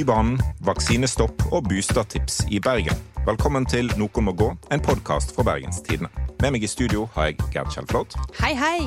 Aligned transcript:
Bybanen, 0.00 0.38
vaksinestopp 0.64 1.42
og 1.52 1.66
boostertips 1.68 2.38
i 2.48 2.56
Bergen. 2.62 2.96
Velkommen 3.26 3.66
til 3.68 3.90
Noen 4.00 4.24
må 4.24 4.32
gå, 4.32 4.46
en 4.72 4.80
podkast 4.80 5.34
fra 5.36 5.44
Bergens 5.44 5.82
Tidende. 5.84 6.08
Med 6.40 6.54
meg 6.54 6.64
i 6.64 6.70
studio 6.72 7.02
har 7.12 7.28
jeg 7.28 7.50
Gerd 7.52 7.68
Kjellflot. 7.74 8.16
Hei, 8.38 8.54
hei. 8.56 8.86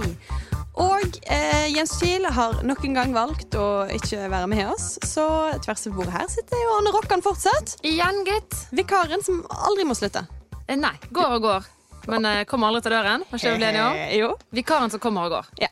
Og 0.82 1.20
eh, 1.30 1.68
Jens 1.70 1.94
Kiel 2.00 2.26
har 2.26 2.64
nok 2.66 2.82
en 2.90 2.98
gang 2.98 3.14
valgt 3.14 3.54
å 3.54 3.68
ikke 3.94 4.24
være 4.26 4.50
med 4.56 4.64
oss. 4.72 4.96
Så 5.06 5.28
tvers 5.62 5.86
over 5.92 6.00
bordet 6.00 6.16
her 6.16 6.34
sitter 6.34 6.64
jo 6.64 6.74
Arne 6.80 6.96
Rokkan 6.98 7.22
fortsatt. 7.22 7.76
Igjen, 7.86 8.24
gitt. 8.26 8.58
Vikaren 8.74 9.22
som 9.22 9.44
aldri 9.54 9.86
må 9.86 9.94
slutte. 10.00 10.26
Eh, 10.66 10.80
Nei, 10.82 10.96
går 11.14 11.38
og 11.38 11.46
går. 11.46 11.70
Men 12.10 12.26
eh, 12.32 12.42
kommer 12.50 12.74
aldri 12.74 12.88
til 12.88 12.98
døren. 12.98 13.30
Var 13.30 13.38
ikke 13.38 13.54
det 13.54 13.60
vi 13.60 13.62
ble 13.62 13.72
enige 13.76 13.86
om? 13.86 14.04
Jo. 14.18 14.34
Vikaren 14.64 14.90
som 14.90 15.04
kommer 15.04 15.30
og 15.30 15.38
går. 15.38 15.54
Ja. 15.68 15.70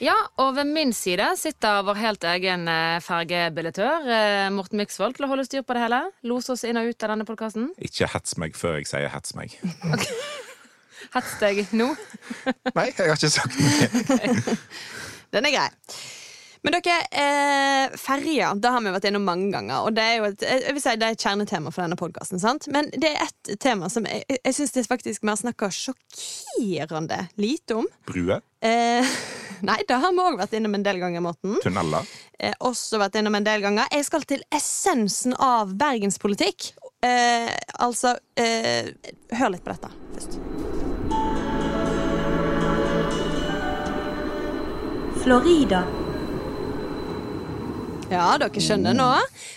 Ja, 0.00 0.14
og 0.40 0.54
ved 0.56 0.64
min 0.72 0.94
side 0.96 1.26
sitter 1.36 1.82
vår 1.84 1.98
helt 2.00 2.22
egen 2.24 2.62
eh, 2.72 3.00
fergebillettør, 3.04 4.06
eh, 4.08 4.46
Morten 4.54 4.80
Myksvold, 4.80 5.18
til 5.18 5.26
å 5.26 5.28
holde 5.28 5.44
styr 5.44 5.60
på 5.66 5.76
det 5.76 5.82
hele. 5.82 5.98
Lose 6.24 6.54
oss 6.54 6.64
inn 6.64 6.80
og 6.80 6.88
ut 6.88 7.04
av 7.04 7.12
denne 7.12 7.26
podkasten. 7.28 7.66
Ikke 7.84 8.08
hets 8.08 8.38
meg 8.40 8.56
før 8.56 8.78
jeg 8.78 8.88
sier 8.88 9.12
hets 9.12 9.36
meg. 9.36 9.58
Hets 11.12 11.36
deg 11.42 11.60
nå. 11.76 11.90
Nei, 12.78 12.86
jeg 12.94 13.12
har 13.12 13.18
ikke 13.18 13.32
sagt 13.34 13.60
noe. 13.60 14.56
Den 15.36 15.50
er 15.50 15.56
grei. 15.58 15.68
Men 16.64 16.76
dere, 16.76 16.96
eh, 17.16 17.94
ferja 18.00 18.50
det 18.56 18.72
har 18.72 18.82
vi 18.84 18.92
vært 18.92 19.06
innom 19.08 19.28
mange 19.28 19.48
ganger. 19.52 19.84
Og 19.84 19.94
det 19.96 20.04
er 20.04 20.18
jo 20.18 20.28
et, 20.28 20.42
jeg 20.64 20.76
vil 20.76 20.84
si 20.84 20.96
det 21.00 21.08
er 21.10 21.16
et 21.16 21.24
kjernetema 21.28 21.72
for 21.72 21.84
denne 21.84 22.00
podkasten. 22.00 22.40
Men 22.72 22.88
det 22.96 23.14
er 23.14 23.28
ett 23.28 23.52
tema 23.60 23.88
som 23.92 24.08
jeg, 24.08 24.24
jeg 24.32 24.56
syns 24.56 24.76
vi 24.76 25.28
har 25.28 25.40
snakka 25.40 25.68
sjokkerende 25.76 27.26
lite 27.40 27.82
om. 27.82 27.88
Brue, 28.08 28.40
Eh, 28.60 29.06
nei, 29.68 29.78
det 29.88 29.98
har 30.02 30.12
vi 30.16 30.22
òg 30.24 30.38
vært 30.40 30.54
innom 30.58 30.74
en 30.78 30.84
del 30.86 31.00
ganger, 31.02 31.24
Morten. 31.24 31.56
tunneler. 31.64 32.08
Eh, 32.40 32.54
også 32.66 33.00
vært 33.02 33.18
innom 33.20 33.34
en 33.38 33.46
del 33.46 33.60
ganger. 33.64 33.88
Jeg 33.92 34.06
skal 34.08 34.24
til 34.28 34.42
essensen 34.56 35.34
av 35.36 35.74
bergenspolitikk. 35.80 36.72
Eh, 37.04 37.48
altså 37.80 38.14
eh, 38.36 38.90
Hør 39.32 39.54
litt 39.54 39.64
på 39.64 39.72
dette 39.72 39.88
først. 40.12 40.40
Florida. 45.20 45.82
Ja, 48.10 48.24
dere 48.40 48.58
skjønner 48.62 48.94
nå. 48.96 49.06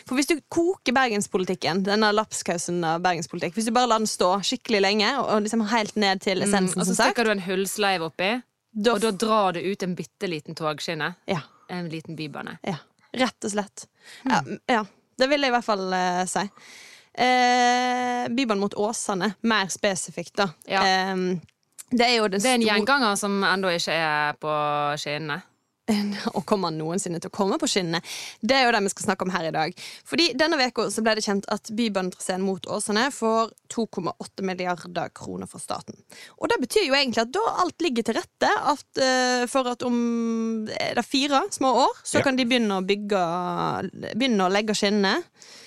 For 0.05 0.19
hvis 0.19 0.27
du 0.29 0.35
koker 0.53 0.93
bergenspolitikken, 0.93 1.81
denne 1.87 2.11
lapskausen 2.13 2.83
av 2.85 3.01
bergenspolitikk, 3.01 3.55
hvis 3.57 3.69
du 3.69 3.73
bare 3.73 3.89
lar 3.89 4.03
den 4.03 4.09
stå 4.11 4.29
skikkelig 4.45 4.81
lenge, 4.83 5.09
og 5.23 5.47
liksom 5.47 5.63
helt 5.71 5.95
ned 5.97 6.21
til 6.21 6.43
Mm, 6.43 6.45
essensen, 6.49 6.81
og 6.83 6.85
så 6.89 6.97
stikker 6.99 7.25
du 7.25 7.31
en 7.33 7.41
hullsleiv 7.47 8.05
oppi, 8.11 8.29
da, 8.73 8.95
og 8.95 9.01
da 9.03 9.11
drar 9.11 9.53
du 9.53 9.61
ut 9.61 9.83
en 9.85 9.93
bitte 9.95 10.27
liten 10.27 10.57
togskinne. 10.57 11.13
ja, 11.29 11.39
En 11.69 11.89
liten 11.89 12.15
bybane. 12.15 12.57
ja. 12.63 12.77
Rett 13.13 13.45
og 13.45 13.51
slett. 13.51 13.83
Ja, 14.25 14.39
ja, 14.65 14.79
det 15.21 15.27
vil 15.29 15.45
jeg 15.45 15.51
i 15.51 15.53
hvert 15.53 15.65
fall 15.67 15.83
uh, 15.93 16.23
si. 16.25 16.41
Uh, 17.13 18.23
bybanen 18.33 18.63
mot 18.63 18.73
Åsane, 18.73 19.35
mer 19.45 19.69
spesifikt, 19.69 20.33
da. 20.39 20.47
Ja. 20.65 20.81
Eh, 20.81 21.15
det 21.93 22.07
er 22.07 22.15
jo 22.15 22.27
det 22.27 22.39
Det 22.41 22.49
er 22.49 22.57
en 22.57 22.65
gjenganger 22.65 23.15
som 23.21 23.35
ennå 23.45 23.69
ikke 23.77 23.93
er 23.93 24.33
på 24.41 24.53
skinnene. 24.97 25.43
Og 26.37 26.45
kommer 26.47 26.69
han 26.71 26.77
noensinne 26.79 27.19
til 27.19 27.27
å 27.27 27.35
komme 27.35 27.57
på 27.59 27.67
skinnene? 27.67 27.99
Det 28.39 28.55
er 28.55 28.65
jo 28.67 28.71
det 28.75 28.81
vi 28.85 28.91
skal 28.93 29.07
snakke 29.09 29.25
om 29.27 29.33
her 29.33 29.49
i 29.49 29.53
dag. 29.55 29.73
Fordi 30.07 30.29
Denne 30.39 30.59
veka 30.59 30.85
så 30.93 31.03
ble 31.03 31.17
det 31.19 31.25
kjent 31.25 31.47
at 31.51 31.71
Bybanetraseen 31.75 32.43
mot 32.45 32.67
Åsane 32.71 33.09
får 33.11 33.51
2,8 33.73 34.45
milliarder 34.47 35.11
kroner 35.17 35.49
fra 35.49 35.59
staten. 35.59 35.97
Og 36.39 36.47
det 36.51 36.59
betyr 36.63 36.87
jo 36.87 36.95
egentlig 36.95 37.25
at 37.25 37.33
da 37.35 37.43
alt 37.65 37.83
ligger 37.83 38.07
til 38.07 38.17
rette 38.19 38.51
at, 38.73 38.85
uh, 39.01 39.43
for 39.51 39.67
at 39.73 39.83
om 39.83 39.97
er 40.71 40.95
det 40.99 41.05
fire 41.07 41.43
små 41.51 41.73
år, 41.83 41.99
så 42.03 42.19
Ja. 42.19 42.23
kan 42.23 42.35
de 42.39 42.45
begynne 42.45 42.79
å 42.79 42.85
bygge 42.85 43.21
Begynne 44.15 44.45
å 44.47 44.51
legge 44.51 44.73
skinnene. 44.77 45.23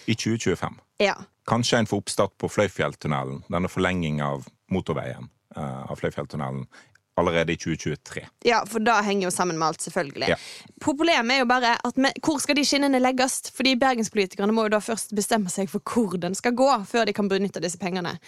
I 0.09 0.15
2025. 0.15 0.79
Ja. 1.03 1.15
Kanskje 1.47 1.79
en 1.79 1.87
får 1.87 2.01
oppstart 2.03 2.35
på 2.39 2.49
Fløyfjelltunnelen. 2.49 3.43
Denne 3.51 3.69
forlengingen 3.69 4.25
av 4.25 4.47
motorveien 4.73 5.29
eh, 5.57 5.91
av 5.91 5.97
Fløyfjelltunnelen. 6.01 6.67
Allerede 7.17 7.55
i 7.55 7.57
2023. 7.57 8.23
Ja, 8.45 8.59
for 8.69 8.85
da 8.85 8.99
henger 9.03 9.31
jo 9.31 9.33
sammen 9.33 9.57
med 9.59 9.71
alt, 9.71 9.81
selvfølgelig. 9.87 10.29
Ja. 10.29 10.37
Problemet 10.85 11.33
er 11.33 11.39
jo 11.41 11.49
bare 11.49 11.75
at 11.89 11.97
vi, 11.97 12.11
hvor 12.21 12.41
skal 12.43 12.59
de 12.59 12.65
skinnene 12.69 13.01
legges? 13.01 13.39
Fordi 13.57 13.73
bergenspolitikerne 13.81 14.53
må 14.53 14.67
jo 14.67 14.75
da 14.77 14.83
først 14.85 15.15
bestemme 15.17 15.49
seg 15.53 15.71
for 15.73 15.81
hvor 15.81 16.19
den 16.21 16.37
skal 16.37 16.53
gå, 16.59 16.69
før 16.85 17.09
de 17.09 17.15
kan 17.17 17.31
benytte 17.33 17.63
disse 17.65 17.81
pengene. 17.81 18.19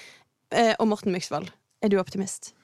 Eh, 0.55 0.73
og 0.79 0.89
Morten 0.89 1.13
Myksvold, 1.13 1.51
er 1.85 1.93
du 1.93 1.99
optimist? 2.01 2.55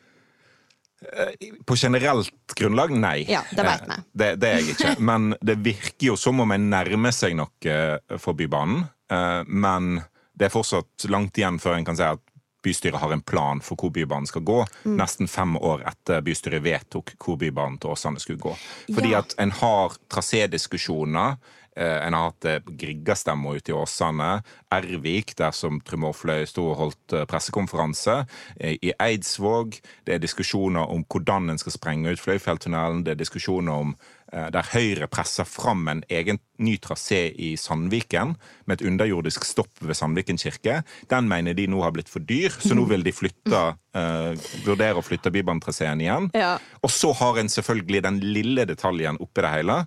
På 1.69 1.77
generelt 1.77 2.33
grunnlag, 2.57 2.91
nei. 2.97 3.25
Ja, 3.29 3.43
det 3.53 3.65
vet 3.67 3.85
vi. 3.85 3.93
Eh, 3.99 4.05
Det, 4.13 4.29
det 4.41 4.49
er 4.49 4.61
jeg 4.63 4.75
ikke. 4.79 4.95
Men 5.11 5.35
det 5.45 5.59
virker 5.65 6.07
jo 6.13 6.17
som 6.17 6.41
om 6.41 6.53
en 6.57 6.71
nærmer 6.73 7.13
seg 7.13 7.37
noe 7.37 8.19
for 8.19 8.33
Bybanen. 8.39 8.87
Eh, 9.13 9.43
Men 9.47 9.99
det 10.35 10.49
er 10.49 10.55
fortsatt 10.55 11.05
langt 11.13 11.37
igjen 11.39 11.61
før 11.63 11.77
en 11.79 11.85
kan 11.87 11.99
si 12.01 12.07
at 12.09 12.23
bystyret 12.65 13.01
har 13.03 13.13
en 13.15 13.23
plan 13.23 13.61
for 13.65 13.77
hvor 13.77 13.93
Bybanen 13.95 14.27
skal 14.27 14.43
gå. 14.43 14.63
Mm. 14.85 14.97
Nesten 14.99 15.29
fem 15.31 15.57
år 15.61 15.85
etter 15.91 16.25
bystyret 16.25 16.65
vedtok 16.65 17.15
hvor 17.21 17.37
Bybanen 17.41 17.79
til 17.79 17.93
Åsane 17.95 18.21
skulle 18.23 18.41
gå. 18.43 18.57
Fordi 18.95 19.11
Ja. 19.13 19.19
at 19.23 19.35
en 19.39 19.51
har 19.51 19.97
trasédiskusjoner. 20.11 21.37
Eh, 21.77 22.07
En 22.07 22.13
har 22.15 22.29
hatt 22.31 22.45
eh, 22.45 22.61
Grigga-stemmer 22.79 23.57
ute 23.57 23.73
i 23.73 23.75
Åsane. 23.75 24.43
Ervik, 24.71 25.35
der 25.37 25.51
som 25.51 25.81
Trym 25.81 26.05
Aafløy 26.07 26.45
sto 26.47 26.69
og 26.71 26.77
holdt 26.79 27.13
eh, 27.13 27.25
pressekonferanse. 27.27 28.27
I 28.61 28.93
Eidsvåg. 29.03 29.81
Det 30.07 30.15
er 30.15 30.19
diskusjoner 30.23 30.87
om 30.87 31.03
hvordan 31.11 31.51
en 31.51 31.59
skal 31.59 31.73
sprenge 31.75 32.13
ut 32.13 32.21
Fløyfjelltunnelen. 32.23 33.03
Det 33.05 33.11
er 33.17 33.23
diskusjoner 33.25 33.73
om 33.73 33.97
der 34.35 34.67
Høyre 34.73 35.07
presser 35.07 35.47
fram 35.47 35.87
en 35.91 36.03
egen 36.11 36.41
ny 36.59 36.75
trasé 36.83 37.29
i 37.39 37.55
Sandviken, 37.59 38.35
med 38.67 38.81
et 38.81 38.87
underjordisk 38.89 39.47
stopp 39.47 39.83
ved 39.83 39.97
Sandviken 39.99 40.39
kirke. 40.41 40.81
Den 41.11 41.29
mener 41.31 41.55
de 41.55 41.67
nå 41.71 41.83
har 41.85 41.95
blitt 41.95 42.11
for 42.11 42.25
dyr, 42.25 42.55
så 42.63 42.77
nå 42.77 42.87
vil 42.91 43.05
de 43.07 43.15
flytte, 43.15 43.63
uh, 43.97 44.47
vurdere 44.67 45.01
å 45.01 45.05
flytte 45.07 45.33
Bybanetraseen 45.35 46.03
igjen. 46.03 46.31
Ja. 46.35 46.57
Og 46.83 46.93
så 46.95 47.13
har 47.19 47.41
en 47.41 47.51
selvfølgelig 47.51 48.05
den 48.07 48.21
lille 48.25 48.67
detaljen 48.71 49.19
oppi 49.23 49.45
det 49.45 49.55
hele. 49.55 49.79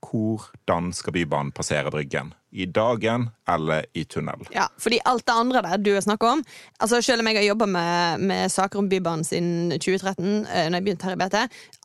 Hvordan 0.00 0.92
skal 0.96 1.12
Bybanen 1.12 1.52
passere 1.52 1.90
Bryggen? 1.92 2.32
I 2.50 2.64
dagen 2.66 3.28
eller 3.46 3.84
i 3.94 4.02
tunnel? 4.10 4.46
Ja, 4.50 4.64
fordi 4.80 4.98
alt 5.06 5.22
det 5.28 5.34
andre 5.38 5.60
der 5.62 5.78
du 5.78 5.92
har 5.94 6.02
snakket 6.02 6.32
om 6.32 6.40
altså 6.82 6.98
Selv 7.04 7.22
om 7.22 7.28
jeg 7.30 7.36
har 7.36 7.44
jobba 7.44 7.66
med, 7.70 8.24
med 8.26 8.50
saker 8.50 8.80
om 8.80 8.88
Bybanen 8.90 9.22
siden 9.24 9.70
2013, 9.76 10.46
eh, 10.46 10.66
Når 10.66 10.80
jeg 10.80 10.86
begynte 10.88 11.06
her 11.06 11.14
i 11.14 11.20
BT, 11.20 11.36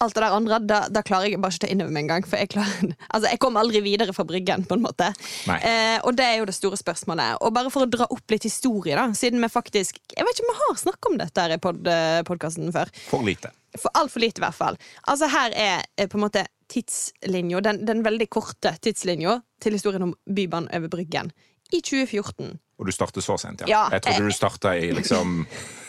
alt 0.01 0.15
det 0.15 0.23
der 0.23 0.37
andre, 0.37 0.59
da, 0.65 0.79
da 0.89 1.03
klarer 1.05 1.29
jeg 1.29 1.41
bare 1.43 1.53
ikke 1.53 1.65
å 1.65 1.67
ta 1.67 1.71
inn 1.73 1.83
over 1.85 1.93
meg 1.93 2.07
engang. 2.07 2.25
For 2.25 2.41
jeg, 2.41 2.49
klarer, 2.55 2.95
altså, 3.13 3.29
jeg 3.29 3.41
kom 3.43 3.59
aldri 3.61 3.83
videre 3.85 4.15
fra 4.15 4.25
Bryggen, 4.25 4.65
på 4.65 4.77
en 4.79 4.85
måte. 4.87 5.11
Eh, 5.45 5.99
og 6.01 6.17
det 6.17 6.25
er 6.25 6.39
jo 6.39 6.47
det 6.49 6.57
store 6.57 6.79
spørsmålet. 6.81 7.37
Og 7.45 7.53
bare 7.53 7.73
for 7.73 7.85
å 7.85 7.91
dra 7.91 8.09
opp 8.09 8.33
litt 8.33 8.47
historie, 8.47 8.97
da, 8.97 9.05
siden 9.13 9.43
vi 9.43 9.51
faktisk 9.51 10.01
Jeg 10.15 10.25
vet 10.25 10.39
ikke 10.39 10.47
om 10.47 10.53
vi 10.53 10.57
har 10.63 10.81
snakket 10.81 11.11
om 11.11 11.21
dette 11.21 11.45
her 11.45 11.55
i 11.55 11.61
pod, 11.61 11.93
podkasten 12.25 12.73
før. 12.73 12.89
For 13.11 13.27
lite. 13.27 13.53
For 13.79 13.91
altfor 13.99 14.23
lite, 14.23 14.39
i 14.41 14.45
hvert 14.45 14.57
fall. 14.57 14.77
Altså 15.11 15.29
Her 15.31 15.53
er 15.53 15.85
eh, 15.97 16.07
på 16.09 16.17
en 16.17 16.25
måte 16.25 16.45
tidslinja, 16.71 17.61
den, 17.61 17.85
den 17.87 18.03
veldig 18.05 18.29
korte 18.33 18.75
tidslinja 18.81 19.39
til 19.61 19.77
historien 19.77 20.09
om 20.09 20.15
Bybanen 20.25 20.69
over 20.73 20.91
Bryggen. 20.91 21.31
I 21.73 21.81
2014 21.81 22.59
Og 22.77 22.85
du 22.85 22.91
starter 22.91 23.23
så 23.23 23.37
sent, 23.41 23.63
ja. 23.63 23.67
Ja, 23.71 23.83
jeg 23.95 24.03
trodde 24.05 24.27
du 24.27 24.33
starta 24.35 24.75
i 24.77 24.91
liksom 24.93 25.45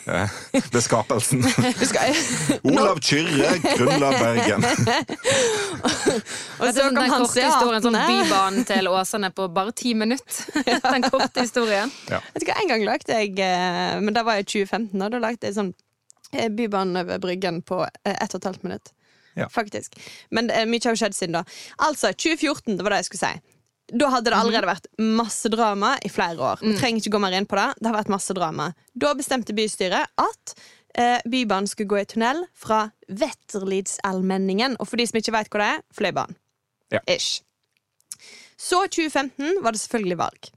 eh, 0.07 0.37
ved 0.73 0.81
skapelsen. 0.81 1.43
Olav 2.71 3.01
Kyrre 3.03 3.51
grunnla 3.65 4.11
Bergen. 4.15 4.65
Og 6.61 6.75
så 6.75 6.81
kan 6.81 6.95
kom 6.95 7.01
den 7.01 7.11
korte 7.11 7.43
historien, 7.43 7.83
sånn. 7.85 7.99
Bybanen 8.09 8.67
til 8.69 8.89
Åsane 8.89 9.33
på 9.35 9.49
bare 9.53 9.75
ti 9.77 9.95
minutter. 9.99 10.63
Den 10.87 11.09
korte 11.11 11.45
historien. 11.45 11.93
Ja. 12.11 12.23
Jeg 12.39 12.55
En 12.57 12.71
gang 12.71 12.87
lagde 12.87 13.19
jeg 13.19 13.35
eh, 13.43 13.99
Men 14.01 14.15
det 14.15 14.23
var 14.25 14.39
i 14.41 14.47
2015, 14.47 15.03
og 15.03 15.11
da 15.13 15.21
lagde 15.23 15.51
jeg 15.51 15.59
sånn 15.59 15.75
eh, 16.33 16.49
Bybanen 16.49 17.03
over 17.03 17.21
Bryggen 17.23 17.61
på 17.67 17.83
eh, 17.85 18.15
ett 18.15 18.33
og 18.33 18.41
et 18.41 18.49
halvt 18.53 18.65
minutt. 18.69 18.95
Ja. 19.37 19.49
Faktisk. 19.53 19.99
Men 20.35 20.51
eh, 20.51 20.65
mye 20.69 20.83
har 20.85 20.97
jo 20.97 21.03
skjedd 21.03 21.17
siden 21.17 21.37
da. 21.39 21.45
Altså, 21.85 22.13
2014, 22.17 22.77
det 22.79 22.87
var 22.87 22.95
det 22.97 23.03
jeg 23.05 23.11
skulle 23.11 23.27
si. 23.27 23.55
Da 23.95 24.09
hadde 24.11 24.33
det 24.33 24.39
allerede 24.39 24.67
vært 24.67 24.89
masse 24.99 25.51
drama 25.53 25.93
i 26.03 26.11
flere 26.11 26.43
år. 26.43 26.63
Vi 26.65 26.73
trenger 26.81 27.05
ikke 27.05 27.13
gå 27.15 27.21
mer 27.23 27.37
inn 27.39 27.47
på 27.47 27.59
det. 27.59 27.69
Det 27.79 27.87
har 27.87 27.95
vært 28.01 28.11
masse 28.11 28.35
drama. 28.35 28.73
Da 28.99 29.13
bestemte 29.15 29.55
bystyret 29.55 30.11
at 30.19 30.55
eh, 30.99 31.21
Bybanen 31.23 31.71
skulle 31.71 31.93
gå 31.93 32.01
i 32.01 32.09
tunnel 32.11 32.43
fra 32.57 32.89
Wetterlidsallmenningen. 33.07 34.75
Og 34.81 34.89
for 34.91 34.99
de 34.99 35.07
som 35.07 35.21
ikke 35.21 35.37
vet 35.37 35.53
hva 35.53 35.63
det 35.63 35.69
er, 35.77 35.85
Fløibanen. 35.95 36.39
Ja. 36.95 37.03
Ish. 37.11 37.43
Så 38.59 38.83
i 38.87 38.91
2015 38.91 39.63
var 39.63 39.77
det 39.77 39.83
selvfølgelig 39.85 40.19
valg. 40.19 40.51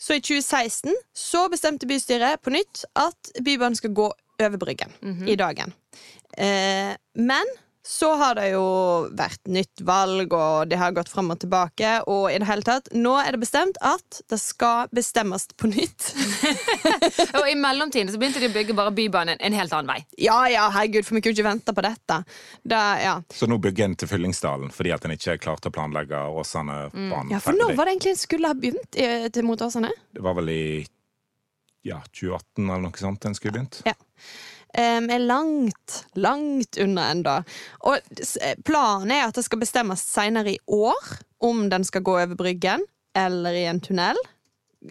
Så 0.00 0.18
i 0.18 0.20
2016 0.20 0.94
så 1.16 1.46
bestemte 1.52 1.88
bystyret 1.88 2.42
på 2.44 2.52
nytt 2.54 2.82
at 2.98 3.30
Bybanen 3.44 3.78
skal 3.78 3.94
gå 3.96 4.10
over 4.42 4.58
Bryggen 4.60 4.92
i 5.28 5.36
dagen. 5.40 5.72
Eh, 6.36 6.92
men 7.14 7.54
Så 7.86 8.08
har 8.18 8.34
det 8.34 8.48
jo 8.50 8.62
vært 9.14 9.46
nytt 9.46 9.80
valg, 9.86 10.32
og 10.34 10.66
det 10.66 10.74
har 10.80 10.90
gått 10.96 11.08
fram 11.12 11.28
og 11.30 11.38
tilbake. 11.38 11.92
Og 12.10 12.24
i 12.32 12.38
det 12.42 12.48
hele 12.48 12.64
tatt, 12.66 12.88
nå 12.98 13.12
er 13.22 13.36
det 13.36 13.40
bestemt 13.44 13.78
at 13.86 14.18
det 14.32 14.40
skal 14.42 14.88
bestemmes 14.90 15.46
på 15.54 15.70
nytt. 15.70 16.08
Og 17.38 17.46
i 17.46 17.54
mellomtiden 17.54 18.10
så 18.10 18.18
begynte 18.18 18.42
de 18.42 18.48
å 18.50 18.54
bygge 18.56 18.74
bare 18.76 18.90
Bybanen 18.96 19.38
en 19.38 19.54
helt 19.56 19.72
annen 19.76 19.92
vei. 19.92 20.00
Ja 20.18 20.40
ja, 20.50 20.64
herregud, 20.74 21.06
for 21.06 21.14
vi 21.18 21.22
kunne 21.28 21.36
ikke 21.36 21.46
vente 21.46 21.74
på 21.76 21.84
dette. 21.86 22.18
Det, 22.66 22.82
ja. 23.04 23.14
Så 23.38 23.46
nå 23.50 23.60
bygger 23.62 23.86
en 23.86 23.94
til 24.02 24.10
Fyllingsdalen 24.10 24.74
fordi 24.74 24.92
at 24.96 25.06
en 25.06 25.14
ikke 25.14 25.38
klarte 25.46 25.70
å 25.70 25.74
planlegge 25.78 26.24
Åsane-banen 26.42 27.30
ja, 27.36 27.40
for 27.44 27.54
når 27.56 27.76
var 27.78 27.86
det 27.88 27.96
egentlig 27.96 28.16
en 28.16 28.20
skulle 28.24 28.50
ha 28.50 28.58
begynt 28.58 28.98
i- 28.98 29.30
til 29.30 29.46
mot 29.46 29.62
Åsane? 29.62 29.92
Det 30.10 30.26
var 30.26 30.34
vel 30.40 30.50
i 30.52 30.62
ja, 31.86 32.00
2018 32.10 32.66
eller 32.66 32.82
noe 32.88 32.98
sånt 32.98 33.24
en 33.30 33.38
skulle 33.38 33.54
begynt. 33.60 33.80
Ja. 33.86 33.94
Um, 34.76 35.08
er 35.08 35.22
langt, 35.24 35.94
langt 36.20 36.76
unna 36.76 37.06
ennå. 37.14 37.38
Og 37.88 38.22
planen 38.68 39.14
er 39.14 39.24
at 39.24 39.38
det 39.38 39.46
skal 39.46 39.62
bestemmes 39.62 40.02
senere 40.04 40.52
i 40.52 40.58
år 40.68 41.12
om 41.44 41.66
den 41.72 41.84
skal 41.88 42.04
gå 42.04 42.18
over 42.18 42.36
Bryggen 42.36 42.84
eller 43.16 43.56
i 43.56 43.64
en 43.70 43.80
tunnel. 43.80 44.20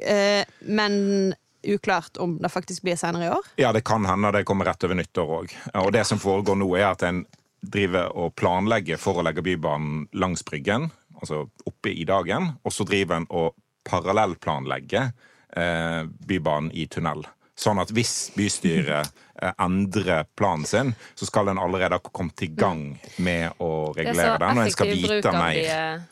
Uh, 0.02 0.42
men 0.66 1.36
uklart 1.66 2.18
om 2.18 2.38
det 2.42 2.50
faktisk 2.50 2.82
blir 2.82 2.98
senere 2.98 3.26
i 3.26 3.30
år. 3.30 3.46
Ja, 3.62 3.74
det 3.74 3.84
kan 3.86 4.06
hende 4.06 4.32
det 4.32 4.46
kommer 4.46 4.66
rett 4.66 4.84
over 4.84 4.98
nyttår 4.98 5.34
òg. 5.40 5.54
Og 5.82 5.92
det 5.94 6.06
som 6.10 6.22
foregår 6.22 6.58
nå, 6.58 6.70
er 6.78 6.92
at 6.92 7.06
en 7.06 7.26
driver 7.66 8.12
og 8.14 8.36
planlegger 8.38 9.00
for 9.02 9.20
å 9.20 9.26
legge 9.26 9.46
Bybanen 9.46 10.06
langs 10.14 10.46
Bryggen, 10.46 10.90
altså 11.18 11.46
oppe 11.66 11.94
i 11.94 12.06
dagen, 12.06 12.56
og 12.64 12.74
så 12.74 12.86
driver 12.88 13.22
en 13.22 13.30
og 13.34 13.56
parallellplanlegger 13.86 15.10
eh, 15.58 16.02
Bybanen 16.06 16.72
i 16.74 16.88
tunnel. 16.92 17.26
Sånn 17.56 17.80
at 17.80 17.94
hvis 17.96 18.34
bystyret 18.36 19.14
eh, 19.42 19.52
endrer 19.60 20.24
planen 20.36 20.66
sin, 20.66 20.94
så 21.16 21.26
skal 21.26 21.48
en 21.52 21.58
allerede 21.60 21.98
ha 21.98 22.00
kommet 22.12 22.42
i 22.42 22.48
gang 22.48 23.00
med 23.18 23.52
å 23.60 23.70
er 23.92 24.00
regulere 24.02 24.38
den, 24.40 24.58
og 24.58 24.64
en 24.66 24.72
skal 24.72 24.88
effektiv 24.88 25.08
bruk 25.08 25.18
vite 25.18 25.28
av 25.28 25.34
de 25.34 25.44
mer. 25.44 25.56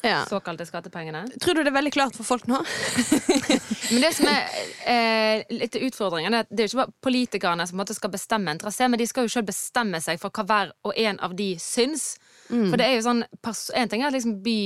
eh, 0.03 0.09
Ja. 0.09 0.25
såkalte 0.29 0.65
skattepengene. 0.65 1.23
Tror 1.39 1.55
du 1.55 1.63
det 1.63 1.71
er 1.73 1.77
veldig 1.81 1.93
klart 1.93 2.15
for 2.15 2.23
folk 2.23 2.47
nå? 2.47 2.59
Men 3.93 4.01
det 4.01 4.13
som 4.15 4.27
er 4.31 4.43
eh, 4.89 5.43
litt 5.53 5.75
utfordringen, 5.79 6.33
er 6.33 6.45
at 6.45 6.49
det 6.51 6.63
er 6.63 6.67
jo 6.67 6.71
ikke 6.73 6.83
bare 6.85 6.95
politikerne 7.09 7.67
som 7.67 7.75
på 7.75 7.79
en 7.81 7.83
måte 7.85 7.97
skal 7.97 8.13
bestemme 8.13 8.51
en 8.51 8.59
trasé, 8.61 8.87
men 8.89 8.99
de 8.99 9.07
skal 9.09 9.27
jo 9.27 9.33
selv 9.35 9.47
bestemme 9.49 9.99
seg 10.03 10.19
for 10.21 10.29
hva 10.33 10.45
hver 10.49 10.71
og 10.87 10.93
en 10.97 11.19
av 11.23 11.35
de 11.37 11.53
syns. 11.61 12.15
For 12.53 12.79
det 12.79 12.85
er 12.85 12.95
jo 12.97 13.03
sånn 13.07 13.23
En 13.73 13.89
ting 13.89 14.03
er 14.03 14.09
at 14.11 14.15
liksom 14.15 14.37
by 14.45 14.59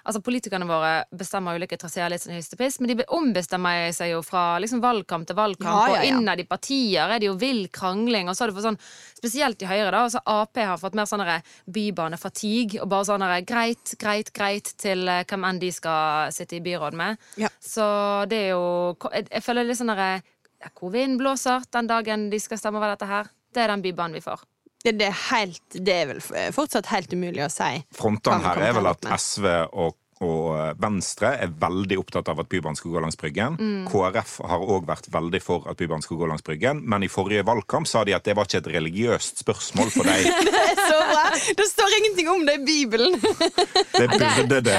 Altså 0.00 0.22
Politikerne 0.24 0.64
våre 0.64 0.92
bestemmer 1.12 1.58
ulike 1.60 1.76
traseer 1.78 2.08
litt 2.10 2.22
sånn 2.22 2.32
hyst 2.34 2.56
men 2.80 2.88
de 2.88 3.04
ombestemmer 3.12 3.90
seg 3.92 4.14
jo 4.14 4.22
fra 4.24 4.58
liksom 4.62 4.80
valgkamp 4.80 5.26
til 5.28 5.36
valgkamp, 5.36 5.68
Ja, 5.68 5.82
ja, 5.94 6.02
ja. 6.02 6.14
og 6.16 6.22
innad 6.22 6.40
i 6.40 6.46
partier 6.48 7.12
er 7.12 7.20
det 7.20 7.28
jo 7.28 7.34
vill 7.38 7.68
krangling. 7.68 8.28
Og 8.28 8.36
så 8.36 8.44
har 8.44 8.50
du 8.50 8.56
fått 8.56 8.64
sånn, 8.64 8.78
spesielt 9.18 9.60
i 9.62 9.68
Høyre, 9.68 9.90
da, 9.92 10.02
altså 10.08 10.22
Ap 10.24 10.56
har 10.56 10.80
fått 10.80 10.96
mer 10.96 11.08
sånn 11.08 11.24
bybanefatigue, 11.68 12.80
og 12.82 12.88
bare 12.90 13.08
sånn 13.10 13.26
greit, 13.48 13.94
greit, 14.00 14.32
greit 14.36 14.72
til 14.80 15.06
eh, 15.08 15.24
hvem 15.28 15.46
enn 15.50 15.60
de 15.62 15.70
skal 15.74 16.32
sitte 16.34 16.56
i 16.56 16.64
byråd 16.64 16.96
med. 16.96 17.20
Så 17.60 17.84
det 18.30 18.44
er 18.46 18.54
jo 18.54 18.96
Jeg, 19.12 19.28
jeg 19.30 19.44
føler 19.44 19.68
litt 19.68 19.78
sånn 19.78 19.92
derre 19.92 20.22
ja, 20.60 20.70
Hvor 20.74 20.92
vinden 20.92 21.18
blåser 21.20 21.62
den 21.72 21.88
dagen 21.90 22.30
de 22.32 22.40
skal 22.40 22.58
stemme 22.60 22.80
over 22.80 22.94
dette 22.94 23.08
her, 23.08 23.28
det 23.54 23.62
er 23.64 23.74
den 23.74 23.84
bybanen 23.84 24.16
vi 24.16 24.24
får. 24.24 24.42
Det, 24.80 24.94
det, 24.96 25.10
er 25.10 25.16
helt, 25.28 25.62
det 25.76 25.94
er 25.94 26.06
vel 26.08 26.20
fortsatt 26.56 26.88
helt 26.88 27.12
umulig 27.12 27.42
å 27.44 27.50
si. 27.52 27.82
Frontene 27.96 28.40
her 28.46 28.62
er 28.70 28.78
vel 28.78 28.88
at. 28.88 29.10
SV 29.20 29.48
og, 29.76 29.96
og 30.20 30.50
eh, 30.52 30.72
Venstre 30.80 31.30
er 31.40 31.52
veldig 31.62 31.96
opptatt 32.02 32.28
av 32.28 32.42
at 32.42 32.48
Bybanen 32.52 32.76
skal 32.76 32.92
gå 32.92 33.00
langs 33.00 33.16
Bryggen. 33.20 33.56
Mm. 33.56 33.86
KrF 33.88 34.34
har 34.50 34.64
òg 34.76 34.84
vært 34.88 35.08
veldig 35.12 35.40
for 35.40 35.64
at 35.70 35.78
Bybanen 35.80 36.04
skal 36.04 36.20
gå 36.20 36.28
langs 36.28 36.44
Bryggen, 36.44 36.82
men 36.84 37.06
i 37.06 37.08
forrige 37.08 37.44
valgkamp 37.48 37.88
sa 37.88 38.02
de 38.04 38.12
at 38.16 38.26
det 38.28 38.36
var 38.36 38.48
ikke 38.48 38.60
et 38.60 38.70
religiøst 38.74 39.40
spørsmål 39.40 39.92
for 39.94 40.08
deg. 40.10 40.28
Det 40.50 40.60
er 40.60 40.76
så 40.76 40.98
bra! 41.08 41.24
Det 41.56 41.66
står 41.70 41.94
ingenting 41.98 42.28
om 42.30 42.42
det 42.46 42.54
i 42.58 42.64
Bibelen. 42.66 43.16
Det 43.20 44.06
burde 44.12 44.60
det. 44.66 44.76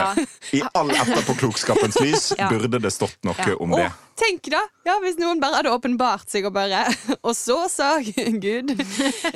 I 0.55 0.61
all 0.77 0.91
etterpåklokskapens 0.93 1.97
lys 2.03 2.29
burde 2.51 2.79
det 2.83 2.91
stått 2.93 3.17
noe 3.27 3.55
om 3.57 3.73
det. 3.75 3.88
Og, 3.89 4.05
tenk 4.21 4.51
da! 4.53 4.61
Ja, 4.88 4.97
Hvis 5.03 5.17
noen 5.21 5.41
bare 5.41 5.59
hadde 5.61 5.73
åpenbart 5.73 6.29
seg 6.31 6.45
og 6.49 6.55
bare 6.55 6.83
Og 7.27 7.33
så 7.38 7.63
sa 7.71 7.95
Gud 8.01 8.73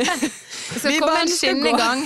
Så 0.81 0.93
kom 0.99 1.11
en 1.15 1.31
skinnegang, 1.31 2.05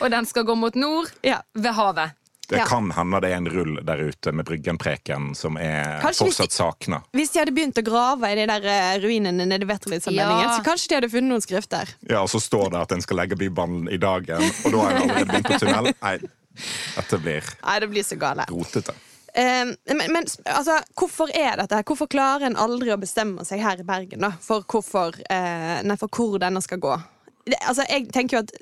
og 0.00 0.10
den 0.12 0.28
skal 0.28 0.48
gå 0.48 0.56
mot 0.58 0.76
nord, 0.78 1.12
Ja. 1.26 1.40
ved 1.54 1.72
havet. 1.76 2.16
Det 2.52 2.58
Ja. 2.60 2.66
kan 2.68 2.90
hende 2.92 3.20
det 3.24 3.30
er 3.32 3.36
en 3.40 3.48
rull 3.48 3.78
der 3.88 3.96
ute 4.10 4.32
med 4.36 4.44
Bryggenpreken 4.44 5.30
som 5.38 5.56
er 5.56 6.00
Kanskje 6.02 6.26
fortsatt 6.28 6.52
sakna. 6.52 6.98
Hvis 7.16 7.32
de 7.32 7.40
hadde 7.40 7.54
begynt 7.56 7.78
å 7.80 7.84
grave 7.86 8.28
i 8.28 8.34
de 8.36 8.44
der 8.50 8.66
eh, 8.68 8.98
ruinene 9.00 9.46
nede 9.48 9.64
i 9.64 9.70
Veterlidsallmenningen, 9.70 10.50
Ja. 10.50 10.58
så 10.58 10.64
kanskje 10.66 10.88
de 10.92 10.94
hadde 11.00 11.10
funnet 11.14 11.30
noen 11.32 11.40
skrifter. 11.44 11.88
Ja, 12.10 12.20
og 12.20 12.28
så 12.28 12.40
står 12.44 12.70
det 12.74 12.82
at 12.82 12.92
en 12.92 13.00
skal 13.00 13.16
legge 13.22 13.38
Bybanen 13.40 13.88
i 13.88 13.96
dagen, 13.96 14.42
og 14.66 14.72
da 14.72 14.78
har 14.84 14.90
en 14.92 15.02
allerede 15.10 15.30
begynt 15.32 15.48
på 15.48 15.58
tunnel. 15.64 15.94
Nei, 16.02 16.18
dette 16.96 17.18
blir 17.24 17.42
Nei, 17.64 17.78
det 17.80 17.88
blir 17.90 18.04
så 18.04 18.18
gale. 18.20 18.44
rotete. 18.52 18.92
Eh, 19.34 19.64
men 19.96 20.12
men 20.12 20.24
altså, 20.44 20.76
hvorfor 20.94 21.30
er 21.34 21.56
dette 21.56 21.72
her? 21.78 21.82
Hvorfor 21.88 22.06
klarer 22.12 22.44
en 22.50 22.56
aldri 22.60 22.92
å 22.92 23.00
bestemme 23.00 23.46
seg 23.48 23.62
her 23.64 23.80
i 23.80 23.86
Bergen 23.88 24.20
da, 24.20 24.34
for, 24.44 24.60
hvorfor, 24.68 25.16
eh, 25.30 25.80
nei, 25.88 25.96
for 25.96 26.08
hvor 26.12 26.38
denne 26.38 26.60
skal 26.60 26.78
gå? 26.84 26.98
Det, 27.46 27.56
altså, 27.66 27.86
jeg 27.88 28.10
tenker 28.12 28.36
jo 28.36 28.42
at 28.44 28.52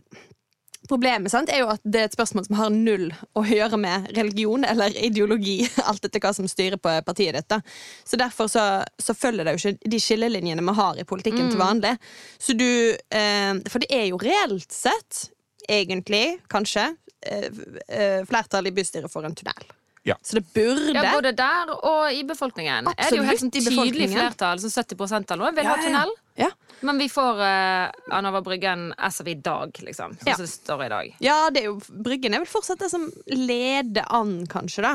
Problemet 0.90 1.30
sant, 1.30 1.50
er 1.52 1.62
jo 1.62 1.70
at 1.70 1.82
det 1.86 2.00
er 2.00 2.08
et 2.08 2.14
spørsmål 2.16 2.48
som 2.48 2.56
har 2.58 2.70
null 2.74 3.06
å 3.38 3.44
gjøre 3.46 3.78
med 3.78 4.08
religion 4.16 4.66
eller 4.66 4.94
ideologi. 4.98 5.60
Alt 5.88 6.08
etter 6.08 6.22
hva 6.24 6.32
som 6.34 6.48
styrer 6.50 6.80
på 6.82 6.94
partiet 7.06 7.36
ditt. 7.38 7.46
da. 7.52 7.60
Så 8.02 8.18
Derfor 8.18 8.50
så, 8.50 8.64
så 8.98 9.14
følger 9.14 9.46
det 9.46 9.54
jo 9.54 9.70
ikke 9.70 9.92
de 9.94 10.00
skillelinjene 10.02 10.64
vi 10.66 10.76
har 10.80 10.98
i 10.98 11.06
politikken 11.06 11.52
til 11.52 11.60
vanlig. 11.62 11.94
Så 12.42 12.58
du, 12.58 12.66
eh, 13.14 13.52
For 13.70 13.82
det 13.82 13.92
er 13.94 14.08
jo 14.10 14.18
reelt 14.20 14.74
sett, 14.74 15.28
egentlig, 15.70 16.40
kanskje, 16.50 16.88
eh, 17.22 17.46
eh, 17.86 18.22
flertall 18.26 18.66
i 18.66 18.74
bystyret 18.74 19.12
for 19.12 19.28
en 19.28 19.36
tunnel. 19.38 19.70
Ja. 20.02 20.16
Så 20.22 20.38
det 20.38 20.46
burde 20.54 20.94
Ja, 20.94 21.12
Både 21.12 21.32
der 21.36 21.70
og 21.76 22.12
i 22.12 22.22
befolkningen. 22.24 22.88
er 22.88 23.10
det 23.10 23.18
jo 23.18 23.22
helt 23.26 23.40
sånn 23.42 23.52
tydelig 23.52 24.08
flertall, 24.14 24.60
som 24.62 24.70
70 24.72 25.30
eller 25.30 25.44
noe, 25.44 25.52
vil 25.54 25.64
Ja, 25.64 25.74
ha 25.74 25.82
tunnel. 25.82 26.10
Ja. 26.40 26.48
Men 26.80 26.98
vi 26.98 27.08
får 27.12 27.40
uh, 27.44 27.90
Anova 28.16 28.40
Bryggen 28.40 28.94
as 28.96 29.20
of 29.20 29.26
i 29.28 29.34
dag, 29.34 29.70
liksom. 29.84 30.16
Sånn 30.16 30.26
Ja. 30.26 30.34
som 30.36 30.44
det 30.46 30.52
står 30.52 30.84
i 30.86 30.88
dag. 30.88 31.14
Ja, 31.20 31.50
det 31.50 31.62
er 31.62 31.66
jo, 31.68 31.80
Bryggen 31.90 32.34
er 32.34 32.38
vel 32.40 32.48
fortsatt 32.48 32.78
det 32.80 32.90
som 32.90 33.10
leder 33.26 34.06
an, 34.08 34.46
kanskje, 34.46 34.82
da. 34.82 34.94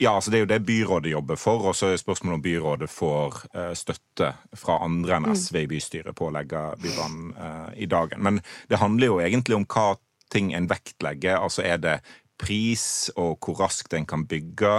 Ja, 0.00 0.16
altså 0.16 0.30
Det 0.32 0.38
er 0.40 0.42
jo 0.42 0.50
det 0.50 0.66
byrådet 0.66 1.12
jobber 1.12 1.36
for, 1.38 1.68
og 1.70 1.76
så 1.78 1.92
er 1.92 1.96
spørsmålet 2.00 2.34
om 2.34 2.42
byrådet 2.42 2.90
får 2.90 3.44
uh, 3.54 3.74
støtte 3.78 4.32
fra 4.58 4.80
andre 4.82 5.20
enn 5.20 5.36
SV 5.36 5.60
i 5.62 5.66
bystyret 5.70 6.16
på 6.18 6.26
å 6.26 6.32
legge 6.34 6.58
Bybanen 6.82 7.34
uh, 7.38 7.70
i 7.78 7.86
dagen. 7.86 8.18
Men 8.18 8.40
det 8.68 8.80
handler 8.82 9.06
jo 9.06 9.20
egentlig 9.22 9.54
om 9.54 9.66
hva 9.66 9.92
ting 10.32 10.52
en 10.56 10.66
vektlegger. 10.66 11.36
Altså 11.38 11.62
er 11.62 11.78
det 11.78 12.00
pris 12.42 12.84
og 13.16 13.38
hvor 13.42 13.60
raskt 13.62 13.94
en 13.96 14.06
kan 14.08 14.24
bygge, 14.28 14.72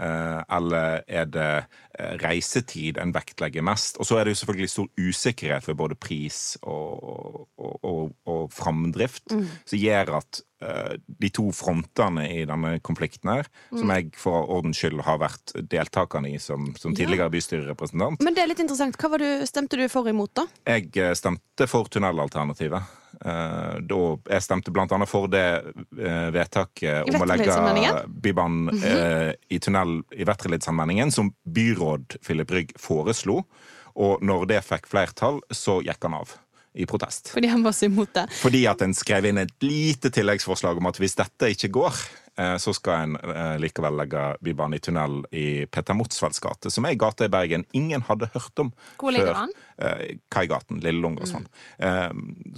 eh, 0.00 0.40
eller 0.56 1.02
er 1.08 1.28
det 1.32 1.52
eh, 1.98 2.16
reisetid 2.22 3.00
en 3.00 3.14
vektlegger 3.14 3.64
mest? 3.66 4.00
Og 4.00 4.08
så 4.08 4.18
er 4.18 4.26
det 4.26 4.34
jo 4.34 4.42
selvfølgelig 4.42 4.72
stor 4.72 4.90
usikkerhet 5.00 5.68
ved 5.68 5.78
både 5.78 5.96
pris 5.98 6.40
og, 6.62 7.48
og, 7.56 7.78
og, 7.82 8.12
og 8.28 8.52
framdrift, 8.52 9.32
som 9.32 9.80
gjør 9.80 10.18
at 10.20 10.42
eh, 10.62 10.98
de 11.22 11.32
to 11.32 11.48
frontene 11.56 12.26
i 12.34 12.44
denne 12.48 12.76
konflikten 12.84 13.32
her, 13.32 13.50
som 13.72 13.94
jeg 13.94 14.12
for 14.20 14.50
ordens 14.58 14.82
skyld 14.82 15.00
har 15.06 15.22
vært 15.22 15.56
deltakende 15.72 16.34
i 16.34 16.42
som, 16.42 16.68
som 16.76 16.94
tidligere 16.96 17.32
bystyrerepresentant, 17.32 18.20
Men 18.24 18.36
det 18.36 18.44
er 18.44 18.52
litt 18.52 18.62
interessant. 18.62 19.00
Hva 19.00 19.14
var 19.16 19.24
du, 19.24 19.30
stemte 19.48 19.80
du 19.80 19.88
for 19.92 20.08
imot, 20.12 20.36
da? 20.36 20.46
jeg 20.76 21.16
stemte 21.16 21.68
for 21.70 21.88
tunnelalternativet. 21.88 22.96
Eh, 23.24 23.76
da, 23.88 24.00
jeg 24.28 24.44
stemte 24.44 24.72
annet 24.76 25.08
for 25.08 25.30
det 25.32 25.44
eh, 25.96 26.28
vedtaket 26.34 27.08
om 27.08 27.24
å 27.24 27.28
legge? 27.28 27.54
Bybanen 28.06 28.82
eh, 28.84 29.30
i 29.48 29.60
tunnel 29.62 30.00
i 30.12 30.26
Vetrelidsallmenningen, 30.28 31.12
som 31.14 31.32
byråd 31.44 32.18
Philip 32.20 32.52
Rygg 32.52 32.74
foreslo. 32.80 33.42
Og 33.96 34.20
når 34.26 34.50
det 34.52 34.60
fikk 34.66 34.90
flertall, 34.90 35.40
så 35.48 35.80
gikk 35.84 36.04
han 36.04 36.18
av 36.18 36.36
i 36.76 36.84
protest. 36.84 37.30
Fordi 37.32 37.48
han 37.48 37.64
var 37.64 37.72
så 37.72 37.88
imot 37.88 38.12
det. 38.12 38.26
Fordi 38.36 38.66
at 38.68 38.82
en 38.84 38.92
skrev 38.96 39.30
inn 39.30 39.40
et 39.40 39.54
lite 39.64 40.12
tilleggsforslag 40.12 40.76
om 40.76 40.90
at 40.90 41.00
hvis 41.00 41.16
dette 41.16 41.48
ikke 41.54 41.72
går, 41.78 42.02
så 42.60 42.74
skal 42.76 43.06
en 43.06 43.16
eh, 43.16 43.56
likevel 43.62 43.96
legge 43.96 44.22
Bybanen 44.44 44.76
i 44.76 44.80
tunnel 44.84 45.18
i 45.32 45.46
Peter 45.72 45.96
Motsvelds 45.96 46.40
gate, 46.44 46.70
som 46.72 46.84
er 46.84 46.94
en 46.94 47.00
gate 47.00 47.28
i 47.28 47.32
Bergen 47.32 47.64
ingen 47.76 48.04
hadde 48.08 48.28
hørt 48.34 48.62
om 48.62 48.72
Hvor 49.00 49.14
ligger 49.14 49.32
før. 49.32 49.40
han? 49.44 49.54
Eh, 49.78 50.16
Kaigaten, 50.32 50.80
Lille 50.84 51.00
Långasvann. 51.00 51.46
Eh, 51.78 52.10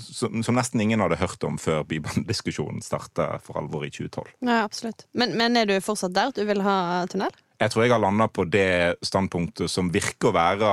som, 0.03 0.43
som 0.43 0.59
nesten 0.59 0.83
ingen 0.83 1.03
hadde 1.05 1.21
hørt 1.21 1.45
om 1.47 1.59
før 1.63 1.85
Bybanediskusjonen 1.89 2.83
starta 2.85 3.37
for 3.45 3.61
alvor 3.63 3.87
i 3.87 3.93
2012. 3.95 4.33
Ja, 4.41 4.63
absolutt. 4.65 5.07
Men, 5.13 5.37
men 5.39 5.57
er 5.57 5.69
du 5.71 5.77
fortsatt 5.85 6.17
der? 6.17 6.33
at 6.33 6.39
Du 6.39 6.45
vil 6.49 6.65
ha 6.67 7.05
tunnel? 7.11 7.35
Jeg 7.59 7.73
tror 7.73 7.83
jeg 7.83 7.91
har 7.91 8.03
landa 8.03 8.29
på 8.31 8.45
det 8.47 8.99
standpunktet 9.03 9.71
som 9.71 9.89
virker 9.91 10.31
å 10.31 10.37
være 10.37 10.73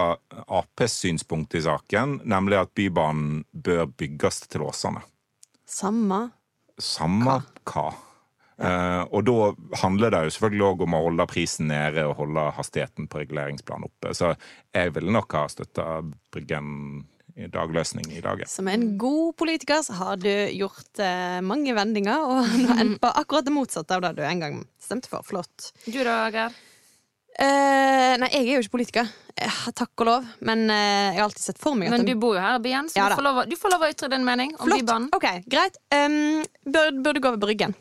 Aps 0.54 1.00
synspunkt 1.02 1.56
i 1.58 1.64
saken, 1.66 2.20
nemlig 2.30 2.60
at 2.62 2.74
Bybanen 2.78 3.42
bør 3.52 3.88
bygges 3.90 4.44
til 4.46 4.68
Åsane. 4.68 5.02
Samme. 5.66 6.28
Samme 6.78 7.40
hva. 7.66 7.88
Eh, 8.56 9.02
og 9.12 9.26
da 9.28 9.50
handler 9.82 10.14
det 10.14 10.22
jo 10.26 10.36
selvfølgelig 10.38 10.68
òg 10.70 10.86
om 10.86 10.96
å 10.96 11.02
holde 11.10 11.28
prisen 11.28 11.68
nede 11.72 12.06
og 12.08 12.16
holde 12.22 12.46
hastigheten 12.56 13.10
på 13.12 13.20
reguleringsplanen 13.24 13.90
oppe. 13.90 14.14
Så 14.16 14.32
jeg 14.76 14.94
ville 14.96 15.12
nok 15.16 15.36
ha 15.36 15.44
støtta 15.52 15.90
Bryggen 16.32 16.70
i 17.36 17.50
dagløsning 17.52 18.08
i 18.16 18.22
dag. 18.24 18.46
Som 18.48 18.70
en 18.72 18.94
god 19.00 19.36
politiker 19.36 19.82
så 19.84 19.98
har 20.00 20.22
du 20.24 20.32
gjort 20.56 21.04
eh, 21.04 21.42
mange 21.44 21.76
vendinger 21.76 22.24
og 22.24 22.54
nå 22.64 22.78
endt 22.80 23.02
på 23.04 23.12
akkurat 23.12 23.48
det 23.48 23.56
motsatte 23.56 23.98
av 23.98 24.06
det 24.08 24.16
du 24.22 24.24
en 24.24 24.46
gang 24.46 24.64
stemte 24.80 25.12
for. 25.12 25.26
Flott. 25.28 25.74
Du 25.84 26.00
da, 26.00 26.24
Geir? 26.32 26.56
Uh, 27.36 28.16
nei, 28.16 28.30
jeg 28.32 28.46
er 28.46 28.54
jo 28.54 28.64
ikke 28.64 28.78
politiker, 28.78 29.10
Uh, 29.36 29.66
takk 29.76 30.00
og 30.00 30.08
lov. 30.08 30.28
Men 30.48 30.62
uh, 30.72 31.12
jeg 31.12 31.18
har 31.18 31.26
alltid 31.26 31.44
sett 31.44 31.58
for 31.60 31.76
meg 31.76 31.90
at 31.90 31.98
Men 31.98 32.08
du 32.08 32.14
bor 32.16 32.38
jo 32.38 32.40
her 32.40 32.56
i 32.56 32.62
byen, 32.64 32.88
så 32.88 33.02
Ja 33.02 33.10
du, 33.12 33.18
får 33.20 33.26
lov, 33.26 33.42
du 33.52 33.56
får 33.60 33.74
lov 33.74 33.84
å 33.84 33.90
ytre 33.92 34.08
din 34.14 34.24
mening 34.24 34.54
om 34.56 34.70
Flott. 34.70 34.80
Bybanen. 34.80 35.10
Ok, 35.12 35.28
greit. 35.52 35.76
Um, 35.92 36.46
bør, 36.64 36.94
burde 37.04 37.24
gå 37.26 37.34
ved 37.36 37.44
Bryggen. 37.44 37.76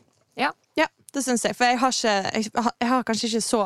Det 1.14 1.22
syns 1.22 1.44
jeg. 1.46 1.54
For 1.54 1.64
jeg 1.70 1.78
har, 1.78 1.92
ikke, 1.94 2.64
jeg, 2.80 2.88
har- 2.90 3.04
kanskje 3.06 3.28
ikke 3.30 3.42
så 3.46 3.60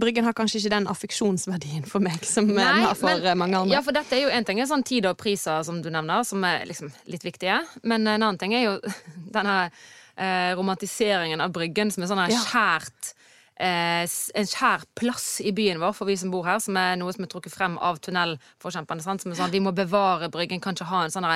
Bryggen 0.00 0.24
har 0.24 0.32
kanskje 0.32 0.58
ikke 0.62 0.70
den 0.72 0.86
affeksjonsverdien 0.88 1.84
for 1.86 2.00
meg 2.00 2.24
som 2.24 2.46
Nei, 2.48 2.64
den 2.64 2.82
har 2.86 2.94
for 2.96 3.10
men- 3.12 3.26
eh, 3.26 3.34
mange 3.36 3.56
andre. 3.60 3.74
Ja, 3.76 3.82
for 3.84 3.92
dette 3.92 4.16
er 4.16 4.22
jo 4.24 4.28
en 4.32 4.44
ting 4.48 4.60
er 4.60 4.66
sånn 4.70 4.84
tid 4.84 5.04
og 5.06 5.18
priser, 5.20 5.62
som 5.64 5.82
du 5.82 5.90
nevner, 5.90 6.24
som 6.24 6.42
er 6.48 6.64
liksom 6.66 6.90
litt 7.06 7.22
viktige. 7.28 7.60
Men 7.84 8.06
en 8.06 8.22
annen 8.22 8.38
ting 8.40 8.54
er 8.54 8.64
jo 8.64 8.80
denne 9.36 9.70
eh, 10.16 10.54
romantiseringen 10.56 11.40
av 11.44 11.52
Bryggen, 11.52 11.92
som 11.92 12.02
er 12.02 12.06
sånn 12.08 12.24
her 12.24 12.30
Ja. 12.32 12.40
skjært 12.48 13.12
eh, 13.12 13.17
en 13.58 14.46
kjær 14.46 14.84
plass 14.98 15.40
i 15.42 15.50
byen 15.52 15.80
vår 15.82 15.94
for 15.96 16.06
vi 16.06 16.16
som 16.16 16.30
bor 16.30 16.46
her, 16.46 16.60
som 16.62 16.76
er 16.78 16.94
noe 17.00 17.12
som 17.14 17.24
er 17.26 17.30
trukket 17.32 17.54
frem 17.54 17.74
av 17.82 17.98
tunnelforkjemperne. 18.04 19.02
Som 19.02 19.32
er 19.32 19.40
sånn, 19.40 19.50
Vi 19.50 19.62
må 19.64 19.72
bevare 19.74 20.30
Bryggen, 20.30 20.60
kan 20.62 20.76
ikke 20.76 20.86
ha 20.90 21.04
en 21.06 21.14
sånn 21.14 21.26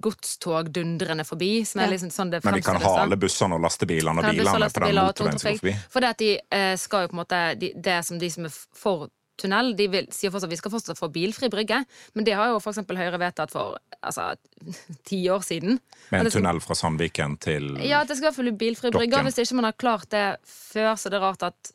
godstog 0.00 0.72
dundrende 0.72 1.26
forbi. 1.28 1.64
Som 1.68 1.84
er 1.84 1.92
liksom 1.92 2.12
sånn 2.14 2.32
det 2.32 2.42
Men 2.44 2.58
vi 2.58 2.64
kan 2.64 2.80
ha 2.80 2.94
alle 3.02 3.20
bussene 3.20 3.58
og 3.58 3.64
lastebilene 3.66 4.22
og 4.22 4.30
bilene 4.30 4.70
på 4.72 4.84
den 4.86 4.96
motorveien 4.96 5.38
som 5.38 5.50
går 5.52 5.62
forbi. 5.62 5.76
For 5.92 6.04
det 6.04 6.14
at 6.16 6.24
de 6.24 6.32
eh, 6.40 6.74
skal 6.80 7.04
jo 7.04 7.12
på 7.12 7.18
en 7.18 7.22
måte 7.22 7.44
de, 7.60 7.72
Det 7.76 8.00
som 8.06 8.18
de 8.18 8.30
som 8.32 8.48
er 8.48 8.54
for 8.54 9.08
tunnel, 9.38 9.72
de 9.78 9.86
vil, 9.92 10.08
sier 10.14 10.32
fortsatt 10.34 10.48
at 10.50 10.54
vi 10.54 10.58
skal 10.60 10.72
fortsatt 10.74 10.98
få 10.98 11.08
bilfri 11.14 11.48
brygge. 11.52 11.80
Men 12.18 12.26
det 12.26 12.34
har 12.38 12.50
jo 12.52 12.58
eksempel 12.60 12.98
Høyre 13.00 13.20
vedtatt 13.22 13.52
for 13.54 13.78
altså, 14.02 14.32
ti 15.08 15.22
år 15.32 15.44
siden. 15.46 15.78
Med 16.12 16.20
en 16.20 16.30
skal- 16.30 16.40
tunnel 16.40 16.60
fra 16.64 16.76
Sandviken 16.78 17.38
til 17.42 17.76
Ja, 17.86 18.02
at 18.02 18.10
det 18.10 18.18
skal 18.18 18.28
i 18.28 18.30
hvert 18.30 18.38
fall 18.40 18.50
bli 18.50 18.56
bilfri 18.66 18.92
brygge. 18.94 19.24
Hvis 19.28 19.40
ikke 19.44 19.58
man 19.60 19.70
har 19.70 19.76
klart 19.78 20.08
det 20.14 20.26
før, 20.48 20.94
så 20.98 21.08
er 21.10 21.16
det 21.16 21.22
rart 21.24 21.46
at 21.50 21.74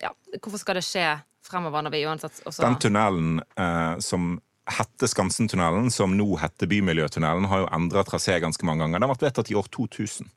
Ja, 0.00 0.14
hvorfor 0.40 0.58
skal 0.62 0.78
det 0.80 0.86
skje 0.86 1.06
fremover 1.44 1.84
når 1.84 1.92
vi 1.92 2.04
uansett 2.08 2.38
også 2.48 2.64
Den 2.64 2.78
tunnelen 2.80 3.40
eh, 3.56 3.98
som 4.04 4.36
hette 4.68 5.08
Skansentunnelen, 5.08 5.90
som 5.92 6.12
nå 6.16 6.26
heter 6.40 6.68
Bymiljøtunnelen, 6.68 7.46
har 7.48 7.62
jo 7.62 7.68
endra 7.72 8.02
trasé 8.04 8.34
ganske 8.40 8.66
mange 8.68 8.84
ganger. 8.84 9.00
Den 9.00 9.08
ble 9.12 9.26
vedtatt 9.28 9.48
i 9.52 9.56
år 9.56 9.68
2000. 9.72 10.28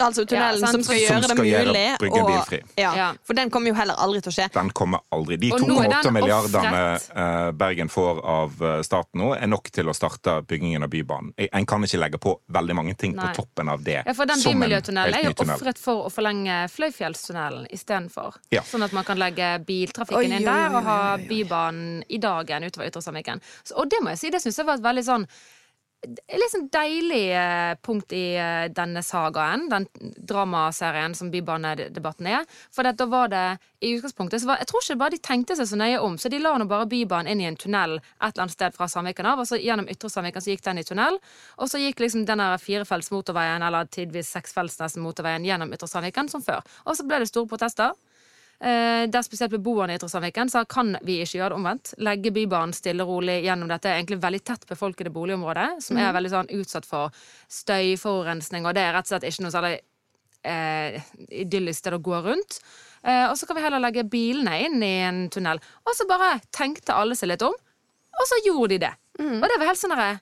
Altså 0.00 0.24
tunnelen 0.24 0.60
Ja, 0.62 0.66
som 0.72 0.82
skal 0.82 0.96
Som 0.96 1.18
gjøre 1.18 1.28
det 1.28 1.36
mulig. 1.36 1.52
gjøre. 1.52 1.98
Bryggen 2.00 2.22
og- 2.22 2.28
bilfri. 2.30 2.60
Ja, 2.78 2.94
Ja. 2.96 3.12
For 3.24 3.34
den 3.34 3.50
kommer 3.50 3.68
jo 3.68 3.74
heller 3.74 3.94
aldri 3.94 4.20
til 4.22 4.32
å 4.32 4.34
skje. 4.34 4.52
Den 4.52 4.70
kommer 4.70 5.00
aldri. 5.12 5.36
De 5.38 5.50
Og 5.52 5.60
nå 5.60 5.82
er 5.84 5.88
2,8 5.90 6.12
milliardene 6.12 6.96
offret. 6.96 7.10
eh, 7.16 7.50
Bergen 7.52 7.88
får 7.88 8.24
av 8.24 8.62
eh, 8.62 8.82
staten 8.82 9.20
nå, 9.20 9.34
er 9.42 9.46
nok 9.46 9.70
til 9.70 9.84
å 9.86 9.94
starte 9.94 10.42
byggingen 10.46 10.82
av 10.82 10.88
Bybanen. 10.90 11.32
En- 11.52 11.66
kan 11.66 11.82
ikke 11.82 11.98
legge 12.00 12.18
på 12.18 12.38
veldig 12.50 12.74
mange 12.74 12.96
ting 12.96 13.14
Nei. 13.14 13.26
på 13.26 13.34
toppen 13.44 13.68
av 13.68 13.82
det. 13.84 14.02
Ja, 14.06 14.12
for 14.14 14.24
den 14.24 14.38
bymiljøtunnelen 14.38 15.14
er 15.14 15.22
jo 15.24 15.34
ofret 15.34 15.78
for 15.78 16.08
å 16.08 16.12
forlenge 16.12 16.70
Fløyfjellstunnelen 16.70 17.66
istedenfor. 17.70 18.34
Ja. 18.50 18.62
Sånn 18.62 18.82
at 18.84 18.92
man 18.92 19.04
kan 19.04 19.18
legge 19.18 19.58
biltrafikken 19.66 20.32
inn 20.32 20.44
der 20.44 20.74
og 20.76 20.84
ha. 20.84 21.16
Bybanen 21.18 22.02
i 22.08 22.18
dagen 22.18 22.62
utover 22.64 22.86
Ytre 22.88 23.02
Sandviken. 23.02 23.40
Og 23.76 23.88
det 23.90 23.98
må 24.02 24.08
jeg 24.10 24.18
si, 24.18 24.30
det 24.30 24.40
syns 24.42 24.56
jeg 24.56 24.66
var 24.66 24.74
et 24.74 24.82
veldig 24.82 25.04
sånn 25.04 25.26
litt 26.06 26.52
sånn 26.52 26.68
deilig 26.72 27.24
eh, 27.34 27.74
punkt 27.84 28.12
i 28.14 28.36
eh, 28.38 28.66
denne 28.74 29.02
sagaen, 29.04 29.66
den 29.72 29.86
dramaserien 30.28 31.14
som 31.18 31.30
Bybanedebatten 31.32 32.28
er. 32.30 32.46
For 32.74 32.86
da 32.86 33.08
var 33.10 33.30
det 33.32 33.44
i 33.84 33.92
utgangspunktet 33.96 34.42
så 34.42 34.50
var, 34.50 34.62
Jeg 34.62 34.70
tror 34.70 34.84
ikke 34.84 34.98
bare 35.02 35.14
de 35.16 35.22
tenkte 35.22 35.56
seg 35.58 35.68
så 35.70 35.78
nøye 35.78 36.00
om, 36.02 36.16
så 36.18 36.30
de 36.32 36.40
la 36.40 36.54
nå 36.58 36.68
bare 36.70 36.88
Bybanen 36.90 37.32
inn 37.32 37.44
i 37.44 37.48
en 37.50 37.58
tunnel 37.60 37.98
et 37.98 38.28
eller 38.30 38.46
annet 38.46 38.56
sted 38.56 38.76
fra 38.76 38.88
Sandviken 38.90 39.28
av, 39.28 39.42
og 39.42 39.48
så 39.50 39.60
gjennom 39.60 39.90
Ytre 39.92 40.10
Sandviken 40.12 40.44
så 40.44 40.54
gikk 40.54 40.64
den 40.66 40.82
i 40.82 40.86
tunnel, 40.86 41.20
og 41.60 41.70
så 41.70 41.82
gikk 41.82 42.02
liksom 42.04 42.26
denne 42.28 42.52
firefelts 42.62 43.12
motorveien, 43.14 43.64
eller 43.66 43.90
tidvis 43.90 44.32
seksfelts 44.36 44.98
motorveien, 45.02 45.46
gjennom 45.46 45.72
Ytre 45.76 45.90
Sandviken 45.90 46.30
som 46.32 46.44
før. 46.44 46.64
Og 46.86 46.98
så 46.98 47.06
ble 47.06 47.22
det 47.22 47.30
store 47.32 47.50
protester. 47.50 47.96
Eh, 48.56 49.04
der 49.12 49.24
spesielt 49.24 49.52
beboerne 49.52 49.96
i 49.96 50.00
Trosandviken 50.00 50.48
sa 50.48 50.62
kan 50.64 50.94
vi 51.04 51.18
ikke 51.20 51.40
gjøre 51.40 51.52
det 51.52 51.58
omvendt. 51.58 51.92
Legge 52.00 52.32
Bybanen 52.32 52.72
stille 52.76 53.04
og 53.04 53.18
rolig 53.18 53.42
gjennom 53.44 53.68
dette 53.68 53.92
egentlig 53.92 54.20
veldig 54.22 54.40
tett 54.48 54.64
befolkede 54.70 55.12
boligområdet, 55.12 55.82
som 55.84 56.00
er 56.00 56.14
veldig 56.16 56.32
sånn 56.32 56.48
utsatt 56.56 56.88
for 56.88 57.12
støy, 57.52 57.96
forurensning, 58.00 58.64
og 58.64 58.76
det 58.76 58.86
er 58.86 58.96
rett 58.96 59.10
og 59.10 59.12
slett 59.12 59.28
ikke 59.28 59.44
noe 59.44 59.52
særlig 59.52 59.74
eh, 60.46 60.96
idyllisk 61.44 61.84
sted 61.84 61.98
å 61.98 62.02
gå 62.08 62.22
rundt. 62.24 62.60
Eh, 63.04 63.26
og 63.28 63.36
så 63.36 63.48
kan 63.48 63.58
vi 63.58 63.66
heller 63.66 63.82
legge 63.82 64.06
bilene 64.08 64.56
inn 64.64 64.80
i 64.82 64.94
en 65.04 65.26
tunnel. 65.32 65.60
Og 65.84 65.92
så 65.98 66.08
bare 66.08 66.38
tenkte 66.54 66.96
alle 66.96 67.18
seg 67.18 67.34
litt 67.34 67.44
om, 67.44 67.54
og 68.16 68.28
så 68.30 68.40
gjorde 68.46 68.72
de 68.72 68.84
det. 68.86 68.94
Og 69.20 69.48
det 69.48 69.56
var 69.60 69.70
helt 69.70 69.80
sånn 69.80 69.92
derre 69.92 70.14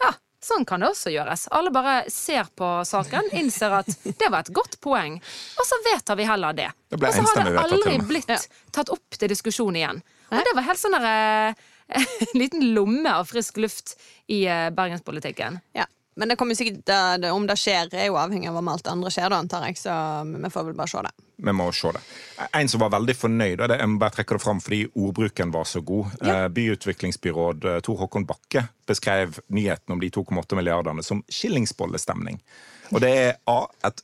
Ja, 0.00 0.12
sånn 0.44 0.66
kan 0.68 0.82
det 0.82 0.90
også 0.92 1.12
gjøres. 1.12 1.46
Alle 1.54 1.72
bare 1.74 1.96
ser 2.12 2.50
på 2.58 2.68
saken, 2.86 3.30
innser 3.38 3.74
at 3.80 3.90
det 4.04 4.28
var 4.30 4.44
et 4.44 4.52
godt 4.54 4.78
poeng, 4.84 5.18
og 5.58 5.66
så 5.66 5.80
vedtar 5.88 6.18
vi 6.20 6.28
heller 6.28 6.56
det. 6.56 6.68
Det 6.88 7.00
og 7.00 7.14
så 7.14 7.26
har 7.26 7.50
det 7.50 7.64
aldri 7.64 7.98
blitt 8.08 8.48
tatt 8.74 8.92
opp 8.94 9.18
til 9.18 9.32
diskusjon 9.32 9.76
igjen. 9.78 10.02
Og 10.28 10.44
det 10.44 10.54
var 10.56 10.66
helt 10.68 10.80
sånn 10.80 10.96
derre 10.98 11.54
En 11.96 12.34
liten 12.36 12.66
lomme 12.76 13.08
av 13.08 13.24
frisk 13.24 13.56
luft 13.56 13.94
i 14.28 14.42
eh, 14.44 14.66
bergenspolitikken. 14.76 15.54
Ja. 15.72 15.86
Men 16.20 16.28
det 16.28 16.36
kommer 16.36 16.58
sikkert, 16.58 16.90
om 17.32 17.46
det 17.48 17.56
skjer, 17.56 17.88
er 17.94 18.10
jo 18.10 18.18
avhengig 18.20 18.50
av 18.50 18.58
om 18.60 18.68
alt 18.68 18.84
det 18.84 18.90
andre 18.92 19.12
skjer, 19.14 19.30
da, 19.30 19.38
antar 19.38 19.64
jeg. 19.68 19.78
Så 19.80 19.94
vi 20.28 20.50
får 20.50 20.66
vel 20.66 20.76
bare 20.76 20.90
se 20.90 21.04
det. 21.06 21.12
Vi 21.38 21.52
må 21.54 21.68
se 21.72 21.92
det. 21.94 22.00
En 22.52 22.68
som 22.68 22.82
var 22.82 22.90
veldig 22.96 23.14
fornøyd, 23.14 23.60
og 23.60 23.68
det, 23.70 23.78
jeg 23.78 23.90
må 23.92 24.00
bare 24.02 24.16
trekke 24.16 24.34
det 24.34 24.42
fram 24.42 24.62
fordi 24.62 24.80
ordbruken 24.98 25.52
var 25.54 25.68
så 25.70 25.82
god. 25.86 26.16
Eh, 26.18 26.46
Byutviklingsbyråd 26.54 27.68
eh, 27.70 27.78
Tor 27.86 28.00
Håkon 28.02 28.26
Bakke 28.26 28.64
beskrev 28.88 29.38
nyheten 29.54 29.94
om 29.94 30.02
de 30.02 30.10
2,8 30.10 30.58
milliardene 30.58 31.04
som 31.06 31.22
skillingsbollestemning. 31.30 32.40
Og 32.90 33.02
det 33.04 33.12
er 33.14 33.36
A. 33.46 33.60
et 33.86 34.02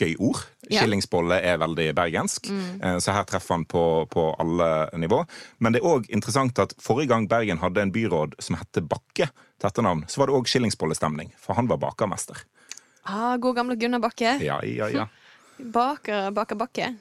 gøy 0.00 0.14
ord. 0.24 0.40
Skillingsbolle 0.64 1.36
er 1.44 1.60
veldig 1.60 1.90
bergensk, 1.94 2.48
mm. 2.50 2.96
så 3.04 3.12
her 3.14 3.26
treffer 3.28 3.54
han 3.54 3.66
på, 3.68 3.82
på 4.10 4.24
alle 4.42 4.68
nivå. 4.98 5.20
Men 5.62 5.74
det 5.74 5.82
er 5.82 5.90
òg 5.92 6.08
interessant 6.08 6.58
at 6.62 6.74
forrige 6.82 7.12
gang 7.12 7.28
Bergen 7.30 7.60
hadde 7.62 7.84
en 7.84 7.92
byråd 7.94 8.34
som 8.42 8.56
het 8.58 8.80
Bakke 8.90 9.28
til 9.28 9.68
etternavn, 9.68 10.06
så 10.10 10.22
var 10.22 10.30
det 10.30 10.38
òg 10.40 10.50
skillingsbollestemning, 10.50 11.30
for 11.38 11.58
han 11.60 11.70
var 11.70 11.78
bakermester. 11.84 12.42
Ah, 13.04 13.36
God 13.36 13.60
gamle 13.60 13.76
Gunnar 13.78 14.02
Bakke. 14.02 14.38
Ja, 14.42 14.58
ja, 14.64 14.88
ja. 14.90 15.06
Baker, 15.58 16.30
baker 16.30 16.58
Bakke. 16.58 16.94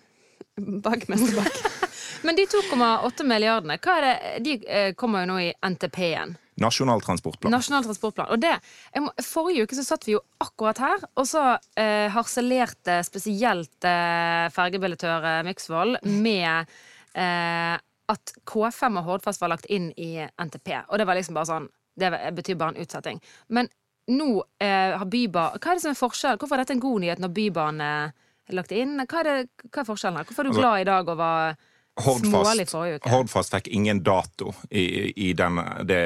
Bakmester 0.56 1.36
Bakke. 1.36 1.72
Men 2.24 2.38
de 2.38 2.46
2,8 2.48 3.26
milliardene, 3.28 3.78
hva 3.84 3.98
er 4.00 4.06
det? 4.06 4.16
de 4.46 4.54
eh, 4.64 4.94
kommer 4.96 5.24
jo 5.24 5.34
nå 5.34 5.40
i 5.44 5.50
NTP-en. 5.74 6.38
Nasjonal 6.62 7.02
transportplan. 7.02 7.52
Nasjonal 7.52 7.84
transportplan. 7.88 8.30
Og 8.32 8.40
det, 8.40 8.54
jeg 8.94 9.04
må, 9.04 9.12
forrige 9.26 9.66
uke 9.66 9.78
så 9.78 9.86
satt 9.88 10.06
vi 10.08 10.14
jo 10.16 10.22
akkurat 10.44 10.80
her, 10.84 11.06
og 11.20 11.28
så 11.28 11.44
eh, 11.80 12.08
harselerte 12.14 13.00
spesielt 13.08 13.88
eh, 13.90 14.48
fergebillettør 14.54 15.28
eh, 15.32 15.42
Myksvold 15.50 16.04
med 16.06 16.70
eh, 17.18 17.76
at 18.14 18.36
K5 18.46 19.00
og 19.02 19.08
Hordfast 19.10 19.42
var 19.42 19.56
lagt 19.56 19.68
inn 19.74 19.90
i 19.98 20.16
NTP. 20.22 20.76
Og 20.92 21.02
det 21.02 21.08
var 21.10 21.18
liksom 21.20 21.40
bare 21.40 21.50
sånn 21.50 21.72
Det 21.94 22.10
betyr 22.34 22.58
bare 22.58 22.74
en 22.74 22.82
utsetting. 22.82 23.20
Men 23.54 23.68
nå 24.10 24.44
eh, 24.60 24.94
har 24.98 25.06
Bybanen 25.06 25.62
Hva 25.62 25.72
er 25.72 25.78
det 25.78 25.84
som 25.84 25.94
er 25.94 26.00
forskjell? 26.00 26.40
Hvorfor 26.42 26.58
er 26.58 26.64
dette 26.64 26.76
en 26.76 26.84
god 26.84 27.04
nyhet 27.04 27.22
når 27.22 27.34
Bybanen 27.36 27.84
er 27.86 28.14
lagt 28.52 28.74
inn? 28.76 28.98
Hva 29.04 29.22
er, 29.22 29.30
det, 29.30 29.70
hva 29.70 29.84
er 29.84 29.88
forskjellen 29.88 30.20
her? 30.20 30.28
Hvorfor 30.28 30.44
er 30.44 30.50
du 30.50 30.54
Altså, 30.54 30.64
glad 30.64 30.82
i 30.82 30.88
dag 30.90 31.10
og 31.14 31.20
var 31.20 31.56
smålig 32.02 32.66
forrige 32.70 33.00
uke? 33.00 33.12
Hordfast 33.14 33.54
fikk 33.56 33.70
ingen 33.78 34.02
dato 34.04 34.54
i, 34.70 34.86
i 35.28 35.34
den, 35.38 35.60
det 35.88 36.02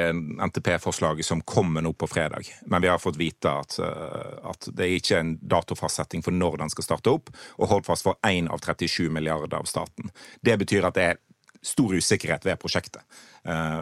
NTP-forslaget 0.48 1.26
som 1.26 1.42
kommer 1.42 1.84
nå 1.84 1.94
på 1.98 2.08
fredag. 2.10 2.50
Men 2.66 2.84
vi 2.84 2.90
har 2.92 3.00
fått 3.02 3.18
vite 3.20 3.52
at, 3.62 3.78
eh, 3.82 4.36
at 4.50 4.68
det 4.70 4.86
er 4.86 4.98
ikke 4.98 5.22
en 5.22 5.32
datofastsetting 5.40 6.24
for 6.26 6.36
når 6.36 6.60
den 6.62 6.74
skal 6.74 6.90
starte 6.90 7.16
opp. 7.18 7.32
Og 7.58 7.72
Hordfast 7.72 8.06
får 8.06 8.20
1 8.28 8.52
av 8.52 8.62
37 8.62 9.08
milliarder 9.10 9.58
av 9.58 9.70
staten. 9.70 10.12
Det 10.40 10.58
betyr 10.60 10.88
at 10.88 10.98
det 10.98 11.08
er 11.12 11.24
stor 11.64 11.90
usikkerhet 11.90 12.46
ved 12.46 12.60
prosjektet 12.60 13.02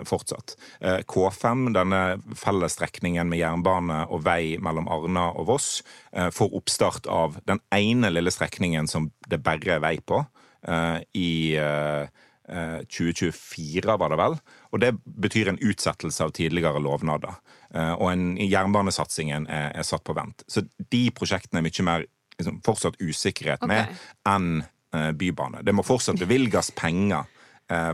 fortsatt. 0.06 0.56
Eh, 0.80 1.00
K5, 1.08 1.72
denne 1.74 2.02
fellesstrekningen 2.36 3.28
med 3.28 3.40
jernbane 3.40 4.02
og 4.10 4.24
vei 4.26 4.56
mellom 4.62 4.88
Arna 4.92 5.30
og 5.34 5.46
Voss, 5.50 5.82
eh, 6.12 6.30
får 6.30 6.54
oppstart 6.54 7.06
av 7.06 7.40
den 7.46 7.60
ene 7.74 8.10
lille 8.10 8.30
strekningen 8.30 8.88
som 8.88 9.10
det 9.28 9.42
bare 9.42 9.76
er 9.76 9.80
vei 9.80 9.98
på, 9.98 10.24
eh, 10.68 11.00
i 11.14 11.56
eh, 11.56 12.06
eh, 12.48 12.80
2024, 12.86 13.96
var 13.98 14.10
det 14.10 14.20
vel. 14.20 14.38
Og 14.72 14.80
det 14.80 14.92
betyr 15.04 15.48
en 15.48 15.58
utsettelse 15.58 16.24
av 16.24 16.34
tidligere 16.36 16.82
lovnader. 16.82 17.38
Eh, 17.74 17.92
og 17.94 18.12
en, 18.12 18.36
jernbanesatsingen 18.36 19.48
er, 19.48 19.72
er 19.74 19.82
satt 19.86 20.04
på 20.04 20.14
vent. 20.14 20.44
Så 20.48 20.66
de 20.78 21.10
prosjektene 21.10 21.62
er 21.62 21.66
mye 21.66 21.86
mer 21.86 22.06
liksom, 22.38 22.60
fortsatt 22.66 23.00
usikkerhet 23.00 23.66
med 23.66 23.88
Ok. 23.90 24.04
enn 24.34 24.50
eh, 24.94 25.12
bybane. 25.12 25.64
Det 25.66 25.74
må 25.74 25.84
fortsatt 25.86 26.20
bevilges 26.22 26.70
penger 26.76 27.24
eh, 27.24 27.35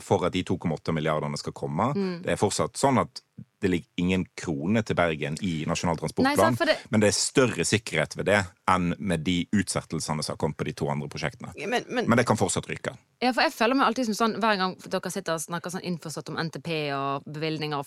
for 0.05 0.27
at 0.27 0.33
de 0.35 0.43
2,8 0.45 0.93
milliardene 0.93 1.39
skal 1.41 1.53
komme. 1.57 1.93
Mm. 1.97 2.23
Det 2.27 2.35
er 2.35 2.41
fortsatt 2.41 2.77
sånn 2.77 2.99
at 3.01 3.23
det 3.63 3.71
ligger 3.71 3.89
ingen 4.03 4.25
krone 4.37 4.83
til 4.85 4.97
Bergen 4.99 5.37
i 5.41 5.65
Nasjonal 5.71 5.97
transportplan, 5.97 6.57
det- 6.59 6.79
men 6.91 7.01
det 7.01 7.09
er 7.09 7.13
større 7.17 7.65
sikkerhet 7.65 8.17
ved 8.17 8.27
det 8.27 8.41
enn 8.69 8.95
med 8.99 9.23
de 9.25 9.47
utsettelsene 9.55 10.23
som 10.23 10.33
har 10.35 10.37
kommet 10.37 10.57
på 10.59 10.65
de 10.65 10.73
to 10.73 10.89
andre 10.91 11.09
prosjektene. 11.09 11.53
Men, 11.57 11.85
men, 11.89 12.09
Men 12.09 12.17
det 12.19 12.27
kan 12.27 12.37
fortsatt 12.37 12.67
ryke. 12.69 12.97
Ja, 13.23 13.31
for 13.33 13.43
jeg 13.43 13.53
føler 13.53 13.75
meg 13.79 13.87
alltid 13.87 14.07
som 14.07 14.15
sånn 14.19 14.41
Hver 14.41 14.57
gang 14.59 14.75
dere 14.77 15.11
sitter 15.11 15.35
og 15.35 15.41
snakker 15.41 15.71
sånn 15.71 15.85
innforstått 15.87 16.29
om 16.29 16.37
NTP 16.37 16.91
og 16.93 17.23
bevilgninger 17.25 17.85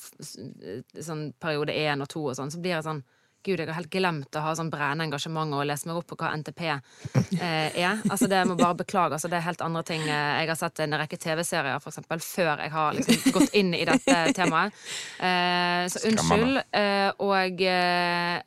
sånn 1.04 1.34
periode 1.40 1.76
1 1.76 2.02
og 2.02 2.08
2 2.08 2.26
og 2.30 2.36
sånn, 2.38 2.52
så 2.52 2.62
blir 2.62 2.76
jeg 2.78 2.84
sånn 2.88 3.04
Gud, 3.46 3.60
jeg 3.62 3.68
har 3.70 3.78
helt 3.78 3.92
glemt 3.94 4.36
å 4.36 4.42
ha 4.42 4.54
sånn 4.58 4.72
brennende 4.74 5.06
engasjement 5.06 5.54
og 5.54 5.66
lese 5.70 5.86
meg 5.90 6.00
opp 6.00 6.08
på 6.10 6.18
hva 6.18 6.32
NTP 6.40 6.64
eh, 6.66 7.76
er. 7.78 8.02
Altså, 8.10 8.26
det 8.32 8.40
må 8.50 8.56
bare 8.58 8.80
beklage. 8.80 9.14
Altså, 9.20 9.30
det 9.30 9.38
er 9.38 9.46
helt 9.46 9.62
andre 9.62 9.84
ting. 9.86 10.02
Eh, 10.02 10.32
Jeg 10.42 10.50
har 10.50 10.58
sett 10.60 10.82
en 10.86 10.98
rekke 10.98 11.20
TV-serier, 11.22 11.78
for 11.84 11.94
eksempel, 11.94 12.24
før 12.26 12.64
jeg 12.66 12.74
har 12.74 12.98
liksom 12.98 13.32
gått 13.38 13.54
inn 13.62 13.72
i 13.78 13.86
dette 13.86 14.18
temaet. 14.38 14.74
Eh, 15.20 15.86
så 15.94 16.02
unnskyld. 16.10 16.60
Eh, 16.74 17.10
og 17.22 17.62
eh, 17.62 18.42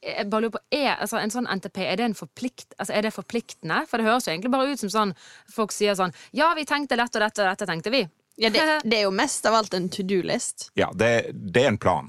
jeg 0.00 0.30
bare 0.32 0.46
lurer 0.46 0.54
på, 0.56 0.62
er 0.72 0.94
altså, 0.96 1.18
en 1.20 1.30
sånn 1.32 1.48
NTP 1.60 1.82
er 1.84 1.98
det, 2.00 2.06
en 2.10 2.16
forplikt, 2.16 2.72
altså, 2.78 2.94
er 2.96 3.04
det 3.04 3.12
forpliktende? 3.14 3.82
For 3.90 4.00
det 4.00 4.06
høres 4.08 4.26
jo 4.26 4.32
egentlig 4.32 4.52
bare 4.54 4.72
ut 4.72 4.80
som 4.80 4.90
sånn 4.92 5.12
folk 5.52 5.74
sier 5.76 5.94
sånn 5.98 6.14
Ja, 6.32 6.50
vi 6.56 6.64
tenkte 6.68 6.96
dette 6.96 7.20
og 7.20 7.26
dette 7.26 7.44
og 7.44 7.50
dette, 7.52 7.68
tenkte 7.68 7.92
vi. 7.92 8.00
ja, 8.40 8.48
det, 8.48 8.62
det 8.88 8.96
er 9.02 9.04
jo 9.04 9.12
mest 9.12 9.44
av 9.46 9.58
alt 9.58 9.74
en 9.76 9.90
to 9.92 10.02
do-list. 10.08 10.70
Ja, 10.80 10.88
det, 10.96 11.10
det 11.34 11.66
er 11.66 11.74
en 11.74 11.78
plan. 11.78 12.08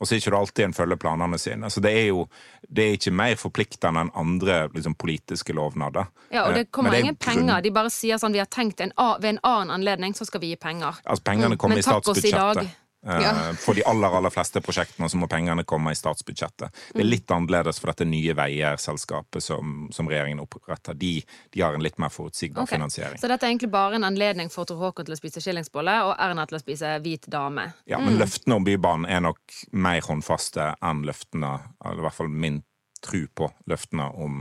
Og 0.00 0.06
så 0.06 0.14
er 0.14 0.20
ikke 0.20 0.30
det 0.30 0.38
alltid 0.38 0.64
en 0.64 0.72
følger 0.76 0.96
planene 0.96 1.38
sine. 1.38 1.70
Så 1.70 1.80
det 1.82 1.90
er 1.92 2.06
jo 2.08 2.28
det 2.70 2.84
er 2.84 2.92
ikke 2.98 3.12
mer 3.12 3.34
forpliktende 3.36 4.00
enn 4.04 4.10
andre 4.14 4.68
liksom, 4.74 4.94
politiske 4.94 5.52
lovnader. 5.52 6.06
Ja, 6.30 6.44
og 6.48 6.54
det 6.54 6.66
Eh, 6.66 6.70
kommer 6.70 6.90
det 6.90 7.00
ingen 7.00 7.16
grunn- 7.16 7.34
penger. 7.46 7.62
De 7.62 7.70
bare 7.70 7.90
sier 7.90 8.16
sånn 8.18 8.32
vi 8.32 8.38
har 8.38 8.46
tenkt 8.46 8.80
en, 8.80 8.92
ved 9.20 9.24
en 9.34 9.40
annen 9.42 9.70
anledning, 9.70 10.14
så 10.14 10.24
skal 10.26 10.40
vi 10.40 10.50
gi 10.52 10.56
penger. 10.56 10.94
Altså, 11.04 11.22
pengene 11.24 11.54
Mm, 11.54 11.56
kommer 11.58 11.76
men 11.76 11.78
i 11.78 11.82
statsbudsjettet. 11.82 12.70
Eh, 13.08 13.22
Ja. 13.22 13.32
For 13.56 13.74
de 13.74 13.82
aller 13.88 14.08
aller 14.18 14.30
fleste 14.30 14.60
prosjektene 14.60 15.08
så 15.08 15.16
må 15.16 15.28
pengene 15.28 15.64
komme 15.64 15.90
i 15.90 15.96
statsbudsjettet. 15.98 16.70
Det 16.92 17.00
er 17.00 17.04
Mm. 17.04 17.10
litt 17.10 17.26
annerledes 17.30 17.80
for 17.80 17.86
dette 17.92 18.04
Nye 18.04 18.34
Veier-selskapet 18.34 19.42
som, 19.42 19.88
som 19.92 20.08
regjeringen 20.08 20.40
oppretter. 20.40 20.94
De, 20.94 21.22
de 21.52 21.60
har 21.60 21.74
en 21.74 21.82
litt 21.82 21.98
mer 21.98 22.08
forutsigbar 22.12 22.62
okay. 22.62 22.76
finansiering. 22.76 23.18
Så 23.18 23.28
dette 23.28 23.46
er 23.46 23.50
egentlig 23.54 23.70
bare 23.72 23.94
en 23.98 24.04
anledning 24.04 24.50
for 24.52 24.64
Tor 24.68 24.76
Håkon 24.78 25.06
til 25.08 25.14
å 25.14 25.18
spise 25.18 25.40
skillingsbolle 25.40 25.96
og 26.04 26.14
Erna 26.18 26.46
til 26.46 26.58
å 26.58 26.62
spise 26.62 26.98
hvit 27.02 27.26
dame. 27.28 27.72
Ja, 27.86 27.98
Mm. 27.98 28.04
Men 28.04 28.18
løftene 28.18 28.54
om 28.54 28.64
Bybanen 28.64 29.06
er 29.10 29.20
nok 29.20 29.40
mer 29.72 30.00
håndfaste 30.00 30.74
enn 30.82 31.02
løftene 31.04 31.60
Eller 31.84 31.98
i 31.98 32.02
hvert 32.06 32.14
fall 32.14 32.28
min 32.28 32.62
tro 33.04 33.20
på 33.38 33.48
løftene 33.70 34.06
om 34.18 34.40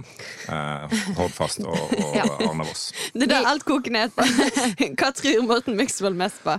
eh, 0.49 0.95
Hordfast 1.17 1.61
og, 1.63 1.77
og 1.77 2.15
Ja. 2.19 2.25
Arne-Voss. 2.47 2.87
Det 3.13 3.27
er 3.27 3.33
det 3.33 3.41
alt 3.53 3.65
koker 3.67 3.93
ned 3.93 4.13
på. 4.15 4.25
Hva 4.99 5.11
tror 5.15 5.47
Morten 5.49 5.77
Myksvold 5.79 6.17
mest 6.19 6.41
på? 6.45 6.55